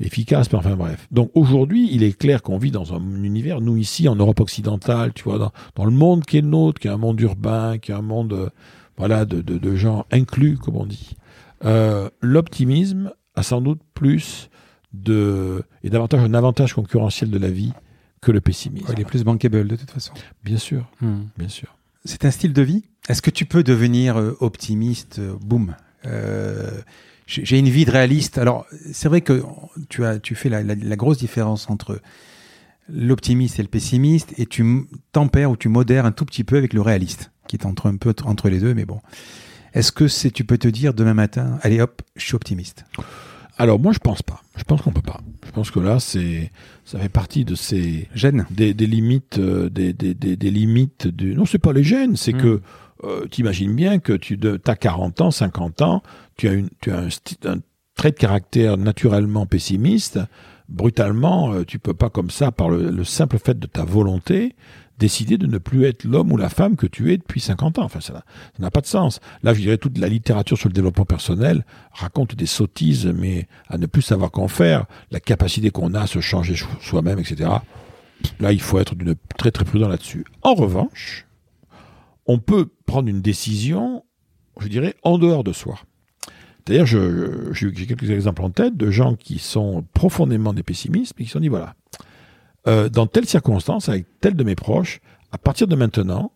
[0.00, 1.06] efficace, mais enfin bref.
[1.10, 5.12] Donc aujourd'hui, il est clair qu'on vit dans un univers, nous ici en Europe occidentale,
[5.12, 7.78] tu vois, dans, dans, le monde qui est le nôtre, qui est un monde urbain,
[7.78, 8.50] qui est un monde, euh,
[8.96, 11.16] voilà, de, de, de, gens inclus, comme on dit.
[11.64, 14.50] Euh, L'optimisme a sans doute plus
[14.92, 17.72] de et davantage un avantage concurrentiel de la vie
[18.20, 18.86] que le pessimisme.
[18.92, 20.12] il est plus bankable de toute façon.
[20.44, 21.26] Bien sûr, hmm.
[21.38, 21.76] bien sûr.
[22.04, 22.84] C'est un style de vie?
[23.08, 25.74] Est-ce que tu peux devenir euh, optimiste, boum
[26.06, 26.80] euh,
[27.30, 28.38] j'ai une vie de réaliste.
[28.38, 29.42] Alors, c'est vrai que
[29.88, 32.00] tu as, tu fais la, la, grosse différence entre
[32.88, 36.72] l'optimiste et le pessimiste, et tu tempères ou tu modères un tout petit peu avec
[36.72, 39.00] le réaliste, qui est entre un peu entre les deux, mais bon.
[39.72, 42.84] Est-ce que c'est, tu peux te dire demain matin, allez hop, je suis optimiste?
[43.56, 44.42] Alors moi, je pense pas.
[44.56, 45.20] Je pense qu'on peut pas.
[45.46, 46.50] Je pense que là, c'est,
[46.84, 51.34] ça fait partie de ces gènes, des, des limites, euh, des, des, des, limites du.
[51.34, 52.42] Non, c'est pas les gènes, c'est hmm.
[52.42, 52.60] que
[53.04, 56.02] euh, t'imagines bien que tu as 40 ans, 50 ans,
[56.40, 57.58] tu as, un,
[57.94, 60.18] trait de caractère naturellement pessimiste,
[60.68, 64.54] brutalement, euh, tu peux pas comme ça, par le, simple fait de ta volonté,
[64.98, 67.84] décider de ne plus être l'homme ou la femme que tu es depuis 50 ans.
[67.84, 68.22] Enfin, ça
[68.58, 69.20] n'a pas de sens.
[69.42, 73.78] Là, je dirais toute la littérature sur le développement personnel raconte des sottises, mais à
[73.78, 77.50] ne plus savoir qu'en faire, la capacité qu'on a à se changer soi-même, etc.
[78.38, 78.94] Là, il faut être
[79.38, 80.24] très très prudent là-dessus.
[80.42, 81.26] En revanche,
[82.26, 84.04] on peut prendre une décision,
[84.60, 85.78] je dirais, en dehors de soi.
[86.66, 91.28] D'ailleurs, j'ai quelques exemples en tête de gens qui sont profondément des pessimistes, mais qui
[91.28, 91.74] se sont dit voilà,
[92.66, 95.00] euh, dans telle circonstance, avec tel de mes proches,
[95.32, 96.32] à partir de maintenant,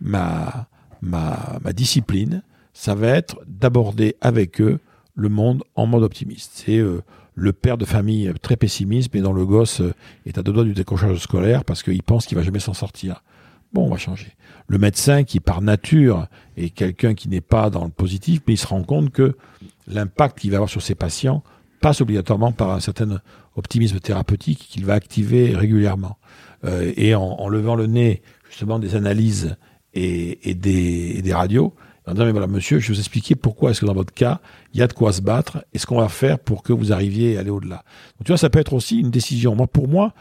[0.00, 0.68] ma,
[1.02, 4.78] ma, ma discipline, ça va être d'aborder avec eux
[5.14, 6.52] le monde en mode optimiste.
[6.54, 7.02] C'est euh,
[7.34, 9.94] le père de famille très pessimiste, mais dont le gosse euh,
[10.26, 13.22] est à deux doigts du décrochage scolaire parce qu'il pense qu'il va jamais s'en sortir.
[13.82, 14.32] On va changer.
[14.68, 18.58] Le médecin qui, par nature, est quelqu'un qui n'est pas dans le positif, mais il
[18.58, 19.36] se rend compte que
[19.86, 21.42] l'impact qu'il va avoir sur ses patients
[21.80, 23.20] passe obligatoirement par un certain
[23.54, 26.16] optimisme thérapeutique qu'il va activer régulièrement.
[26.64, 29.56] Euh, et en, levant le nez, justement, des analyses
[29.94, 31.74] et, des, et des radios,
[32.06, 34.40] en disant, mais voilà, monsieur, je vais vous expliquer pourquoi est-ce que dans votre cas,
[34.72, 36.92] il y a de quoi se battre et ce qu'on va faire pour que vous
[36.92, 37.84] arriviez à aller au-delà.
[38.18, 39.54] Donc, tu vois, ça peut être aussi une décision.
[39.56, 40.14] Moi, pour moi,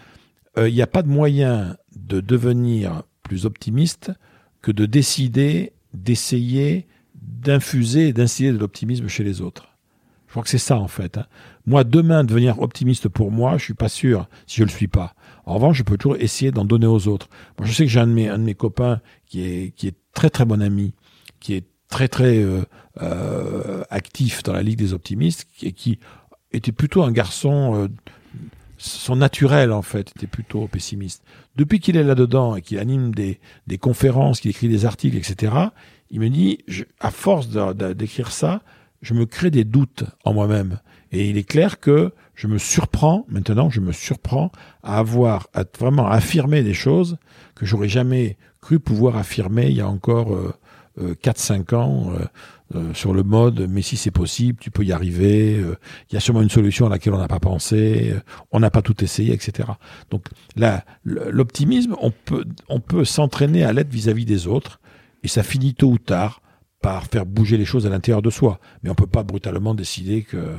[0.58, 4.12] euh, il n'y a pas de moyen de devenir plus optimiste
[4.62, 9.70] que de décider d'essayer d'infuser et d'instiller de l'optimisme chez les autres.
[10.28, 11.18] Je crois que c'est ça, en fait.
[11.18, 11.26] Hein.
[11.66, 15.16] Moi, demain, devenir optimiste pour moi, je suis pas sûr si je le suis pas.
[15.46, 17.30] En revanche, je peux toujours essayer d'en donner aux autres.
[17.58, 19.88] Moi, je sais que j'ai un de mes, un de mes copains qui est, qui
[19.88, 20.94] est très très bon ami,
[21.40, 22.64] qui est très très euh,
[23.02, 26.00] euh, actif dans la Ligue des optimistes et qui
[26.52, 27.88] était plutôt un garçon, euh,
[28.78, 31.24] son naturel en fait était plutôt pessimiste.
[31.56, 35.54] Depuis qu'il est là-dedans et qu'il anime des, des conférences, qu'il écrit des articles, etc.,
[36.12, 38.62] il me dit, je, à force d'écrire ça,
[39.02, 40.80] je me crée des doutes en moi-même.
[41.12, 44.52] Et il est clair que je me surprends, maintenant, je me surprends
[44.84, 47.18] à avoir, à vraiment affirmer des choses
[47.56, 50.38] que j'aurais jamais cru pouvoir affirmer il y a encore
[51.00, 52.26] 4-5 euh, ans euh,
[52.74, 55.64] euh, sur le mode mais si c'est possible, tu peux y arriver,
[56.10, 58.16] il y a sûrement une solution à laquelle on n'a pas pensé,
[58.52, 59.70] on n'a pas tout essayé, etc.
[60.10, 64.80] Donc là, l'optimisme, on peut, on peut s'entraîner à l'être vis-à-vis des autres,
[65.24, 66.42] et ça finit tôt ou tard
[66.86, 68.60] par faire bouger les choses à l'intérieur de soi.
[68.84, 70.54] Mais on peut pas brutalement décider que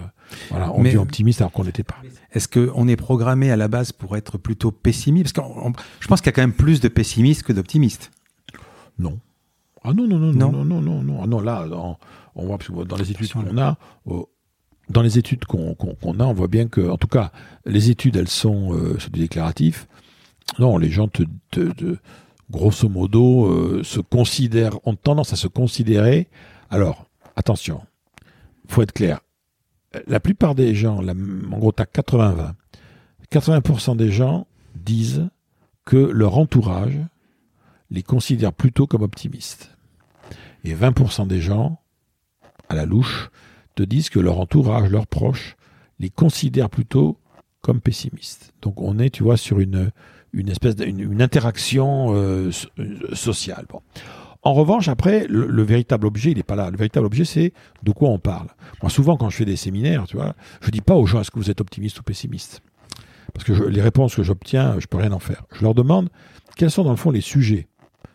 [0.50, 1.98] voilà, on est optimiste alors qu'on n'était pas.
[2.32, 5.36] Est-ce qu'on est programmé à la base pour être plutôt pessimiste?
[5.36, 5.54] Parce que
[6.00, 8.10] je pense qu'il y a quand même plus de pessimistes que d'optimistes.
[8.98, 9.20] Non.
[9.86, 11.20] Ah non, non, non, non, non, non, non, non.
[11.22, 11.64] Ah non là,
[12.34, 13.78] on voit dans les études qu'on a,
[14.88, 17.30] dans les études qu'on a, on voit bien que, en tout cas,
[17.64, 19.86] les études, elles sont euh, sur du déclaratif.
[20.58, 21.22] Non, les gens te,
[22.50, 26.28] grosso modo, euh, se considèrent, ont tendance à se considérer.
[26.68, 27.06] Alors,
[27.36, 27.82] attention,
[28.68, 29.20] faut être clair.
[30.08, 32.54] La plupart des gens, en gros, tu as 80-20.
[33.30, 35.28] 80%, des gens disent
[35.84, 36.98] que leur entourage
[37.90, 39.75] les considère plutôt comme optimistes.
[40.64, 41.80] Et 20% des gens,
[42.68, 43.30] à la louche,
[43.74, 45.56] te disent que leur entourage, leurs proches,
[45.98, 47.18] les considèrent plutôt
[47.60, 48.52] comme pessimistes.
[48.62, 49.90] Donc on est, tu vois, sur une,
[50.32, 53.66] une espèce d'une interaction euh, euh, sociale.
[53.68, 53.80] Bon.
[54.42, 56.70] En revanche, après, le, véritable objet, il n'est pas là.
[56.70, 57.52] Le véritable objet, c'est
[57.82, 58.46] de quoi on parle.
[58.80, 61.32] Moi, souvent, quand je fais des séminaires, tu vois, je dis pas aux gens est-ce
[61.32, 62.62] que vous êtes optimiste ou pessimiste,
[63.34, 65.44] parce que les réponses que j'obtiens, je peux rien en faire.
[65.52, 66.10] Je leur demande
[66.54, 67.66] quels sont dans le fond les sujets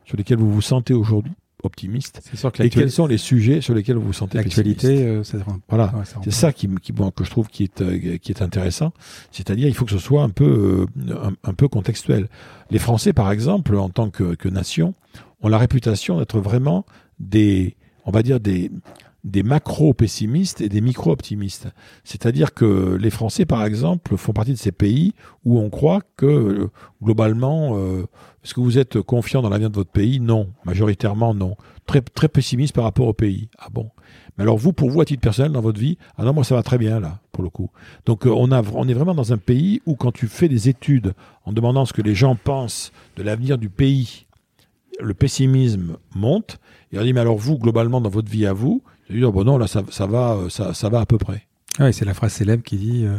[0.05, 1.33] sur lesquels vous vous sentez aujourd'hui
[1.63, 2.21] optimiste.
[2.59, 5.23] Et quels sont les sujets sur lesquels vous vous sentez l'actualité euh,
[5.69, 5.93] voilà.
[6.23, 8.93] c'est ça qui, qui bon, que je trouve qui est euh, qui est intéressant.
[9.31, 12.27] C'est-à-dire il faut que ce soit un peu euh, un, peu contextuel.
[12.69, 14.93] Les Français par exemple en tant que, que nation
[15.41, 16.85] ont la réputation d'être vraiment
[17.19, 18.71] des on va dire des
[19.23, 21.67] des macro-pessimistes et des micro-optimistes.
[22.03, 25.13] C'est-à-dire que les Français, par exemple, font partie de ces pays
[25.45, 26.69] où on croit que,
[27.03, 28.07] globalement, euh,
[28.43, 30.19] est-ce que vous êtes confiant dans l'avenir de votre pays?
[30.19, 30.49] Non.
[30.65, 31.55] Majoritairement, non.
[31.85, 33.49] Très, très pessimiste par rapport au pays.
[33.59, 33.91] Ah bon?
[34.37, 36.55] Mais alors, vous, pour vous, à titre personnel, dans votre vie, ah non, moi, ça
[36.55, 37.69] va très bien, là, pour le coup.
[38.07, 40.67] Donc, euh, on, a, on est vraiment dans un pays où, quand tu fais des
[40.67, 41.13] études
[41.45, 44.25] en demandant ce que les gens pensent de l'avenir du pays,
[44.99, 46.59] le pessimisme monte.
[46.91, 48.81] Et on dit, mais alors vous, globalement, dans votre vie à vous,
[49.19, 51.47] dire, bon non, là, ça, ça va, euh, ça, ça, va à peu près.
[51.79, 53.17] Oui, c'est la phrase célèbre qui dit euh,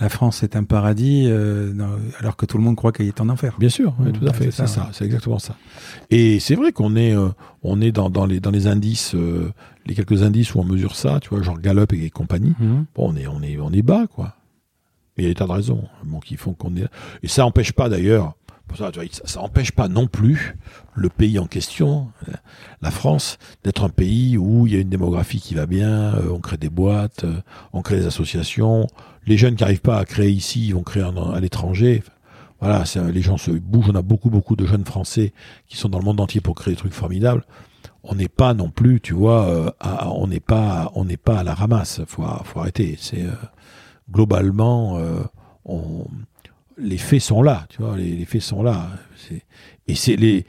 [0.00, 1.72] La France est un paradis, euh,
[2.18, 3.56] alors que tout le monde croit qu'elle est en enfer.
[3.58, 5.56] Bien sûr, tout à fait, c'est ça, c'est exactement ça.
[6.10, 7.14] Et c'est vrai qu'on est,
[7.62, 9.14] on est dans, dans, les, dans les indices,
[9.86, 12.54] les quelques indices où on mesure ça, tu vois, genre Gallup et compagnie.
[12.58, 12.86] Mhm.
[12.94, 14.34] Bon, on est, on, est, on est bas, quoi.
[15.16, 16.86] Mais il y a des tas de raisons bon, qui font qu'on est.
[17.22, 18.34] Et ça n'empêche pas d'ailleurs
[18.74, 20.56] ça n'empêche pas non plus
[20.94, 22.08] le pays en question,
[22.82, 26.30] la France, d'être un pays où il y a une démographie qui va bien, euh,
[26.30, 27.40] on crée des boîtes, euh,
[27.72, 28.86] on crée des associations.
[29.26, 32.02] Les jeunes qui n'arrivent pas à créer ici, ils vont créer à l'étranger.
[32.60, 33.90] Voilà, les gens se bougent.
[33.90, 35.32] On a beaucoup, beaucoup de jeunes Français
[35.68, 37.44] qui sont dans le monde entier pour créer des trucs formidables.
[38.02, 39.70] On n'est pas non plus, tu vois, euh,
[40.06, 42.00] on n'est pas, on n'est pas à la ramasse.
[42.06, 42.96] Faut, faut arrêter.
[42.98, 43.26] C'est
[44.10, 44.98] globalement,
[45.64, 46.06] on
[46.78, 48.90] les faits sont là, tu vois, les, faits sont là.
[49.88, 50.46] Et c'est les,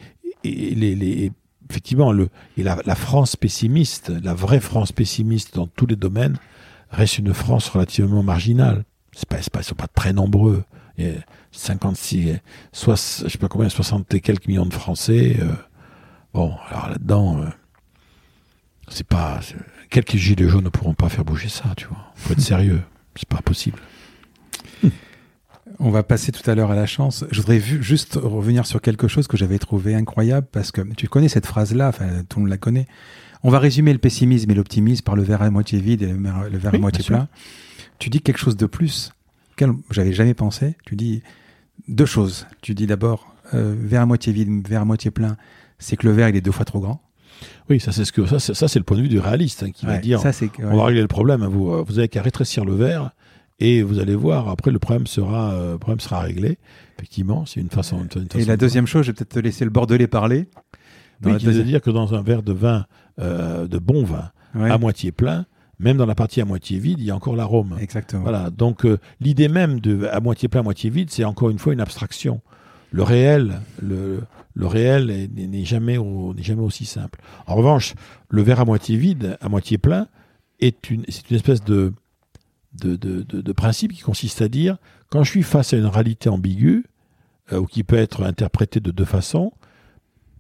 [1.70, 6.38] effectivement, le, la, France pessimiste, la vraie France pessimiste dans tous les domaines,
[6.90, 8.84] reste une France relativement marginale.
[9.14, 10.64] C'est pas, sont pas très nombreux.
[10.98, 11.14] Il y a
[11.52, 12.40] 56,
[12.72, 15.38] soit, je sais pas combien, 60 et quelques millions de Français.
[15.40, 15.54] euh,
[16.34, 17.48] bon, alors là-dedans, euh,
[18.88, 19.40] c'est pas,
[19.90, 22.12] quelques gilets jaunes ne pourront pas faire bouger ça, tu vois.
[22.16, 22.82] Faut être sérieux.
[23.16, 23.80] C'est pas possible.
[25.80, 27.24] On va passer tout à l'heure à la chance.
[27.30, 31.30] Je voudrais juste revenir sur quelque chose que j'avais trouvé incroyable parce que tu connais
[31.30, 32.88] cette phrase-là, enfin tout le monde la connaît.
[33.44, 36.58] On va résumer le pessimisme et l'optimisme par le verre à moitié vide et le
[36.58, 37.28] verre Oui, à moitié plein.
[38.00, 39.12] Tu dis quelque chose de plus
[39.54, 40.76] auquel j'avais jamais pensé.
[40.86, 41.22] Tu dis
[41.88, 42.48] deux choses.
[42.62, 45.38] Tu dis d'abord euh, verre à moitié vide, verre à moitié plein.
[45.78, 47.02] C'est que le verre il est deux fois trop grand.
[47.70, 49.62] Oui, ça c'est ce que ça, c'est- ça c'est le point de vue du réaliste
[49.62, 50.34] hein, qui va dire ça
[50.72, 51.44] on va régler le problème.
[51.44, 53.12] hein, Vous, euh, vous avez qu'à rétrécir le verre
[53.60, 54.50] et vous allez voir.
[54.50, 56.58] Après, le problème sera, euh, le problème sera réglé.
[56.98, 58.00] Effectivement, c'est une façon.
[58.02, 60.48] une façon Et la de- deuxième chose, je vais peut-être te laisser le bordelais parler.
[61.22, 62.86] Dans oui, deuxième- dire que dans un verre de vin,
[63.20, 65.46] euh, de bon vin, Ouais, à moitié plein,
[65.80, 67.76] même dans la partie à moitié vide, il y a encore l'arôme.
[67.80, 68.22] exactement.
[68.24, 68.50] Voilà.
[68.50, 71.74] Donc euh, l'idée même de à moitié plein, à moitié vide, c'est encore une fois
[71.74, 72.42] une abstraction.
[72.92, 74.22] Le réel, le,
[74.54, 77.20] le réel est- n'est jamais, au- n'est jamais aussi simple.
[77.48, 77.94] En revanche,
[78.30, 80.08] le verre à moitié vide, à moitié plein,
[80.60, 81.94] est une, c'est une espèce de,
[82.80, 84.78] de, principe qui consiste à dire
[85.10, 86.86] quand je suis face à une réalité ambiguë
[87.52, 89.54] euh, ou qui peut être interprétée de deux façons,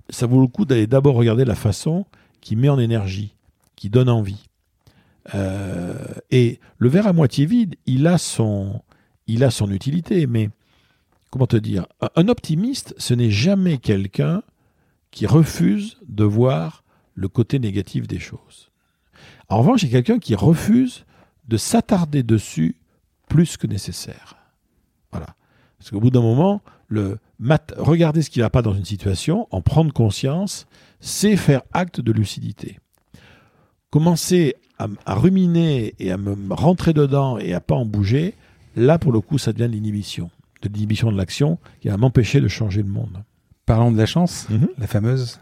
[0.10, 2.06] ça vaut le coup d'aller d'abord regarder la façon
[2.42, 3.36] qui met en énergie,
[3.76, 4.44] qui donne envie.
[5.36, 5.96] Euh,
[6.32, 8.82] et le verre à moitié vide, il a son,
[9.28, 10.50] il a son utilité, mais
[11.32, 14.44] comment te dire Un- Un optimiste, ce n'est jamais quelqu'un
[15.12, 16.84] qui refuse de voir
[17.16, 18.70] le côté négatif des choses.
[19.50, 21.06] En revanche, c'est quelqu'un qui refuse
[21.48, 22.76] de s'attarder dessus
[23.30, 24.36] plus que nécessaire.
[25.12, 25.28] Voilà.
[25.78, 28.86] Parce qu'au bout d'un moment, le mat- regarder ce qui ne va pas dans une
[28.86, 30.66] situation, en prendre conscience,
[31.00, 32.80] c'est faire acte de lucidité.
[33.90, 38.34] Commencer à, ruminer et à me me rentrer dedans et à pas en bouger,
[38.76, 40.30] là pour le coup, ça devient de l'inhibition,
[40.62, 43.24] de l'inhibition de l'action qui va m'empêcher de changer le monde.
[43.66, 44.48] Parlons de la chance.
[44.50, 44.68] Mhm.
[44.78, 45.40] la fameuse.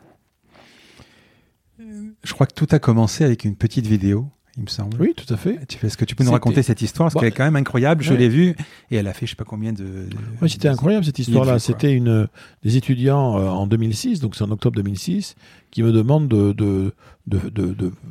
[2.24, 5.02] Je crois que tout a commencé avec une petite vidéo, il me semble.
[5.02, 5.60] Oui, tout à fait.
[5.84, 8.04] Est-ce que tu peux nous raconter cette histoire Parce Bah, qu'elle est quand même incroyable.
[8.04, 8.18] Je ouais.
[8.18, 8.56] l'ai vue
[8.90, 9.84] et elle a fait je sais pas combien de.
[9.84, 10.08] de-
[10.42, 11.60] Oui, c'était incroyable cette histoire-là.
[11.60, 12.28] C'était une
[12.64, 15.36] des étudiants euh, en 2006, donc c'est en octobre 2006,
[15.72, 16.94] qui me demandent de,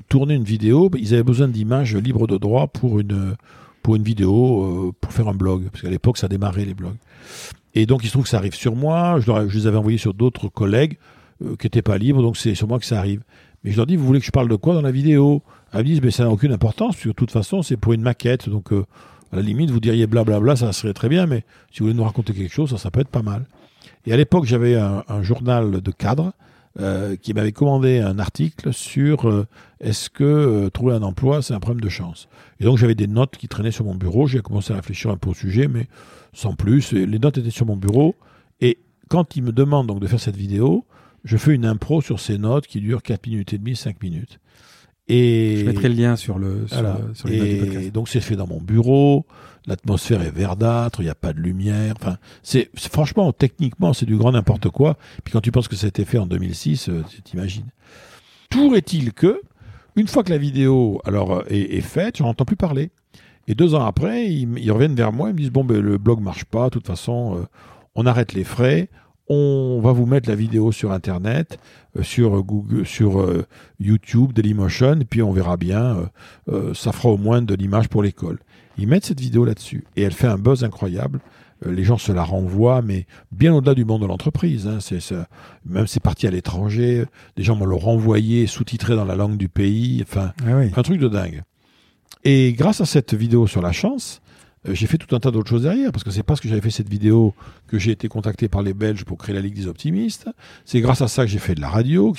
[0.08, 0.90] tourner une vidéo.
[0.98, 3.36] Ils avaient besoin d'images libres de droit pour une
[3.82, 6.96] pour une vidéo, euh, pour faire un blog, parce qu'à l'époque ça démarrait les blogs.
[7.74, 9.18] Et donc il se trouve que ça arrive sur moi.
[9.20, 10.96] Je, leur ai- je les avais envoyés sur d'autres collègues
[11.42, 13.22] euh, qui n'étaient pas libres, donc c'est sur moi que ça arrive.
[13.64, 15.42] Mais je leur dis, vous voulez que je parle de quoi dans la vidéo?
[15.72, 18.48] Elles me disent, mais ça n'a aucune importance, de toute façon c'est pour une maquette,
[18.48, 18.84] donc euh,
[19.32, 22.04] à la limite vous diriez blablabla, ça serait très bien, mais si vous voulez nous
[22.04, 23.46] raconter quelque chose, ça, peut être pas mal.
[24.06, 26.32] Et à l'époque, j'avais un, journal de cadre
[26.78, 29.46] euh, qui m'avait commandé un article sur euh,
[29.80, 32.28] est-ce que trouver un emploi, c'est un problème de chance.
[32.60, 34.26] Et donc j'avais des notes qui traînaient sur mon bureau.
[34.26, 35.88] J'ai commencé à réfléchir un peu au sujet, mais
[36.34, 36.92] sans plus.
[36.92, 38.14] Les notes étaient sur mon bureau.
[38.60, 38.78] Et
[39.08, 40.84] quand il me demande donc de faire cette vidéo,
[41.24, 44.38] je fais une impro sur ces notes qui durent 4 minutes et demie, 5 minutes.
[45.06, 46.98] Et Je mettrai le lien sur le sur, voilà.
[47.08, 47.92] le- sur les notes du et podcast.
[47.92, 49.26] donc c'est fait dans mon bureau,
[49.66, 51.94] l'atmosphère est verdâtre, il n'y a pas de lumière.
[52.00, 54.96] Enfin, c'est franchement, techniquement, c'est du grand n'importe quoi.
[55.22, 57.66] Puis quand tu penses que ça a été fait en 2006, euh, tu t'imagines.
[58.48, 59.42] Toujours est-il que,
[59.96, 62.90] une fois que la vidéo alors euh, est, est faite, j'en entends plus parler.
[63.46, 66.20] Et deux ans après, ils reviennent vers moi, ils me disent bon ben le blog
[66.20, 67.44] marche pas, de toute façon, euh,
[67.94, 68.88] on arrête les frais.
[69.28, 71.58] On va vous mettre la vidéo sur Internet,
[71.98, 73.46] euh, sur Google, sur euh,
[73.80, 75.96] YouTube, Dailymotion, et puis on verra bien.
[75.96, 76.06] euh,
[76.50, 78.38] euh, ça fera au moins de l'image pour l'école.
[78.76, 81.20] Ils mettent cette vidéo là-dessus et elle fait un buzz incroyable.
[81.64, 84.66] Euh, les gens se la renvoient, mais bien au-delà du monde de l'entreprise.
[84.66, 84.78] hein.
[84.80, 85.26] C'est, ça-
[85.64, 87.04] même c'est parti à l'étranger.
[87.36, 90.02] Des gens me l'ont renvoyé, sous-titré dans la langue du pays.
[90.06, 90.70] Enfin, Ah oui.
[90.76, 91.42] un truc de dingue.
[92.24, 94.20] Et grâce à cette vidéo sur la chance,
[94.72, 96.70] j'ai fait tout un tas d'autres choses derrière, parce que c'est parce que j'avais fait
[96.70, 97.34] cette vidéo
[97.66, 100.28] que j'ai été contacté par les Belges pour créer la Ligue des Optimistes.
[100.64, 102.14] C'est grâce à ça que j'ai fait de la radio,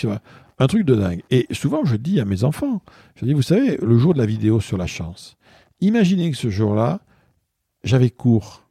[0.60, 1.24] un truc de dingue.
[1.32, 2.82] Et souvent, je dis à mes enfants,
[3.16, 5.38] je dis, vous savez, le jour de la vidéo sur la chance,
[5.82, 7.02] imaginez que ce jour-là,
[7.84, 8.64] j'avais cours,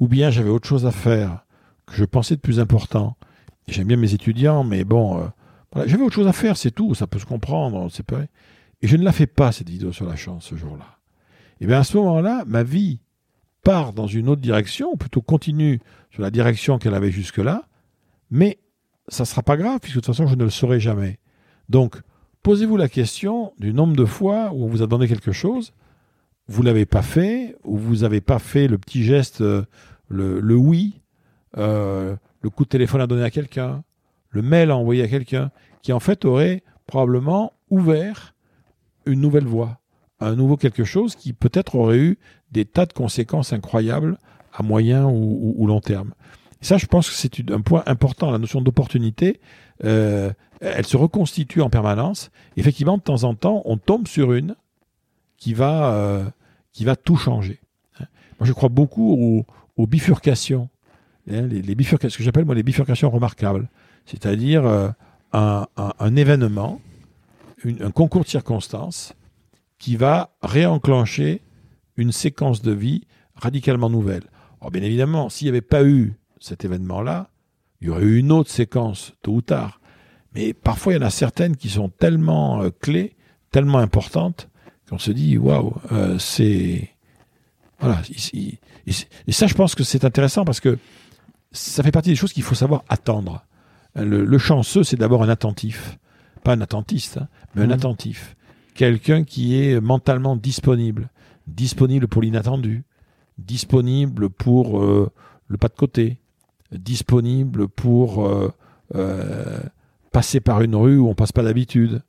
[0.00, 1.44] ou bien j'avais autre chose à faire,
[1.86, 3.16] que je pensais de plus important.
[3.68, 5.26] J'aime bien mes étudiants, mais bon, euh,
[5.72, 8.20] voilà, j'avais autre chose à faire, c'est tout, ça peut se comprendre, c'est pas...
[8.80, 10.98] Et je ne la fais pas, cette vidéo sur la chance, ce jour-là.
[11.62, 12.98] Et bien à ce moment-là, ma vie
[13.62, 15.78] part dans une autre direction, ou plutôt continue
[16.10, 17.68] sur la direction qu'elle avait jusque-là,
[18.32, 18.58] mais
[19.06, 21.20] ça ne sera pas grave, puisque de toute façon, je ne le saurai jamais.
[21.68, 22.00] Donc,
[22.42, 25.72] posez-vous la question du nombre de fois où on vous a demandé quelque chose,
[26.48, 29.62] vous l'avez pas fait, ou vous n'avez pas fait le petit geste, euh,
[30.08, 31.00] le, le oui,
[31.58, 33.84] euh, le coup de téléphone à donner à quelqu'un,
[34.30, 38.34] le mail à envoyer à quelqu'un, qui en fait aurait probablement ouvert
[39.06, 39.78] une nouvelle voie,
[40.26, 42.18] un nouveau quelque chose qui peut-être aurait eu
[42.50, 44.18] des tas de conséquences incroyables
[44.52, 46.12] à moyen ou, long terme.
[46.60, 49.40] Et ça, je pense que c'est un point important, la notion d'opportunité.
[49.84, 50.30] Euh,
[50.60, 52.30] elle se reconstitue en permanence.
[52.56, 54.54] Effectivement, de temps en temps, on tombe sur une
[55.36, 56.24] qui va, euh,
[56.72, 57.60] qui va tout changer.
[57.98, 59.44] Moi, je crois beaucoup
[59.76, 60.68] aux, bifurcations.
[61.30, 63.68] Hein, les, bifurcations, ce que j'appelle moi les bifurcations remarquables.
[64.06, 64.88] C'est-à-dire euh,
[65.32, 66.80] un, événement,
[67.64, 69.14] un concours de circonstances
[69.82, 71.42] qui va réenclencher
[71.96, 73.02] une séquence de vie
[73.34, 74.22] radicalement nouvelle.
[74.60, 77.30] Alors bien évidemment, s'il n'y avait pas eu cet événement-là,
[77.80, 79.80] il y aurait eu une autre séquence, tôt ou tard.
[80.36, 83.16] Mais parfois, il y en a certaines qui sont tellement euh, clés,
[83.50, 84.48] tellement importantes,
[84.88, 86.90] qu'on se dit, waouh, euh, c'est...
[87.80, 88.02] Voilà.
[88.34, 90.78] Et, ça, je pense que c'est intéressant parce que
[91.50, 93.44] ça fait partie des choses qu'il faut savoir attendre.
[93.96, 95.98] Le, chanceux, c'est d'abord un attentif.
[96.44, 97.26] Pas un attentiste, hein,
[97.56, 97.72] mais un mmh.
[97.72, 98.36] attentif.
[98.74, 101.10] Quelqu'un qui est mentalement disponible.
[101.46, 102.84] Disponible pour l'inattendu.
[103.38, 105.10] Disponible pour euh,
[105.48, 106.18] le pas de côté.
[106.70, 108.26] Disponible pour
[110.12, 112.02] passer par une rue où on passe pas d'habitude.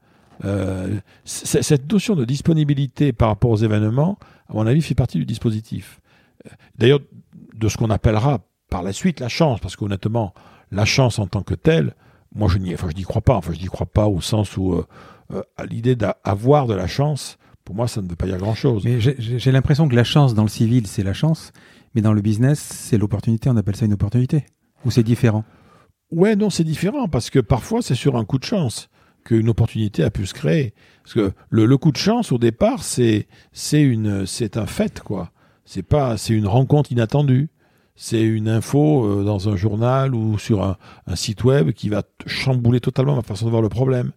[0.45, 4.18] Euh, cette notion de disponibilité par rapport aux événements,
[4.49, 6.02] à mon avis, fait partie du dispositif.
[6.45, 6.99] Euh, d'ailleurs,
[7.56, 10.34] de ce qu'on appellera par la suite la chance, parce qu'honnêtement,
[10.72, 11.95] la chance en tant que telle,
[12.35, 13.35] moi je n'y enfin, je n'y crois pas.
[13.35, 14.85] Enfin, je n'y crois pas au sens où euh,
[15.58, 18.84] à l'idée d'avoir de la chance, pour moi, ça ne veut pas dire grand-chose.
[18.84, 21.52] Mais j'ai l'impression que la chance dans le civil, c'est la chance,
[21.96, 23.50] mais dans le business, c'est l'opportunité.
[23.50, 24.46] On appelle ça une opportunité.
[24.86, 25.46] Ou c'est différent?
[26.12, 28.90] Ouais, non, c'est différent parce que parfois c'est sur un coup de chance
[29.24, 30.74] qu'une opportunité a pu se créer.
[31.04, 35.32] Parce que le, coup de chance au départ, c'est c'est une c'est un fait quoi.
[35.66, 37.50] C'est pas c'est une rencontre inattendue.
[37.96, 40.78] C'est une info euh, dans un journal ou sur un,
[41.16, 44.12] site web qui va chambouler totalement ma façon de voir le problème.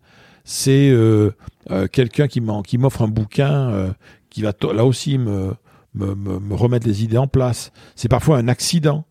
[0.48, 1.32] C'est euh,
[1.70, 3.94] euh, quelqu'un qui m'offre un bouquin
[4.30, 5.54] qui va là aussi me,
[5.92, 7.72] me, me remettre les idées en place.
[7.96, 9.04] C'est parfois un accident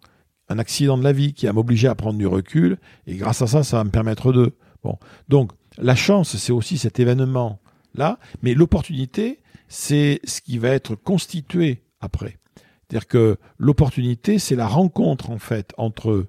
[0.49, 3.47] un accident de la vie qui va m'obliger à prendre du recul, et grâce à
[3.47, 4.53] ça, ça va me permettre de.
[4.83, 4.97] Bon,
[5.27, 7.59] donc la chance, c'est aussi cet événement
[7.95, 12.37] là, mais l'opportunité, c'est ce qui va être constitué après.
[12.55, 16.27] C'est-à-dire que l'opportunité, c'est la rencontre en fait entre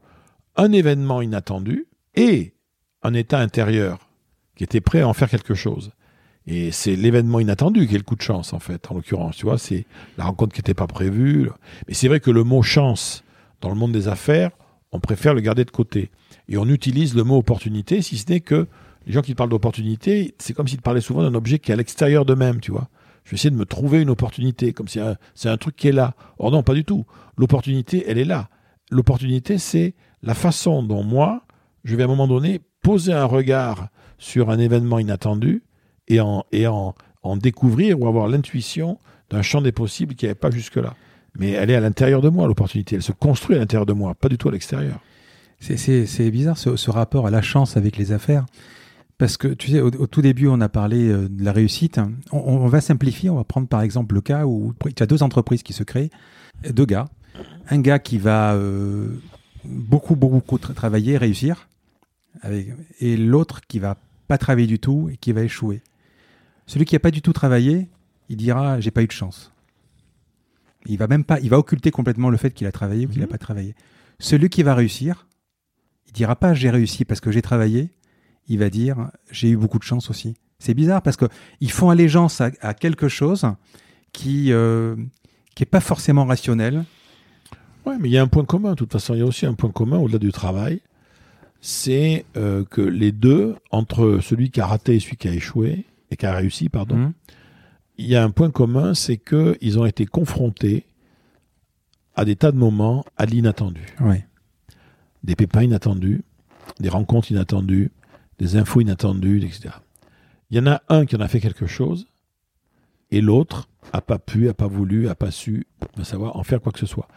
[0.57, 2.55] un événement inattendu et
[3.03, 4.06] un état intérieur
[4.57, 5.93] qui était prêt à en faire quelque chose.
[6.47, 9.37] Et c'est l'événement inattendu qui est le coup de chance, en fait, en l'occurrence.
[9.37, 9.85] Tu vois, c'est
[10.17, 11.51] la rencontre qui n'était pas prévue.
[11.89, 13.25] Mais c'est vrai que le mot chance,
[13.61, 14.51] dans le monde des affaires,
[14.93, 16.11] on préfère le garder de côté.
[16.49, 18.69] Et on utilise le mot opportunité, si ce n'est que
[19.07, 21.77] les gens qui parlent d'opportunité, c'est comme s'ils parlaient souvent d'un objet qui est à
[21.77, 22.89] l'extérieur d'eux-mêmes, tu vois.
[23.25, 25.01] Je vais essayer de me trouver une opportunité, comme si
[25.35, 26.15] c'est un truc qui est là.
[26.39, 27.07] Or non, pas du tout.
[27.37, 28.49] L'opportunité, elle est là.
[28.91, 31.43] L'opportunité, c'est la façon dont moi,
[31.83, 33.89] je vais à un moment donné poser un regard
[34.19, 35.63] sur un événement inattendu
[36.09, 38.99] et en, et en, en découvrir ou avoir l'intuition
[39.31, 40.95] d'un champ des possibles qui n'y avait pas jusque-là
[41.39, 42.97] mais elle est à l'intérieur de moi, l'opportunité.
[42.97, 45.01] Elle se construit à l'intérieur de moi, pas du tout à l'extérieur.
[45.61, 48.47] C'est bizarre ce, rapport à la chance avec les affaires.
[49.19, 51.99] Parce que, tu sais, au, tout début, on a parlé euh, de la réussite.
[52.33, 55.63] On, va simplifier, on va prendre par exemple le cas où tu as deux entreprises
[55.63, 56.11] qui se créent,
[56.69, 57.07] deux gars.
[57.71, 59.09] Un gars qui va euh,
[59.65, 61.69] beaucoup, beaucoup travailler, réussir,
[63.01, 63.97] et l'autre qui va
[64.27, 65.83] pas travailler du tout et qui va échouer.
[66.67, 67.89] Celui qui n'a pas du tout travaillé,
[68.29, 69.53] il dira j'ai pas eu de chance.
[70.87, 73.21] Il va même pas, il va occulter complètement le fait qu'il a travaillé ou qu'il
[73.21, 73.33] n'a mhm.
[73.33, 73.75] pas travaillé.
[74.19, 75.27] Celui qui va réussir,
[76.07, 77.91] il dira pas j'ai réussi parce que j'ai travaillé,
[78.49, 80.35] il va dire j'ai eu beaucoup de chance aussi.
[80.59, 81.27] C'est bizarre parce que
[81.61, 83.47] ils font allégeance à, quelque chose
[84.13, 84.97] qui euh,
[85.55, 86.85] qui est pas forcément rationnel.
[87.85, 88.71] Ouais, mais il y a un point commun.
[88.71, 90.81] De toute façon, il y a aussi un point commun au-delà du travail,
[91.61, 95.85] c'est euh, que les deux, entre celui qui a raté et celui qui a échoué
[96.11, 97.13] et qui a réussi, pardon, mhm
[97.99, 100.87] il y a un point commun, c'est qu'ils ont été confrontés
[102.15, 103.87] à des tas de moments à l'inattendu.
[105.23, 106.23] Des pépins inattendus,
[106.81, 107.91] des rencontres inattendues,
[108.39, 109.71] des infos inattendues, etc.
[110.51, 112.07] Il y en a un qui en a fait quelque chose,
[113.11, 115.67] et l'autre a pas pu, a pas voulu, a pas su,
[116.03, 117.09] savoir en faire quoi que ce soit.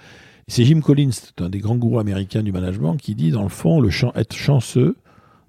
[0.50, 3.84] C'est Jim Collins, un des grands gourous américains du management, qui dit dans le fond,
[4.16, 4.98] être chanceux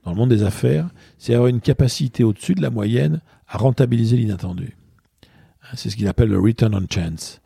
[0.05, 4.19] dans le monde des affaires, c'est avoir une capacité au-dessus de la moyenne à rentabiliser
[4.19, 4.77] l'inattendu.
[5.75, 7.41] C'est ce qu'il appelle le return on chance.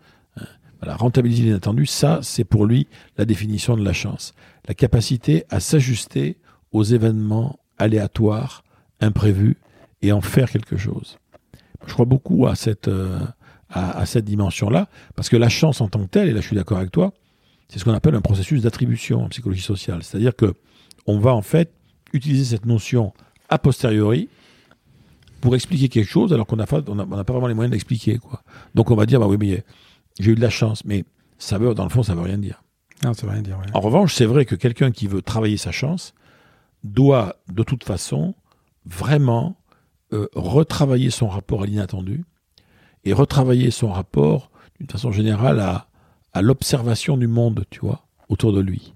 [0.81, 4.35] Voilà, rentabiliser l'inattendu, ça, c'est pour lui la définition de la chance.
[4.66, 6.39] La capacité à s'ajuster
[6.72, 8.64] aux événements aléatoires,
[9.01, 9.59] imprévus,
[10.02, 11.18] et en faire quelque chose.
[11.86, 13.20] Je crois beaucoup à cette, euh,
[13.70, 16.56] à, cette dimension-là, parce que la chance en tant que telle, et là je suis
[16.56, 17.12] d'accord avec toi,
[17.69, 20.03] c'est ce qu'on appelle un processus d'attribution en psychologie sociale.
[20.03, 20.55] C'est-à-dire que
[21.07, 21.73] on va en fait
[22.12, 23.12] utiliser cette notion
[23.49, 24.28] a posteriori
[25.41, 27.55] pour expliquer quelque chose alors qu'on n'a pas, on a, on a pas vraiment les
[27.55, 28.19] moyens d'expliquer.
[28.19, 28.43] quoi.
[28.74, 29.65] Donc on va dire, bah oui, mais
[30.19, 31.05] j'ai eu de la chance, mais
[31.39, 32.62] ça veut, dans le fond, ça veut rien dire.
[33.03, 33.59] Non, ça veut rien dire.
[33.59, 33.66] ouais.
[33.74, 36.15] En revanche, c'est vrai que quelqu'un qui veut travailler sa chance
[36.85, 38.35] doit, de toute façon,
[38.86, 39.57] vraiment
[40.12, 42.24] euh, retravailler son rapport à l'inattendu
[43.05, 45.89] et retravailler son rapport, d'une façon générale, à,
[46.35, 48.94] à l'observation du monde, tu vois, autour de lui.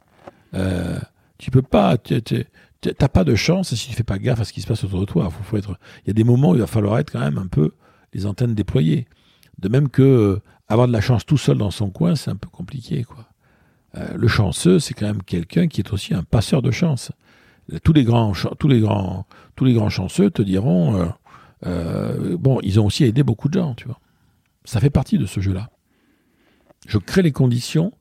[0.55, 0.98] Euh,
[1.39, 4.60] tu peux pas, t'as pas de chance si tu fais pas gaffe à ce qui
[4.60, 5.31] se passe autour de toi.
[5.31, 7.47] Faut, être, il y a des moments où il va falloir être quand même un
[7.47, 7.73] peu
[8.12, 9.06] les antennes déployées.
[9.59, 12.36] De même que euh, avoir de la chance tout seul dans son coin, c'est un
[12.36, 13.28] peu compliqué, quoi.
[13.97, 17.10] Euh, le chanceux, c'est quand même quelqu'un qui est aussi un passeur de chance.
[17.85, 21.06] Tous les grands, tous les grands, tous les grands chanceux te diront, euh,
[21.66, 23.98] euh, bon, ils ont aussi aidé beaucoup de gens, tu vois.
[24.65, 25.70] Ça fait partie de ce jeu-là.
[26.86, 27.92] Je crée les conditions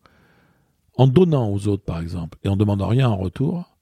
[0.96, 3.76] en donnant aux autres, par exemple, et en demandant rien en retour.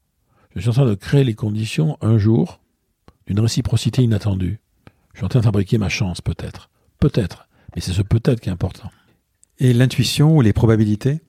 [0.55, 2.59] Je suis en train de créer les conditions un jour
[3.27, 4.59] d'une réciprocité inattendue.
[5.13, 6.69] Je suis en train de fabriquer ma chance, peut-être,
[6.99, 8.89] peut-être, mais c'est ce peut-être qui est important.
[9.59, 11.21] Et l'intuition ou les probabilités?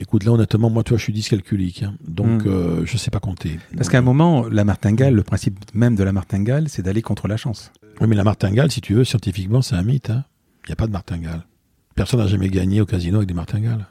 [0.00, 2.48] Écoute, là, honnêtement, moi, toi, je suis dyscalculique, hein, donc Mm.
[2.48, 3.58] euh, je sais pas compter.
[3.76, 7.26] Parce qu'à un moment, la martingale, le principe même de la martingale, c'est d'aller contre
[7.26, 7.72] la chance.
[8.00, 10.10] Oui, mais la martingale, si tu veux, scientifiquement, c'est un mythe.
[10.10, 10.24] hein.
[10.64, 11.44] Il n'y a pas de martingale.
[11.98, 13.86] Personne n'a jamais gagné au casino avec des martingales.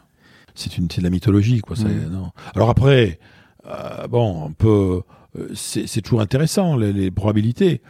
[0.55, 1.75] C'est une, c'est de la mythologie, quoi.
[1.75, 2.09] ça, Mm.
[2.11, 2.31] non.
[2.55, 3.19] Alors après,
[3.67, 5.01] euh, bon, on peut,
[5.38, 7.81] euh, c'est c'est toujours intéressant les, les probabilités.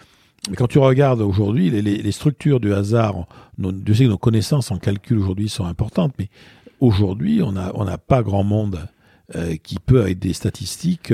[0.50, 3.28] Mais quand tu regardes aujourd'hui les, les- les structures du hasard,
[3.58, 6.30] nos, Dieu sait que nos connaissances en calcul aujourd'hui sont importantes, mais
[6.80, 8.88] aujourd'hui, on n'a on pas grand monde
[9.36, 11.14] euh, qui peut, avec des statistiques,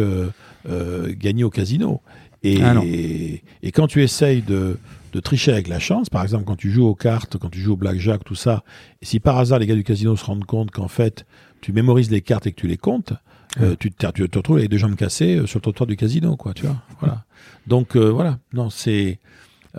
[1.26, 2.02] gagner au casino.
[2.44, 4.78] Et, Ah et quand tu essayes de,
[5.14, 7.74] de tricher avec la chance, par exemple quand tu joues aux cartes, quand tu joues
[7.74, 8.64] au blackjack, tout ça,
[9.02, 11.26] et si par hasard les gars du casino se rendent compte qu'en fait
[11.62, 13.14] tu mémorises les cartes et que tu les comptes,
[13.62, 15.96] euh, tu, te, tu te retrouves avec deux jambes cassées euh, sur le trottoir du
[15.96, 16.82] casino, quoi, tu vois.
[17.00, 17.24] Voilà.
[17.68, 19.20] Donc euh, voilà, non, c'est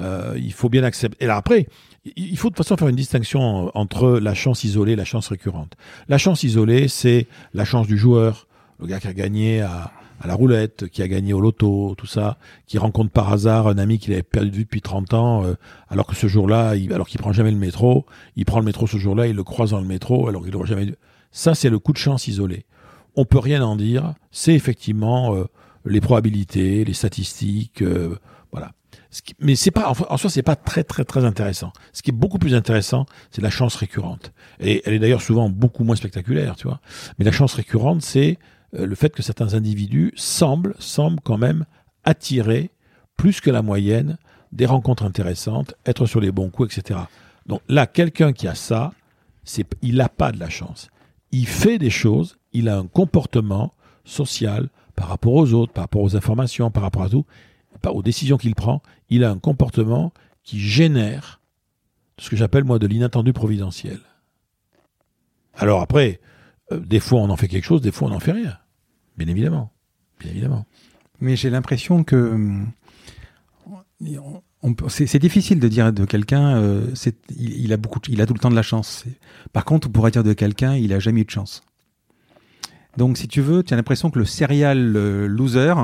[0.01, 1.25] euh, il faut bien accepter.
[1.25, 1.67] Et là après,
[2.05, 5.05] il il faut de toute façon faire une distinction entre la chance isolée et la
[5.05, 5.75] chance récurrente.
[6.09, 8.47] La chance isolée, c'est la chance du joueur,
[8.79, 9.91] le gars qui a gagné à,
[10.25, 13.77] à la roulette, qui a gagné au loto, tout ça, qui rencontre par hasard un
[13.77, 15.55] ami qu'il avait perdu de vue depuis 30 ans, euh,
[15.91, 18.97] alors que ce jour-là, alors qu'il prend jamais le métro, il prend le métro ce
[18.97, 20.95] jour-là, il le croise dans le métro, alors qu'il n'aurait jamais dû.
[21.31, 22.65] Ça, c'est le coup de chance isolé.
[23.17, 24.15] On peut rien en dire.
[24.31, 25.45] C'est effectivement euh,
[25.85, 28.17] les probabilités, les statistiques, euh,
[28.51, 28.73] voilà.
[29.11, 31.73] Ce qui- mais c'est pas, en, soi, c'est pas très très très intéressant.
[31.93, 34.33] Ce qui est beaucoup plus intéressant, c'est la chance récurrente.
[34.59, 36.81] Et elle est d'ailleurs souvent beaucoup moins spectaculaire, tu vois.
[37.19, 38.39] Mais la chance récurrente, c'est
[38.75, 41.65] le fait que certains individus semblent, semblent quand même
[42.05, 42.71] attirer
[43.17, 44.19] plus que la moyenne
[44.53, 47.01] des rencontres intéressantes, être sur les bons coups, etc.
[47.47, 48.93] Donc là, quelqu'un qui a ça,
[49.83, 50.89] il n'a pas de la chance.
[51.33, 53.73] Il fait des choses, il a un comportement
[54.05, 57.27] social par rapport aux autres, par rapport aux informations, par rapport à tout,
[57.87, 58.83] aux décisions qu'il prend.
[59.11, 60.13] Il a un comportement
[60.45, 61.41] qui génère
[62.19, 63.99] ce que j'appelle moi de l'inattendu providentiel.
[65.57, 66.21] Alors après,
[66.73, 68.57] euh, des fois on en fait quelque chose, des fois on n'en fait rien.
[69.17, 69.71] Bien évidemment.
[70.21, 70.67] Bien évidemment.
[71.21, 72.17] Mais j'ai l'impression que
[74.75, 76.87] peut- c'est difficile de dire de quelqu'un, euh,
[77.39, 79.05] il, il a beaucoup, il a tout le temps de la chance.
[79.53, 81.63] Par contre, on pourrait dire de quelqu'un, il a jamais eu de chance.
[82.97, 85.75] Donc, si tu veux, tu as l'impression que le serial euh, loser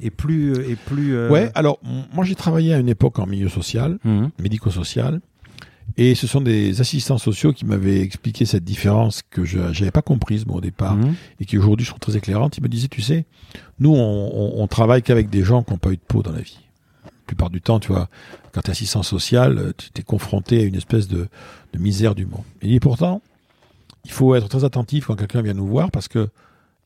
[0.00, 1.14] est plus, euh, est plus.
[1.16, 1.80] euh, Ouais, alors
[2.14, 4.30] moi j'ai travaillé à une époque en milieu social, Mhm.
[4.40, 5.20] médico-social,
[5.96, 10.02] et ce sont des assistants sociaux qui m'avaient expliqué cette différence que je n'avais pas
[10.02, 11.14] comprise au départ, Mhm.
[11.40, 12.56] et qui aujourd'hui sont très éclairantes.
[12.58, 13.24] Ils me disaient, tu sais,
[13.78, 13.96] nous on,
[14.34, 16.58] on, on travaille qu'avec des gens qui n'ont pas eu de peau dans la vie.
[17.04, 18.08] La plupart du temps, tu vois,
[18.52, 21.28] quand tu es assistant social, tu t'es confronté à une espèce de,
[21.72, 22.44] de misère du monde.
[22.62, 23.20] Dit pourtant,
[24.04, 26.28] il faut être très attentif quand quelqu'un vient nous voir parce que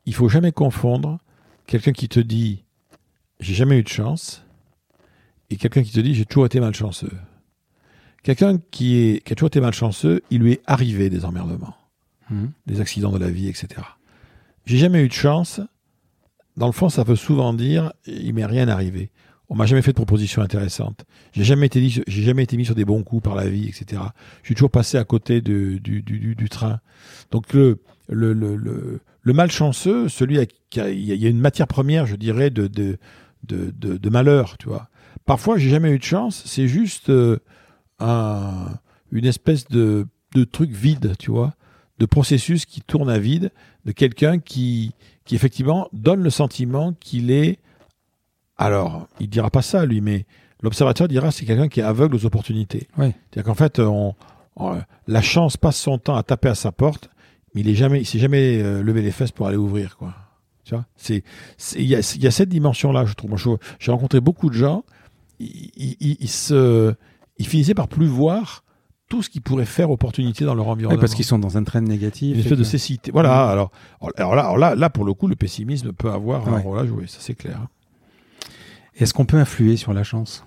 [0.06, 1.18] il faut jamais confondre
[1.66, 2.64] quelqu'un qui te dit
[3.40, 4.42] j'ai jamais eu de chance
[5.50, 7.12] et quelqu'un qui te dit j'ai toujours été malchanceux.
[8.22, 11.74] Quelqu'un qui, est, qui a toujours été malchanceux, il lui est arrivé des emmerdements,
[12.30, 12.50] Mhm.
[12.66, 13.80] des accidents de la vie, etc.
[14.66, 15.60] J'ai jamais eu de chance.
[16.56, 19.10] Dans le fond, ça veut souvent dire il m'est rien arrivé.
[19.48, 21.04] On m'a jamais fait de proposition intéressante.
[21.32, 23.66] J'ai jamais été dit- j'ai jamais été mis sur des bons coups par la vie,
[23.68, 24.02] etc.
[24.42, 26.80] Je suis toujours passé à côté de- du, du, du, du train.
[27.30, 27.78] Donc le
[28.12, 31.30] le, le, le, le malchanceux, celui à qui a- il y a- il y a
[31.30, 32.98] une matière première, je dirais, de de,
[33.44, 34.88] de, de, de malheur, tu vois.
[35.26, 36.42] Parfois, j'ai jamais eu de chance.
[36.46, 37.38] C'est juste euh,
[38.00, 38.78] un,
[39.12, 41.54] une espèce de, de truc vide, tu vois,
[41.98, 43.50] de processus qui tourne à vide,
[43.84, 44.92] de quelqu'un qui,
[45.24, 47.58] qui effectivement donne le sentiment qu'il est.
[48.56, 50.26] Alors, il dira pas ça, lui, mais
[50.62, 52.88] l'observateur dira c'est quelqu'un qui est aveugle aux opportunités.
[53.30, 54.14] C'est-à-dire qu'en fait, on,
[54.56, 57.10] on- la chance passe son temps à taper à sa porte,
[57.54, 60.14] mais il est jamais, il s'est jamais euh, levé les fesses pour aller ouvrir, quoi.
[60.64, 61.24] Tu vois, c'est,
[61.76, 63.30] il y a, il y a cette dimension-là, je trouve.
[63.30, 64.84] Moi, j'ai rencontré beaucoup de gens,
[65.40, 66.94] ils, ils- ils se,
[67.40, 68.62] ils finissaient par plus voir
[69.08, 71.00] tout ce qui pourrait faire opportunité dans leur environnement.
[71.00, 72.34] parce qu'ils sont dans un train négatif.
[72.34, 73.10] une espèce de cécité.
[73.10, 73.48] Voilà.
[73.48, 73.72] Alors,
[74.16, 76.86] alors là, alors là, là, pour le coup, le pessimisme peut avoir un rôle à
[76.86, 77.06] jouer.
[77.08, 77.66] Ça, c'est clair.
[78.94, 80.44] Est-ce qu'on peut influer sur la chance?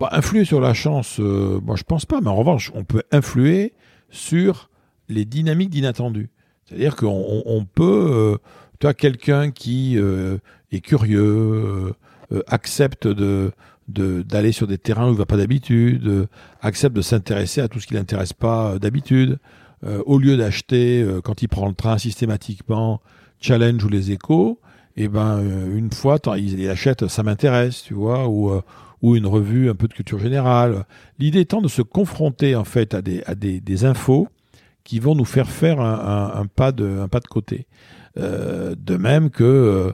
[0.00, 3.04] Bah, influer sur la chance, euh, moi je pense pas, mais en revanche, on peut
[3.12, 3.74] influer
[4.10, 4.70] sur
[5.08, 6.30] les dynamiques d'inattendu.
[6.64, 8.36] C'est-à-dire qu'on on, peut, euh,
[8.80, 10.38] tu vois, quelqu'un qui euh,
[10.72, 11.94] est curieux,
[12.32, 13.52] euh, accepte de
[13.88, 16.26] de- d'aller sur des terrains où il va pas d'habitude, euh,
[16.62, 19.38] accepte de s'intéresser à tout ce qui l'intéresse pas euh, d'habitude,
[19.84, 23.00] euh, au lieu d'acheter euh, quand il prend le train systématiquement
[23.40, 24.58] Challenge ou les Échos,
[24.96, 28.52] et ben euh, une fois il, il achète ça m'intéresse, tu vois, ou
[29.02, 30.86] ou une revue un peu de culture générale.
[31.18, 34.28] L'idée étant de se confronter en fait à des, à des, des infos
[34.82, 37.66] qui vont nous faire faire un, un- un pas, de, un pas de côté.
[38.16, 39.92] De même que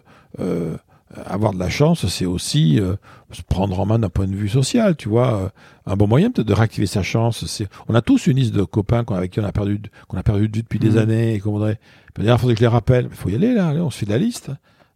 [1.27, 2.95] avoir de la chance, c'est aussi euh,
[3.33, 5.35] se prendre en main d'un point de vue social, tu vois.
[5.35, 5.49] Euh,
[5.87, 7.45] Un bon moyen peut-être de réactiver sa chance.
[7.47, 9.89] C'est, on a tous une liste de copains qu'on, avec qui on a perdu, de-
[10.07, 10.99] qu'on a perdu de vue depuis des Mhm.
[10.99, 11.81] années et qu'on voudrait.
[12.19, 13.09] Il faudrait que je les rappelle.
[13.11, 14.51] Il faut y aller là, allez, on se fait de la liste.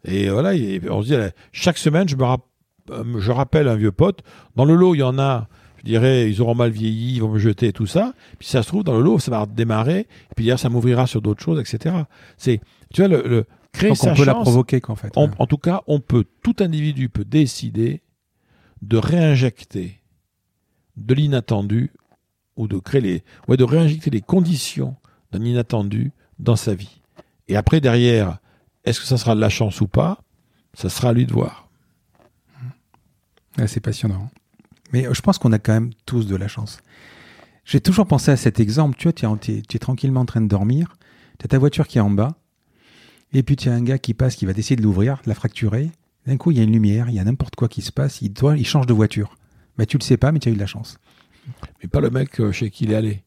[0.05, 2.49] Et voilà, et on se dit, allez, chaque semaine, je me rappelle
[2.91, 4.21] euh, je rappelle un vieux pote.
[4.57, 7.31] Dans le lot, il y en a, je dirais, ils auront mal vieilli, ils vont
[7.31, 8.13] me jeter et tout ça.
[8.39, 10.01] Puis ça se trouve, dans le lot, ça va redémarrer.
[10.01, 11.95] Et puis d'ailleurs, ça m'ouvrira sur d'autres choses, etc.
[12.37, 12.61] C'est,
[12.93, 15.13] tu vois, le, le créer Donc sa on peut la provoquer, quoi, en fait.
[15.17, 18.01] on- en tout cas, on peut, tout individu peut décider
[18.83, 20.01] de réinjecter
[20.97, 21.91] de l'inattendu
[22.57, 24.97] ou de créer les, ouais, de réinjecter les conditions
[25.33, 27.01] d'un inattendu dans sa vie.
[27.49, 28.39] Et après, derrière,
[28.85, 30.23] est-ce que ça sera de la chance ou pas?
[30.75, 31.69] Ça sera à lui de voir.
[33.59, 34.31] Ouais, c'est passionnant.
[34.93, 36.79] Mais euh, je pense qu'on a quand même tous de la chance.
[37.65, 38.97] J'ai toujours pensé à cet exemple.
[38.97, 40.97] Tu vois, tu es, es tranquillement en train de dormir.
[41.39, 42.37] Tu as ta voiture qui est en bas.
[43.35, 45.35] Et puis tu as un gars qui passe, qui va essayer de l'ouvrir, de la
[45.35, 45.91] fracturer.
[46.27, 48.23] D'un coup, il y a une lumière, il y a n'importe quoi qui se passe.
[48.23, 49.37] Il, doit, il change de voiture.
[49.77, 50.99] Bah, tu le sais pas, mais tu as eu de la chance.
[51.83, 53.23] Mais pas le mec euh, chez qui il est allé.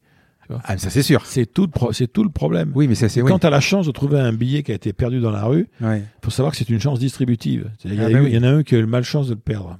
[0.64, 1.26] Ah, ça c'est sûr.
[1.26, 2.72] C'est tout, le pro- c'est tout le problème.
[2.74, 3.30] Oui, mais ça c'est oui.
[3.30, 5.44] Quand tu as la chance de trouver un billet qui a été perdu dans la
[5.44, 5.98] rue, Ouais.
[6.00, 7.70] il faut savoir que c'est une chance distributive.
[7.70, 8.30] Ah il, y a bah oui.
[8.30, 9.78] il y en a un qui a eu le malchance de le perdre.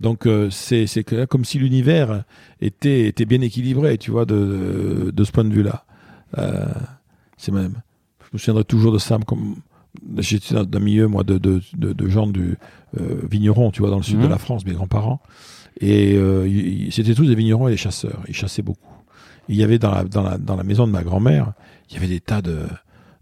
[0.00, 0.86] Donc euh, c'est
[1.28, 2.22] comme si l'univers
[2.60, 5.84] était, était bien équilibré, tu vois, de, de ce point de vue-là.
[6.38, 6.66] Euh,
[7.36, 7.82] c'est même.
[8.28, 9.18] Je me souviendrai toujours de ça.
[9.26, 9.56] Comme
[10.18, 12.56] j'étais dans un milieu moi de, de, de, de gens du
[13.00, 14.24] euh, vignerons, tu vois, dans le sud Mhm.
[14.24, 15.20] de la France, mes grands-parents.
[15.80, 18.20] Et euh, c'était tous des vignerons et des chasseurs.
[18.28, 18.92] Ils chassaient beaucoup.
[19.48, 21.52] Il y avait dans la, dans la, dans la maison de ma grand-mère,
[21.88, 22.66] il y avait des tas de,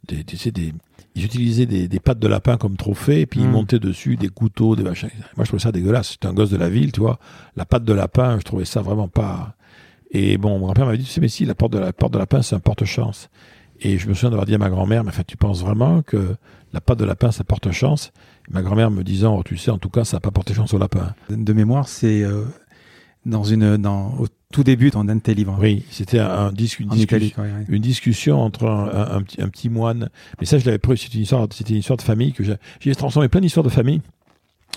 [0.09, 0.73] des, sais, des,
[1.15, 3.53] ils utilisaient des, des pattes de lapin comme trophée, et puis ils Mm.
[3.53, 5.09] montaient dessus des couteaux, des machins.
[5.37, 6.13] Moi, je trouvais ça dégueulasse.
[6.13, 7.19] J'étais un gosse de la ville, tu vois.
[7.55, 9.55] La patte de lapin, je trouvais ça vraiment pas.
[10.11, 12.13] Et bon, mon grand-père m'avait dit, tu sais, mais si, la porte de la porte
[12.15, 13.29] de lapin, c'est un porte-chance.
[13.81, 16.37] Et je me souviens d'avoir dit à ma grand-mère, mais enfin, tu penses vraiment que
[16.73, 18.13] la patte de lapin, ça porte chance?
[18.49, 20.55] Et Ma grand-mère me disant, oh, tu sais, en tout cas, ça n'a pas porté
[20.55, 21.15] chance au lapin.
[21.31, 22.45] De mémoire, c'est euh,
[23.27, 25.57] dans une, dans, au tout début dans un de tes livres.
[25.61, 27.17] Oui, c'était un, un disque, une discussion.
[27.19, 27.35] Italie.
[27.37, 27.65] ouais, ouais.
[27.69, 30.09] une discussion entre un, un- un petit, un petit moine.
[30.41, 32.45] Mais ça, je l'avais pris, c'était une histoire, c'était une histoire de famille que
[32.81, 34.01] j'ai, transformé plein d'histoires de famille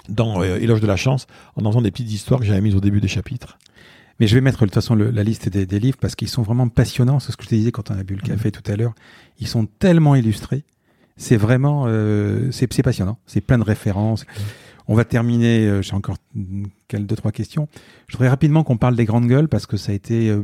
[0.10, 2.80] dans euh, Éloge de la chance en entendant des petites histoires que j'avais mises au
[2.82, 3.58] début des chapitres.
[4.20, 6.28] Mais je vais mettre de toute façon le- la liste des, des livres parce qu'ils
[6.28, 7.20] sont vraiment passionnants.
[7.20, 8.94] C'est ce que je te disais quand on a bu le café tout à l'heure.
[9.40, 10.64] Ils sont tellement illustrés.
[11.18, 13.18] C'est vraiment, euh, c'est passionnant.
[13.26, 14.26] C'est plein de références.
[14.88, 15.68] On va terminer.
[15.68, 17.68] euh, J'ai encore deux trois questions.
[18.08, 20.42] Je voudrais rapidement qu'on parle des grandes gueules parce que ça a été, euh,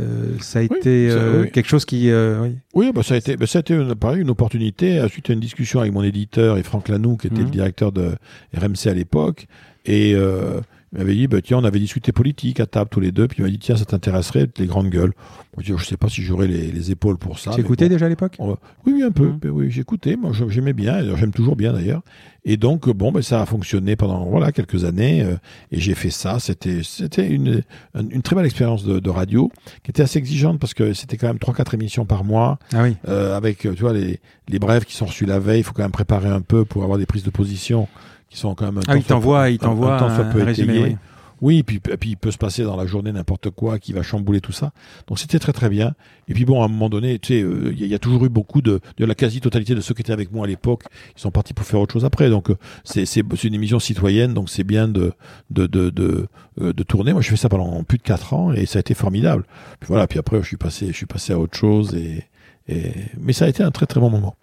[0.00, 1.50] euh, ça a Oui, été ça, euh, oui.
[1.52, 2.56] quelque chose qui, euh, oui.
[2.74, 5.32] Oui, bah, ça a été, bah, ça a été une, pareil, une opportunité, suite à
[5.34, 7.44] une discussion avec mon éditeur et Franck Lanoux, qui était Mhm.
[7.44, 8.16] le directeur de
[8.56, 9.46] RMC à l'époque.
[9.86, 10.60] Et euh,
[10.94, 13.26] il m'avait dit, bah, tiens, on avait discuté politique à table tous les deux.
[13.26, 15.12] Puis il m'a dit, tiens, ça t'intéresserait, les grandes gueules.
[15.56, 17.50] Moi, je sais pas si j'aurais les, les épaules pour ça.
[17.52, 17.94] tu mais écoutais bon.
[17.94, 18.34] déjà à l'époque?
[18.38, 18.50] On
[18.86, 19.30] Oui, oui, un peu.
[19.40, 20.16] Ben Oui, j'écoutais.
[20.16, 21.16] Moi, j'aimais bien.
[21.16, 22.02] J'aime toujours bien, d'ailleurs.
[22.44, 25.22] Et donc, bon, ben, ça a fonctionné pendant voilà quelques années.
[25.22, 25.34] euh,
[25.72, 26.38] et j'ai fait ça.
[26.38, 27.62] C'était, c'était une,
[27.94, 29.50] une, une très belle expérience de, de radio,
[29.82, 32.82] qui était assez exigeante parce que c'était quand même trois, quatre émissions par mois, Ah
[32.84, 32.96] oui.
[33.08, 35.60] euh, avec, euh, tu vois, les, les brèves qui sont reçus la veille.
[35.60, 37.88] Il faut quand même préparer un peu pour avoir des prises de position
[38.34, 38.78] qui sont quand même.
[38.78, 40.72] un Ah, il t'envoie, il t'envoie un un, un résumé.
[40.82, 40.96] oui.
[41.40, 44.40] Oui, puis, puis il peut se passer dans la journée n'importe quoi qui va chambouler
[44.40, 44.70] tout ça.
[45.08, 45.92] Donc c'était très très bien.
[46.28, 47.94] Et puis bon, à un moment donné, tu sais, euh, il y, a- il y
[47.94, 50.48] a toujours eu beaucoup de, de la quasi-totalité de ceux qui étaient avec moi à
[50.48, 50.84] l'époque,
[51.14, 52.30] ils sont partis pour faire autre chose après.
[52.30, 55.12] Donc euh, c'est c'est c'est une émission citoyenne, donc c'est bien de
[55.50, 56.28] de de de,
[56.62, 57.12] euh, de tourner.
[57.12, 59.44] Moi, je fais ça pendant plus de quatre ans et ça a été formidable.
[59.80, 62.24] Puis voilà, puis après je suis passé je suis passé à autre chose et,
[62.68, 64.36] et mais ça a été un très très bon moment.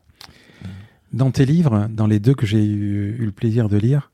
[1.14, 4.12] Dans tes livres, dans les deux que j'ai eu, eu le plaisir de lire,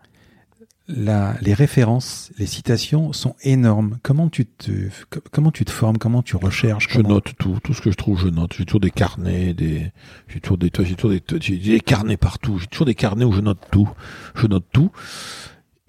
[0.90, 3.98] les références, les citations sont énormes.
[4.04, 4.72] Comment tu te,
[5.32, 6.88] comment tu te formes, comment tu recherches?
[6.90, 8.54] Je note tout, tout ce que je trouve, je note.
[8.58, 9.92] J'ai toujours des carnets, des,
[10.28, 12.58] j'ai toujours des, j'ai toujours des, j'ai des carnets partout.
[12.58, 13.90] J'ai toujours des carnets où je note tout,
[14.36, 14.92] je note tout.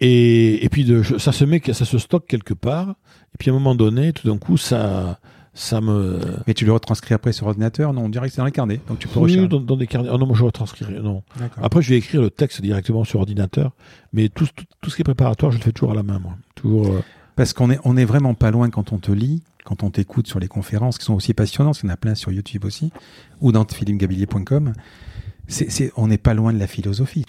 [0.00, 2.90] Et, et puis de, ça se met, ça se stocke quelque part.
[3.34, 5.20] Et puis à un moment donné, tout d'un coup, ça,
[5.58, 6.20] ça me.
[6.46, 8.80] Mais tu le retranscris après sur ordinateur Non, on dirait que c'est dans les carnets.
[8.86, 10.08] Donc tu peux oui, dans, dans, des carnets.
[10.12, 11.00] Oh non, moi je retranscrirai.
[11.00, 11.24] Non.
[11.60, 13.72] Après, je vais écrire le texte directement sur ordinateur.
[14.12, 14.46] Mais tout,
[14.80, 16.36] tout, ce qui est préparatoire, je le fais toujours à la main, moi.
[16.54, 16.86] Toujours.
[16.86, 17.02] Euh,
[17.34, 20.28] Parce qu'on est, on est vraiment pas loin quand on te lit, quand on t'écoute
[20.28, 21.80] sur les conférences qui sont aussi passionnantes.
[21.82, 22.92] Il y en a plein sur YouTube aussi,
[23.40, 24.72] ou dans philippegabillier.com.
[25.48, 27.24] C'est, on n'est pas loin de la philosophie.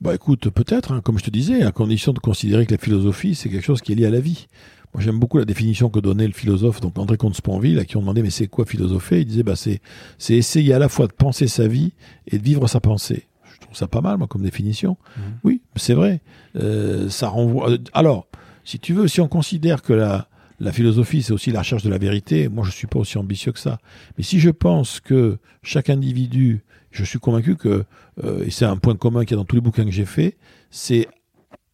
[0.00, 3.34] Bah écoute, peut-être, hein, comme je te disais, à condition de considérer que la philosophie,
[3.34, 4.46] c'est quelque chose qui est lié à la vie.
[4.94, 8.00] Moi, j'aime beaucoup la définition que donnait le philosophe, donc André Comte-Sponville, à qui on
[8.00, 9.20] demandait mais c'est quoi philosopher?
[9.20, 9.80] Il disait bah c'est
[10.18, 11.92] c'est essayer à la fois de penser sa vie
[12.26, 13.26] et de vivre sa pensée.
[13.52, 14.96] Je trouve ça pas mal, moi, comme définition.
[15.16, 15.20] Mmh.
[15.44, 16.20] Oui, c'est vrai.
[16.56, 17.70] Euh, ça renvoie.
[17.70, 18.28] Euh, alors,
[18.64, 20.28] si tu veux, si on considère que la
[20.60, 22.48] la philosophie, c'est aussi la recherche de la vérité.
[22.48, 23.78] Moi, je suis pas aussi ambitieux que ça.
[24.16, 27.84] Mais si je pense que chaque individu, je suis convaincu que,
[28.24, 30.04] euh, et c'est un point commun qu'il y a dans tous les bouquins que j'ai
[30.04, 30.36] fait,
[30.70, 31.06] c'est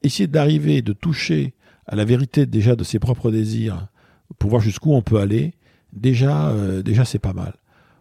[0.03, 1.55] essayer d'arriver, de toucher
[1.87, 3.89] à la vérité déjà de ses propres désirs
[4.39, 5.55] pour voir jusqu'où on peut aller,
[5.93, 7.55] déjà, euh, déjà c'est pas mal.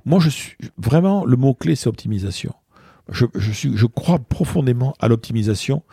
[0.05, 2.53] Moi, je suis vraiment le mot clé, c'est optimisation.
[3.09, 5.83] Je, je, suis, je crois profondément à l'optimisation,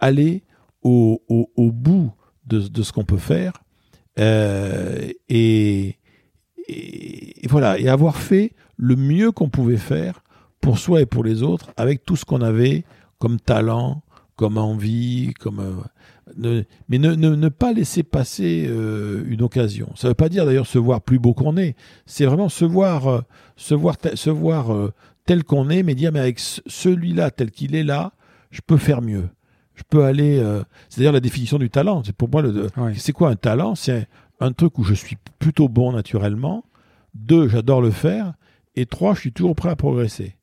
[0.00, 0.44] aller
[0.82, 2.12] au, au, au, bout
[2.46, 3.52] de, de ce qu'on peut faire
[4.18, 5.98] euh, et,
[6.68, 10.22] et, voilà, et avoir fait le mieux qu'on pouvait faire
[10.60, 12.84] pour soi et pour les autres avec tout ce qu'on avait
[13.18, 14.02] comme talent,
[14.36, 15.72] comme envie, comme euh,
[16.36, 19.90] mais ne, ne, pas laisser passer euh, une occasion.
[19.94, 21.76] Ça ne veut pas dire d'ailleurs se voir plus beau qu'on est.
[22.06, 23.20] C'est vraiment se voir, euh,
[23.56, 24.92] se voir, se voir euh,
[25.26, 28.12] tel qu'on est, mais dire mais avec celui-là tel qu'il est là,
[28.50, 29.28] je peux faire mieux.
[29.74, 30.40] Je peux aller.
[30.88, 32.02] c'est d'ailleurs la définition du talent.
[32.04, 32.68] C'est pour moi le.
[32.96, 33.74] C'est quoi un talent?
[33.74, 34.06] C'est
[34.38, 36.64] un truc où je suis plutôt bon naturellement.
[37.14, 38.34] Deux, j'adore le faire.
[38.76, 40.36] Et trois, je suis toujours prêt à progresser.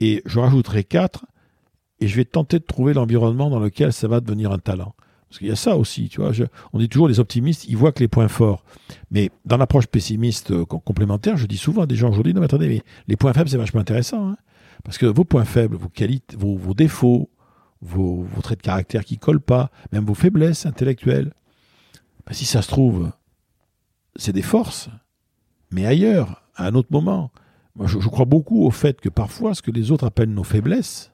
[0.00, 1.26] Et je rajouterai quatre
[2.00, 4.94] et je vais tenter de trouver l'environnement dans lequel ça va devenir un talent.
[5.28, 6.32] Parce qu'il y a ça aussi, tu vois.
[6.72, 8.64] on dit toujours les optimistes, ils voient que les points forts.
[9.10, 12.46] Mais dans l'approche pessimiste euh, complémentaire, je dis souvent à des gens aujourd'hui, non mais
[12.46, 14.30] attendez, les points faibles, c'est vachement intéressant.
[14.30, 14.36] Hein.
[14.84, 17.28] parce que vos points faibles, vos qualités, vos, défauts,
[17.82, 21.34] vos, traits de caractère qui collent pas, même vos faiblesses intellectuelles,
[22.26, 23.10] ben, si ça se trouve,
[24.16, 24.88] c'est des forces,
[25.70, 27.30] mais ailleurs, à un autre moment.
[27.84, 31.12] Je crois beaucoup au fait que parfois, ce que les autres appellent nos faiblesses,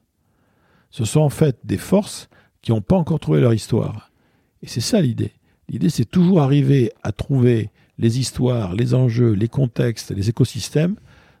[0.95, 2.29] ce sont en fait des forces
[2.61, 4.13] qui n'ont pas encore trouvé leur histoire.
[4.63, 5.33] Et c'est ça l'idée.
[5.67, 10.95] L'idée, c'est toujours arriver à trouver les histoires, les enjeux, les contextes, les écosystèmes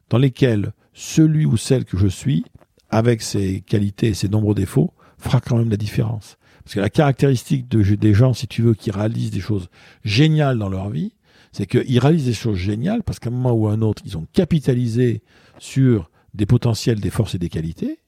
[0.09, 2.43] dans lesquels celui ou celle que je suis,
[2.89, 6.37] avec ses qualités et ses nombreux défauts, fera quand même la différence.
[6.65, 9.69] Parce que la caractéristique de, des gens, si tu veux, qui réalisent des choses
[10.03, 11.13] géniales dans leur vie,
[11.53, 14.17] c'est qu'ils réalisent des choses géniales parce qu'à un moment ou à un autre, ils
[14.17, 15.23] ont capitalisé
[15.59, 17.99] sur des potentiels, des forces et des qualités,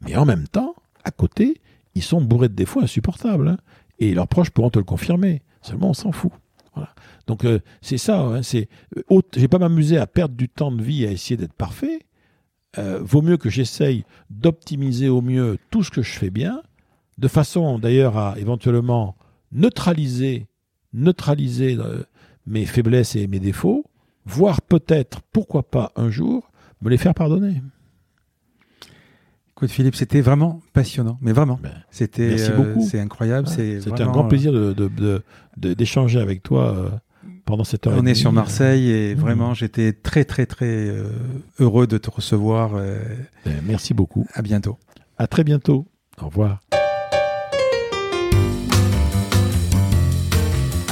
[0.00, 0.74] mais en même temps,
[1.04, 1.60] à côté,
[1.94, 3.48] ils sont bourrés de défauts insupportables.
[3.48, 3.58] Hein.
[3.98, 5.42] et leurs proches pourront te le confirmer.
[5.62, 6.32] Seulement, on s'en fout.
[6.74, 6.94] Voilà.
[7.26, 8.20] Donc, euh, c'est ça.
[8.20, 8.68] Hein, c'est,
[9.10, 12.00] euh, j'ai pas m'amuser à perdre du temps de vie à essayer d'être parfait.
[12.78, 16.62] Euh, vaut mieux que j'essaye d'optimiser au mieux tout ce que je fais bien,
[17.16, 19.16] de façon d'ailleurs à éventuellement
[19.50, 20.46] neutraliser,
[20.92, 21.78] neutraliser
[22.46, 23.84] mes faiblesses et mes défauts,
[24.26, 26.50] voire peut-être, pourquoi pas un jour,
[26.82, 27.62] me les faire pardonner.
[29.56, 31.58] Écoute Philippe, c'était vraiment passionnant, mais vraiment.
[31.62, 32.86] Ben, c'était, merci euh, beaucoup.
[32.86, 33.48] c'est incroyable.
[33.48, 35.22] c'est c'était un grand plaisir de,
[35.56, 36.90] d'échanger avec toi euh,
[37.46, 37.94] pendant cette heure.
[37.96, 39.18] On est sur Marseille et mmh.
[39.18, 41.04] vraiment, j'étais très très très euh,
[41.58, 42.72] heureux de te recevoir.
[43.46, 44.26] Ben, merci beaucoup.
[44.34, 44.76] À bientôt.
[45.16, 45.86] À très bientôt.
[46.20, 46.60] Au revoir.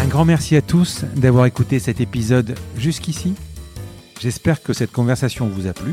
[0.00, 3.34] Un grand merci à tous d'avoir écouté cet épisode jusqu'ici.
[4.22, 5.92] J'espère que cette conversation vous a plu.